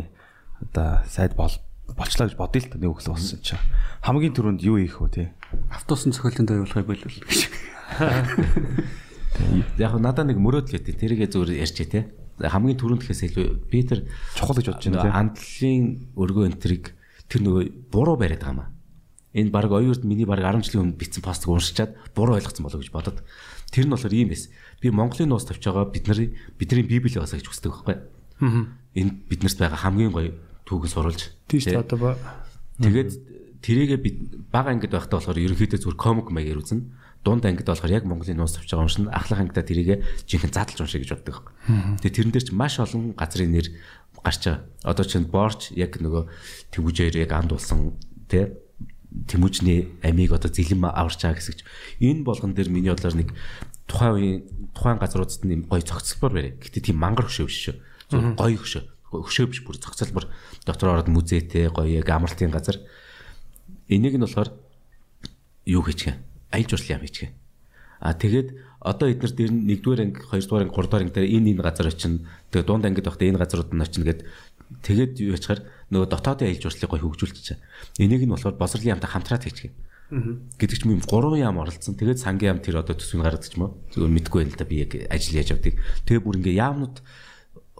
[0.59, 1.51] одоо сайд бол
[1.95, 3.63] болчлаа гэж бодъё л та нэг өглөө болсон чинь.
[4.03, 5.23] Хамгийн түрүүнд юу хийх вэ те?
[5.71, 7.47] Автобусын цохиолын тавиулгыг болвол гэж.
[9.79, 10.99] Яг нь надад нэг мөрөөдөл өгдөө.
[10.99, 12.11] Тэрийгээ зүгээр ярьчих те.
[12.39, 14.03] Хамгийн түрүүнд гэхээс илүү би тэр
[14.35, 15.15] Чухал гэж бодож байна те.
[15.15, 15.85] Андлын
[16.19, 16.99] өргөө энтриг
[17.31, 18.69] тэр нөгөө буруу бариад байгаа юм аа.
[19.33, 22.89] Энэ баг оюурд миний баг 10 жилийн өмнө бичсэн постыг уншичаад буруу ойлгоцсон болов гэж
[22.89, 23.21] бодод.
[23.69, 24.49] Тэр нь болохоор ийм эс.
[24.81, 27.97] Би Монголын нуус тавьж байгаа бидний бидний Библийг басаа гэж хүсдэг байхгүй.
[28.95, 30.31] Энэ биднэрт байгаа хамгийн гоё
[30.65, 31.35] түүхэн сурулж.
[31.47, 31.75] Тийм шүү тий.
[31.75, 32.15] дээ одоо
[32.79, 33.11] Тэгээд
[33.59, 34.17] тэрийгээ бид
[34.51, 36.87] бага ангид байхдаа болохоор ерөнхийдөө зүгээр комик маягаар үзнэ.
[37.27, 40.79] Дунд ангид болохоор яг Монголын нуус тавьж байгаа юм шин ахлах ангидаа тэрийгээ жинхэнэ задлж
[40.79, 41.51] уншия гэж боддог.
[41.99, 43.67] Тэгээд тэрэн дээр ч маш олон газрын нэр
[44.23, 44.63] гарч байгаа.
[44.87, 46.23] Одоо чинь борч яг нөгөө
[46.71, 47.99] тэмүжээр яг анд болсон
[48.31, 48.47] тий
[49.09, 51.65] тэмүжний амийг одоо зэлэн аварч байгаа гэсэгч
[51.99, 53.33] энэ болгон дээр миний бодлоор нэг
[53.89, 54.39] тухайн үеийн
[54.77, 56.53] тухайн газруудад нь юм гоё цогцлбор барь.
[56.61, 57.75] Гэтэ тийм мангар хөшөө биш шүү.
[58.13, 58.83] Зөв гоё хөшөө.
[59.09, 60.29] Хөшөө биш бүр цогцлбор
[60.63, 62.77] дотор ороод музейтэй гоё яг амралтын газар.
[63.89, 64.53] Энийг нь болохоор
[65.65, 66.21] юу хийчихэ?
[66.53, 67.33] Аялал жуулчлал яам хийчихэ.
[67.99, 71.87] А тэгээд одоо эднэр дээр 1-р анги, 2-р анги, 3-р анги дээр энэ энэ газар
[71.89, 72.23] очино.
[72.53, 74.23] Тэгээд дунд ангид байхдаа энэ газрууд нь очино гэд
[74.85, 75.59] тэгээд юу яачаар
[75.91, 77.59] нөгөө дотоодын аялал жуулчлалыг гоё хөгжүүлчихэ.
[77.99, 79.73] Энийг нь болохоор босрлын яамтай хамтраад хийчихэ.
[80.09, 81.93] Гэдэг ч юм гурван яам оролцсон.
[81.93, 83.77] Тэгээд сангийн яам тэр одоо төсвийг гаргадаг юм уу.
[83.93, 85.77] Зүгээр мэдгүй байл да би яг ажил яаж явдаг.
[86.09, 86.97] Тэгээ бүр ингээ яамнууд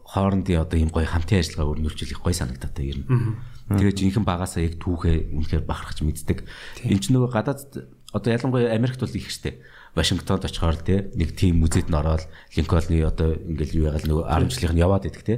[0.10, 3.38] хоорондын одоо ийм гоё хамтын ажиллагаа өрнүүлж их гоё санагдаад та ер нь.
[3.70, 6.46] Тэгээ жинхэнэ багасаа яг түүхээ үнэхээр бахархаж мэддэг.
[6.86, 7.62] Энд чинь нөгөө гадаад
[8.14, 9.62] одоо ялангуяа Америкт бол их штэ.
[9.94, 12.26] Вашингтонд очихоор те нэг тийм музейд н ороод
[12.58, 15.36] Линкольны одоо ингээл юу ягаал нөгөө 10 жилийнх нь яваад идэх те.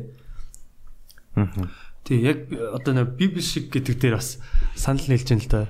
[2.08, 4.40] Тий яг одоо нэг библи шиг гэдэг дээр бас
[4.76, 5.62] санал нийлж байна л да.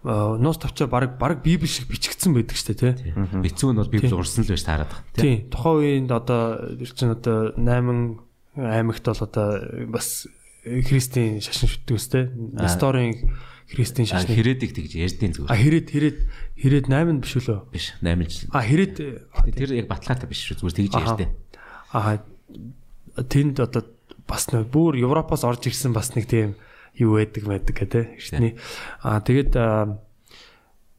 [0.00, 3.12] Э, нууц тавчаар баг баг библ шиг бичигдсэн байдаг шүү дээ тий.
[3.12, 5.12] Бицүүн бол библ урсан л байж таарат байна.
[5.12, 5.44] Тий.
[5.52, 8.16] Тухайн үед одоо ер чинь одоо 8
[8.56, 9.60] аймагт бол одоо
[9.92, 10.24] бас
[10.64, 12.24] христийн шашин шүтдэг үстэй.
[12.32, 13.12] Насторын
[13.68, 14.32] христийн шашин.
[14.32, 15.52] Хэрэдэг тэгж ярьдیں۔ зүгээр.
[15.52, 16.18] А хэрэд хэрэд
[16.56, 17.60] хэрэд 8 биш үлээ.
[17.68, 18.48] Биш 8 жил.
[18.56, 18.94] А хэрэд
[19.52, 21.28] тэр яг баталгаатай биш шүү зүгээр тэгж ярьдیں۔
[21.92, 22.24] Аа
[23.20, 23.84] тэнд одоо
[24.24, 26.56] бас нэг бүр Европоос орж ирсэн бас нэг тийм
[26.96, 28.54] юу байдаг байдаг гэдэг эртний.
[29.02, 29.52] Аа тэгээд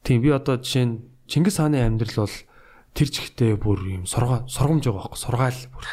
[0.04, 0.96] тийм би одоо жишээ нь
[1.32, 2.38] Чингис хааны амьдрал бол
[2.92, 5.86] тэр чигтээ бүр юм сурга сургамж байгаа байхгүй сургаал бүр.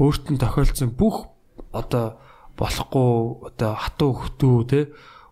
[0.00, 1.28] Өөрт нь тохиолдсон бүх
[1.72, 2.16] одоо
[2.56, 4.80] болохгүй одоо хатуу хөтөө те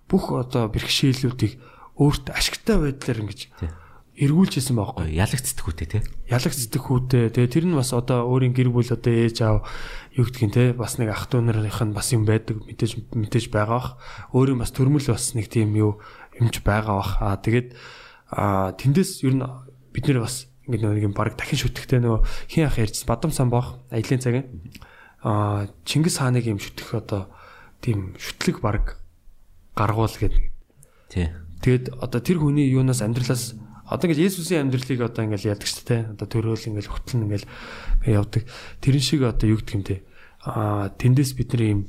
[0.09, 1.57] бүх одоо бэрхшээлүүдийг
[1.97, 3.41] өөрт ашигтай байдлаар ингэж
[4.19, 5.15] эргүүлжсэн байхгүй.
[5.15, 6.03] Ялагцдаг үүтэй те.
[6.27, 9.63] ялагч зэтгэхүүтэй тэгээ тэр нь бас одоо өөрийн гэр бүл одоо ээж аав
[10.19, 13.79] юу гэдгийг те бас нэг ах トゥ нарынх нь бас юм байдаг мэдээж мэдээж байгаа
[13.79, 13.89] бах
[14.35, 16.03] өөрийн бас төрмөл бас нэг тийм юу
[16.37, 17.79] юмч байгаа бах аа тэгээд
[18.35, 19.47] аа тэндээс ер нь
[19.95, 23.49] бид нэр бас ингэ нэг юм баг дахин шүтгэхтэй нөгөө хин ах ярьж бадам сан
[23.49, 24.47] бах аялын цагийн
[25.23, 27.31] аа Чингис хааныг юм шүтэх одоо
[27.79, 28.99] тийм шүтлэг баг
[29.79, 30.59] гаргуул гэдэг
[31.09, 31.33] Тий.
[31.65, 33.57] Тэгэд одоо тэр хүний юунаас амьдралаас
[33.89, 36.03] одоо ингээд Есүсийн амьдралыг одоо ингээд яадаг шүү дээ.
[36.13, 37.45] Одоо төрөөл ингээд хөтлөн ингээд
[38.05, 38.43] явдаг.
[38.85, 40.05] Тэрэн шиг одоо юу гэдэг юм те.
[40.45, 41.81] Аа тэндээс бид нар юм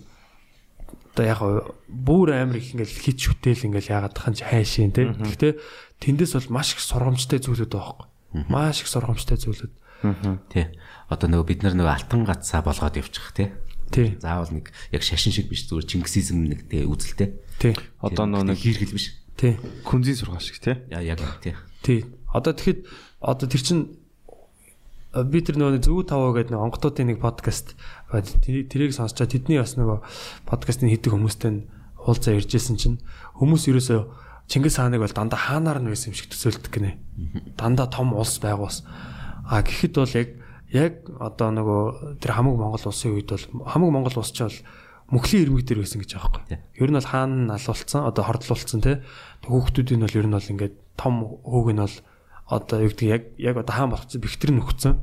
[1.20, 1.40] одоо яг
[1.88, 5.12] бүр амар их ингээд хит шүтэл ингээд яагаад тахын ч хайшин те.
[5.12, 5.54] Гэхдээ
[6.00, 8.48] тэндээс бол маш их сургамжтай зүйлүүд байгаа байхгүй.
[8.48, 9.74] Маш их сургамжтай зүйлүүд.
[10.48, 10.66] Тий.
[11.12, 13.52] Одоо нөгөө бид нар нөгөө алтан гацаа болгоод явчих те.
[13.92, 14.16] Тий.
[14.22, 17.36] Заавал нэг яг шашин шиг биш зүгээр чингисизм нэг те үзэлтэй.
[17.60, 17.76] Тий.
[18.00, 19.20] Одоо нөө нэг хийргэл биш.
[19.36, 19.60] Тий.
[19.84, 20.80] күнзийн сургаал шиг тий.
[20.88, 21.56] Яа яг тий.
[21.84, 22.06] Тий.
[22.32, 22.88] Одоо тэгэхэд
[23.20, 24.00] одоо тэр чин
[25.12, 27.76] а, би тэр нөгөө зөв таваа гэдэг нэг онготуудын нэг подкаст
[28.10, 30.02] тэрийг сонсчаа тэдний бас нөгөө
[30.50, 31.62] подкастын хийдэг хүмүүстэй нь
[32.02, 32.98] уулзаа иржсэн чинь
[33.38, 34.02] хүмүүс ерөөсөө
[34.50, 36.98] Чингис хааныг бол дандаа хаанаар нь байсан юм шиг төсөөлдөг гинэ.
[37.54, 38.82] Дандаа том улс байгуус.
[39.46, 40.30] А гэхэд бол яг
[40.74, 44.58] яг одоо нөгөө тэр хамаг Монгол улсын үед бол хамаг Монгол улс ч бол
[45.14, 46.18] мөхлийн ирмэг дээр байсан гэж Тий.
[46.18, 46.42] байхгүй.
[46.82, 49.02] Ер нь бол хаана налуулсан, одоо хордлуулсан те.
[49.46, 51.14] Хүүхдүүдийн бол ер нь бол ингээд том
[51.46, 51.96] хүүг нь бол
[52.50, 54.96] одоо юу гэдэг яг яг одоо хаан болгоцсон бэхтэр нөхцөн.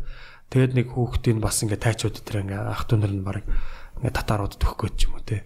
[0.50, 3.42] Тэгээд нэг хүүхдийн бас ингээд тайчууд дээр ингээд ах トゥ нар нь баг
[3.98, 5.44] ингээд татаарууд төгөх гэж юм уу те.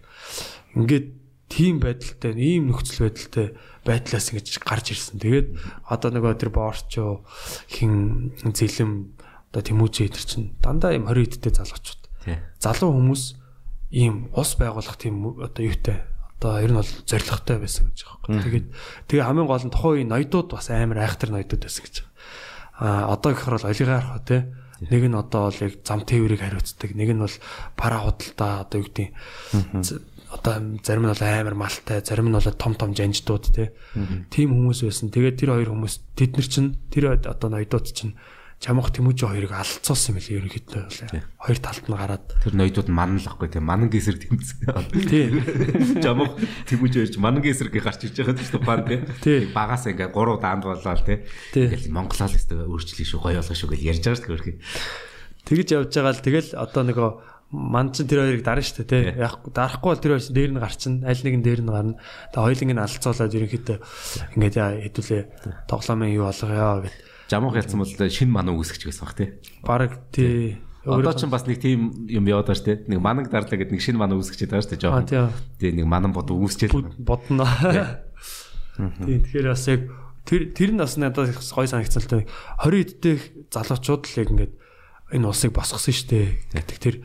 [0.77, 1.07] Ингээд
[1.51, 3.47] тийм байдалтай, ийм нөхцөл байдалтай
[3.83, 5.19] байдлаас ингэж гарч ирсэн.
[5.19, 5.49] Тэгээд
[5.89, 7.27] одоо нөгөө тэр боорчоо
[7.67, 9.17] хин зэлэм
[9.51, 12.03] одоо тэмүүжээ тэр чинь дандаа юм 20 идтэй залуучууд.
[12.63, 13.41] Залуу хүмүүс
[13.91, 16.07] ийм ус байгуулах тийм одоо юутай
[16.39, 18.43] одоо ер нь бол зоригтой байсан гэж байгаа юм.
[18.47, 18.67] Тэгээд
[19.11, 22.15] тэгээ хамгийн гол нь тухайн үеийн ноёдууд бас амар айхтар ноёдууд байсан гэж байгаа.
[22.79, 24.41] Аа одоо гэхэр бол олигарх тий
[24.89, 27.37] нэг нь одоо бол яг зам тээврийг хариуцдаг, нэг нь бол
[27.77, 29.09] пара худалдаа одоо юу гэдэг
[30.31, 33.69] одоо зарим нь бол амар малтай, зарим нь бол том том жанждууд тий.
[34.31, 35.11] Тим хүмүүс байсан.
[35.11, 38.15] Тэгээд тэр хоёр хүмүүс тэд нар чинь тэр одоо ноёдууд чинь
[38.61, 40.85] Жамх Тэмүүжи хоёрыг алдцуулсан юм лээ ерөнхийдөө.
[41.41, 42.29] Хоёр талд нь гараад.
[42.45, 44.69] Тэр ноёдууд манлахгүй тийм манан гэсэр тэмцсэн.
[45.09, 45.33] Тий.
[46.05, 46.37] Жамх
[46.69, 48.85] тэмүүж ярьж манан гэсэр гээ гарч ирж байгаа тийм тухайн
[49.25, 49.57] тийм.
[49.57, 51.25] Багаас ингээ гурав даанд болоод тийм.
[51.57, 52.37] Ингээл Монголоо л
[52.69, 54.61] өөрчлөе шүү гоё болгоо шүү гэж ярьж байгаа шүү дээ.
[55.49, 57.11] Тэгж явж байгаа л тэгэл одоо нөгөө
[57.57, 59.25] манд чин тэр хоёрыг дарна шүү дээ тий.
[59.25, 61.97] Яг дарахгүй бол тэр хоёр дээр нь гарчин аль нэг нь дээр нь гарна.
[62.29, 63.79] Тэгээ хоёулынг нь алцуулаад ерөнхийдөө
[64.37, 65.23] ингээд хэдүүлээ
[65.65, 67.09] тоглоомын юу болгоё гэд.
[67.31, 69.29] Жамуух ялцсан бол шинэ манаа үүсгэж байсан бах тий.
[69.63, 70.59] Бараг тий.
[70.83, 72.91] Одоо ч бас нэг тийм юм яваад шүү дээ.
[72.91, 75.31] Нэг манаг дарлаа гэдэг нэг шинэ манаа үүсгэж байгаа шүү дээ жоохон.
[75.63, 76.99] Тэгээ нэг манан бод үүсчээл.
[76.99, 77.47] Бодно.
[79.07, 79.87] Тийм тэгэхээр бас яг
[80.27, 82.27] тэр тэр нь бас надад гой санагдсан л дээ.
[82.67, 83.17] 20 эдтэй
[83.55, 84.53] залуучууд л яг ингээд
[85.15, 86.27] энэ улсыг босгосон шүү дээ.
[86.51, 86.97] Гэдэг тэр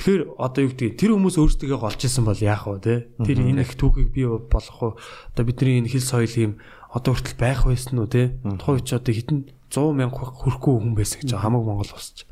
[0.00, 2.94] Тэгэхээр одоо юу гэдэг тэр хүмүүс өөрсдөө голж исэн бол яах вэ те?
[3.20, 4.92] Тэр энэ их түүхийг бий болгох уу?
[5.36, 6.52] Одоо бидний энэ хэл соёл юм
[6.88, 8.40] одоо хүртэл байх байсан уу те?
[8.40, 9.38] Тухайн үеч одоо хитэн
[9.70, 12.26] 100 мянга хүрэхгүй хүн байсан гэж хамаг Монгол усч.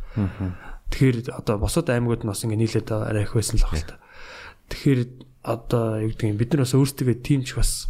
[0.91, 4.03] Тэгэхээр одоо босод аймагуд нь бас ингэ нийлээд арай их байсан л баг л та.
[4.75, 5.01] Тэгэхээр
[5.47, 7.87] одоо юу гэдэг бид нар бас өөрсдөө тийм ч бас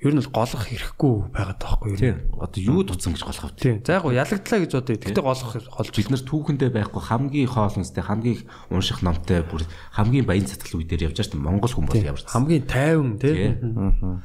[0.00, 2.40] ер нь л голох хэрэггүй байгаад байгаа байхгүй юу?
[2.40, 3.60] Одоо юу туцсан гэж голох вэ?
[3.60, 3.76] Тийм.
[3.84, 4.96] За яг гоо ялагдлаа гэж бодъё.
[4.96, 8.38] Тэгтээ голох голж бид нар түүхэндээ байхгүй хамгийн хоолностэй хамгийн
[8.72, 12.24] унших номтой бүр хамгийн баян цатгал үе дээр явж байгаа шүү Монгол бол явж.
[12.32, 14.24] Хамгийн тайван тийм.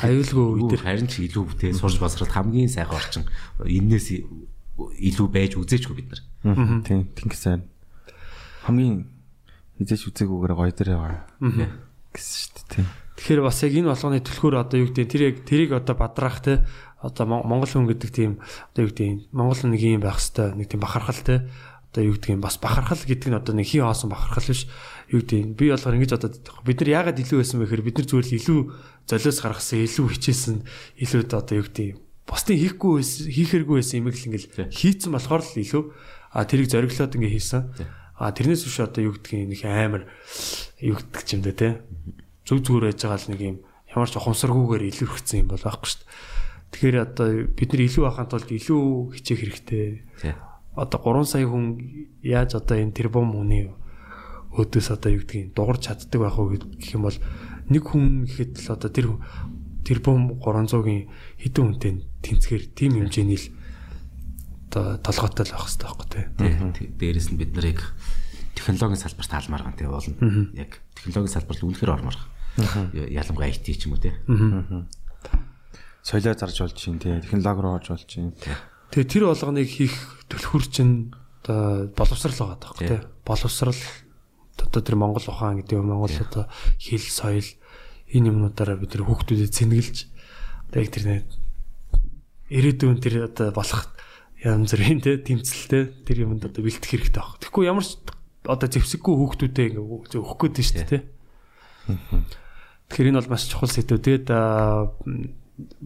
[0.00, 3.24] Аюулгүй үе дээр харин ч илүү тийм сурж басралт хамгийн сайхан орчин
[3.60, 4.24] энээс
[4.80, 6.22] илүү байж үзээчгүй бид нар.
[6.86, 7.12] Тийм.
[7.12, 7.68] Тэнгис сайн.
[8.64, 9.04] Хамгийн
[9.76, 11.28] хизээч үзээгүйгээр гоё дээр яваа.
[12.14, 12.68] гэсэн шүү дээ.
[12.72, 12.86] Тийм.
[13.20, 16.64] Тэгэхээр бас яг энэ болгоны төлхөөр одоо юу гэдэг тэр яг тэрийг одоо бадраах те
[17.02, 18.32] одоо монгол хүн гэдэг тийм
[18.72, 21.46] одоо юу гэдэг монгол нэг юм байх хэвээр нэг тийм бахархал те
[21.92, 24.64] одоо юу гэдэг бас бахархал гэдэг нь одоо нэг хий хоосон бахархал биш
[25.12, 26.30] юу гэдэг би болохоор ингэж одоо
[26.64, 28.60] бид нар яагаад илүү байсан бэ гэхээр бид нар зүгээр л илүү
[29.06, 30.56] золиос гаргасан илүү хичээсэн
[31.04, 31.88] илүү одоо юу гэдэг
[32.26, 35.84] бусдын хийхгүй хийхэргүй байсан юм л ингээл хийцэн болохоор л илүү.
[36.32, 37.62] А тэрийг зориглоод ингээ хийсэн.
[38.16, 40.08] А тэрнээс биш одоо юу гэдгийг нэг амар
[40.80, 41.68] юу гэдэг юм дэ те.
[42.48, 43.56] Зүг зүгээр байж байгаа л нэг юм
[43.92, 46.08] ямар ч ухамсаргүйгээр илэрхсэн юм бол байхгүй шүү дээ.
[46.72, 49.84] Тэгэхээр одоо бид нар илүү ахын тулд илүү хичээх хэрэгтэй.
[50.72, 51.76] Одоо 3 сая хүн
[52.24, 53.68] яаж одоо энэ тэрбум хүний
[54.52, 57.18] өөдөөс одоо юу гэдгийг дугарч чаддаг байх уу гэх юм бол
[57.72, 59.06] нэг хүн гэхэд л одоо тэр
[59.82, 61.08] тэрбум 300-ийн
[61.40, 61.92] хэдэн хүнтэй
[62.22, 63.46] тэнцгээр тийм хэмжээний л
[64.72, 66.88] одоо толгойтой л байх хэрэгтэй байхгүй тий.
[66.96, 67.80] Дээрээс нь бид нарыг
[68.56, 70.16] технологийн салбарт хаалмаар ган тий болно.
[70.56, 72.18] Яг технологийн салбарт үнэхээр ормоор.
[72.92, 74.16] Ялангуяа IT ч юм уу те.
[76.02, 77.20] Соёлоо зарж болж чинь те.
[77.20, 78.32] Технологи руу орж болж чинь.
[78.92, 79.96] Тэгээ тэр болгоныг хийх
[80.28, 81.12] төлхөр чинь
[81.42, 83.00] одоо боловсрал байгаа таахгүй те.
[83.26, 83.76] Боловсрал
[84.72, 86.48] одоо тэр Монгол ухаан гэдэг юм Монгол одоо
[86.80, 87.48] хэл соёл
[88.08, 89.96] энэ юмнуудаараа бид тэр хүүхдүүдэд цэнгэлж
[90.72, 91.28] одоо яг тэр
[92.48, 93.92] ирээдүйн тэр одоо болох
[94.42, 97.38] янз бүрийн те тэмцэлтэй тэр юмд одоо бэлтгэх хэрэгтэй баг.
[97.40, 97.96] Тэгэхгүй ямар ч
[98.42, 101.02] одоо зэвсэггүй хүүхдүүдээ ингээ өгөх гээд байна шүү дээ.
[102.90, 104.02] Тэгэхээр энэ бол маш чухал сэдв.
[104.02, 104.26] Тэгээд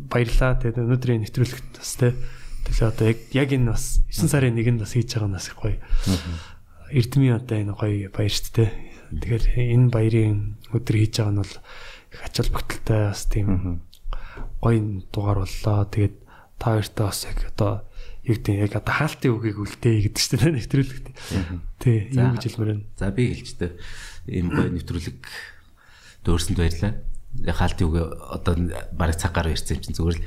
[0.09, 0.57] баярлаа.
[0.57, 2.17] Тэгээд өнөөдрийн нэвтрүүлэгт бас те
[2.65, 5.77] тэгээ одоо яг яг энэ бас 9 сарын 1-нд бас хийж байгаа нас их гоё.
[6.91, 8.71] Эрдмийн одоо энэ гоё баяр шүү дээ.
[9.11, 9.45] Тэгэхээр
[9.75, 10.39] энэ баярын
[10.71, 11.55] өдөр хийж байгаа нь бол
[12.13, 13.49] их ач холбогдолтой бас тийм
[14.63, 14.81] гоё
[15.11, 15.87] дугаар боллоо.
[15.91, 16.17] Тэгээд
[16.59, 17.73] та хоёртаа бас яг одоо
[18.27, 21.07] юу гэдэг яг одоо хаалтын үгийг үлдээ гэдэг чинь нэвтрүүлэгт.
[21.83, 22.87] Тий, юу гэж хэлмээр байна.
[22.99, 23.71] За би хэлчихтэй.
[24.27, 25.17] Энэ гоё нэвтрүүлэг
[26.27, 26.93] дөөсөнд баярлаа.
[27.47, 27.97] Хаалтын үг
[28.31, 28.55] одоо
[28.95, 30.27] бараг цаг гаруй ирсэн юм чинь зүгээр л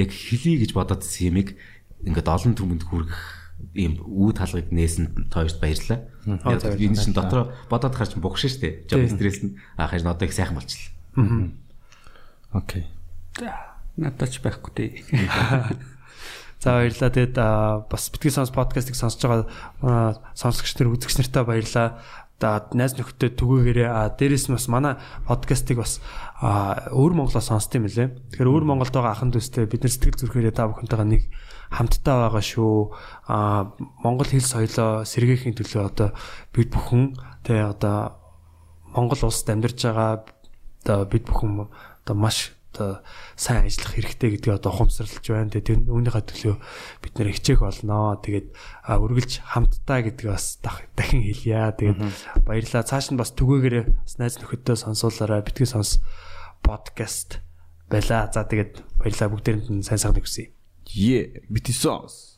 [0.00, 1.54] яг хэлий гэж бодоодсэн юмыг
[2.02, 3.20] ингээд олон түмэнд хүргэх
[3.76, 6.08] ийм үе талгыг нээсэн тоёрт баярлаа.
[6.26, 8.88] Энэ чинь дотор бодоод харж бугшин штэ.
[8.88, 11.52] Жог стресс нь аа харин одоо их сайхан болчихлоо.
[12.52, 12.88] Окей.
[13.96, 14.90] Надад ч байхгүй дээ.
[16.62, 17.12] За баярлалаа.
[17.12, 17.36] Тэгэд
[17.88, 22.00] бас битгий сонс подкастыг сонсож байгаа сонсогч нар үзэгч нартай баярлалаа
[22.36, 26.04] да найз нөхдөд түгээгээрээ а дээрэс нь бас манай подкастыг бас
[26.92, 28.12] өөр Монголоос сонсд юм лээ.
[28.36, 31.22] Тэгэхээр өөр Монголд байгаа ахын дүүстэй бид нар сэтгэл зүрхээрээ та бүхэнтэйгээ нэг
[31.70, 32.74] хамтдаа байгаа шүү.
[33.26, 33.72] А
[34.02, 36.08] Монгол хэл соёлоо сэргээхийн төлөө одоо
[36.54, 38.18] бид бүхэн тэ одоо
[38.94, 40.24] Монгол улсад амьдарч байгаа
[40.84, 43.00] одоо бид бүхэн одоо маш одоо
[43.36, 45.50] сайн ажиллах хэрэгтэй гэдгийг одоо ухамсарлаж байна.
[45.50, 46.56] Тэгээд үүнийхээ төлөө
[47.00, 48.20] бид нэр хичээх болноо.
[48.20, 48.48] Тэгээд
[48.84, 51.72] үргэлж хамтдаа гэдгийг бас дахин хэлье.
[51.72, 51.98] Тэгээд
[52.44, 52.84] баярлалаа.
[52.84, 55.40] Цааш нь бас түгээгээрээ бас найз нөхөдөө сонсуулаарай.
[55.42, 56.04] Битгий сонс
[56.60, 57.40] подкаст
[57.88, 58.28] байла.
[58.28, 60.55] За тэгээд баярлалаа бүгдээрэнд нь сайн сайхан хүсье.
[60.88, 62.35] Yeah, битгий сонс.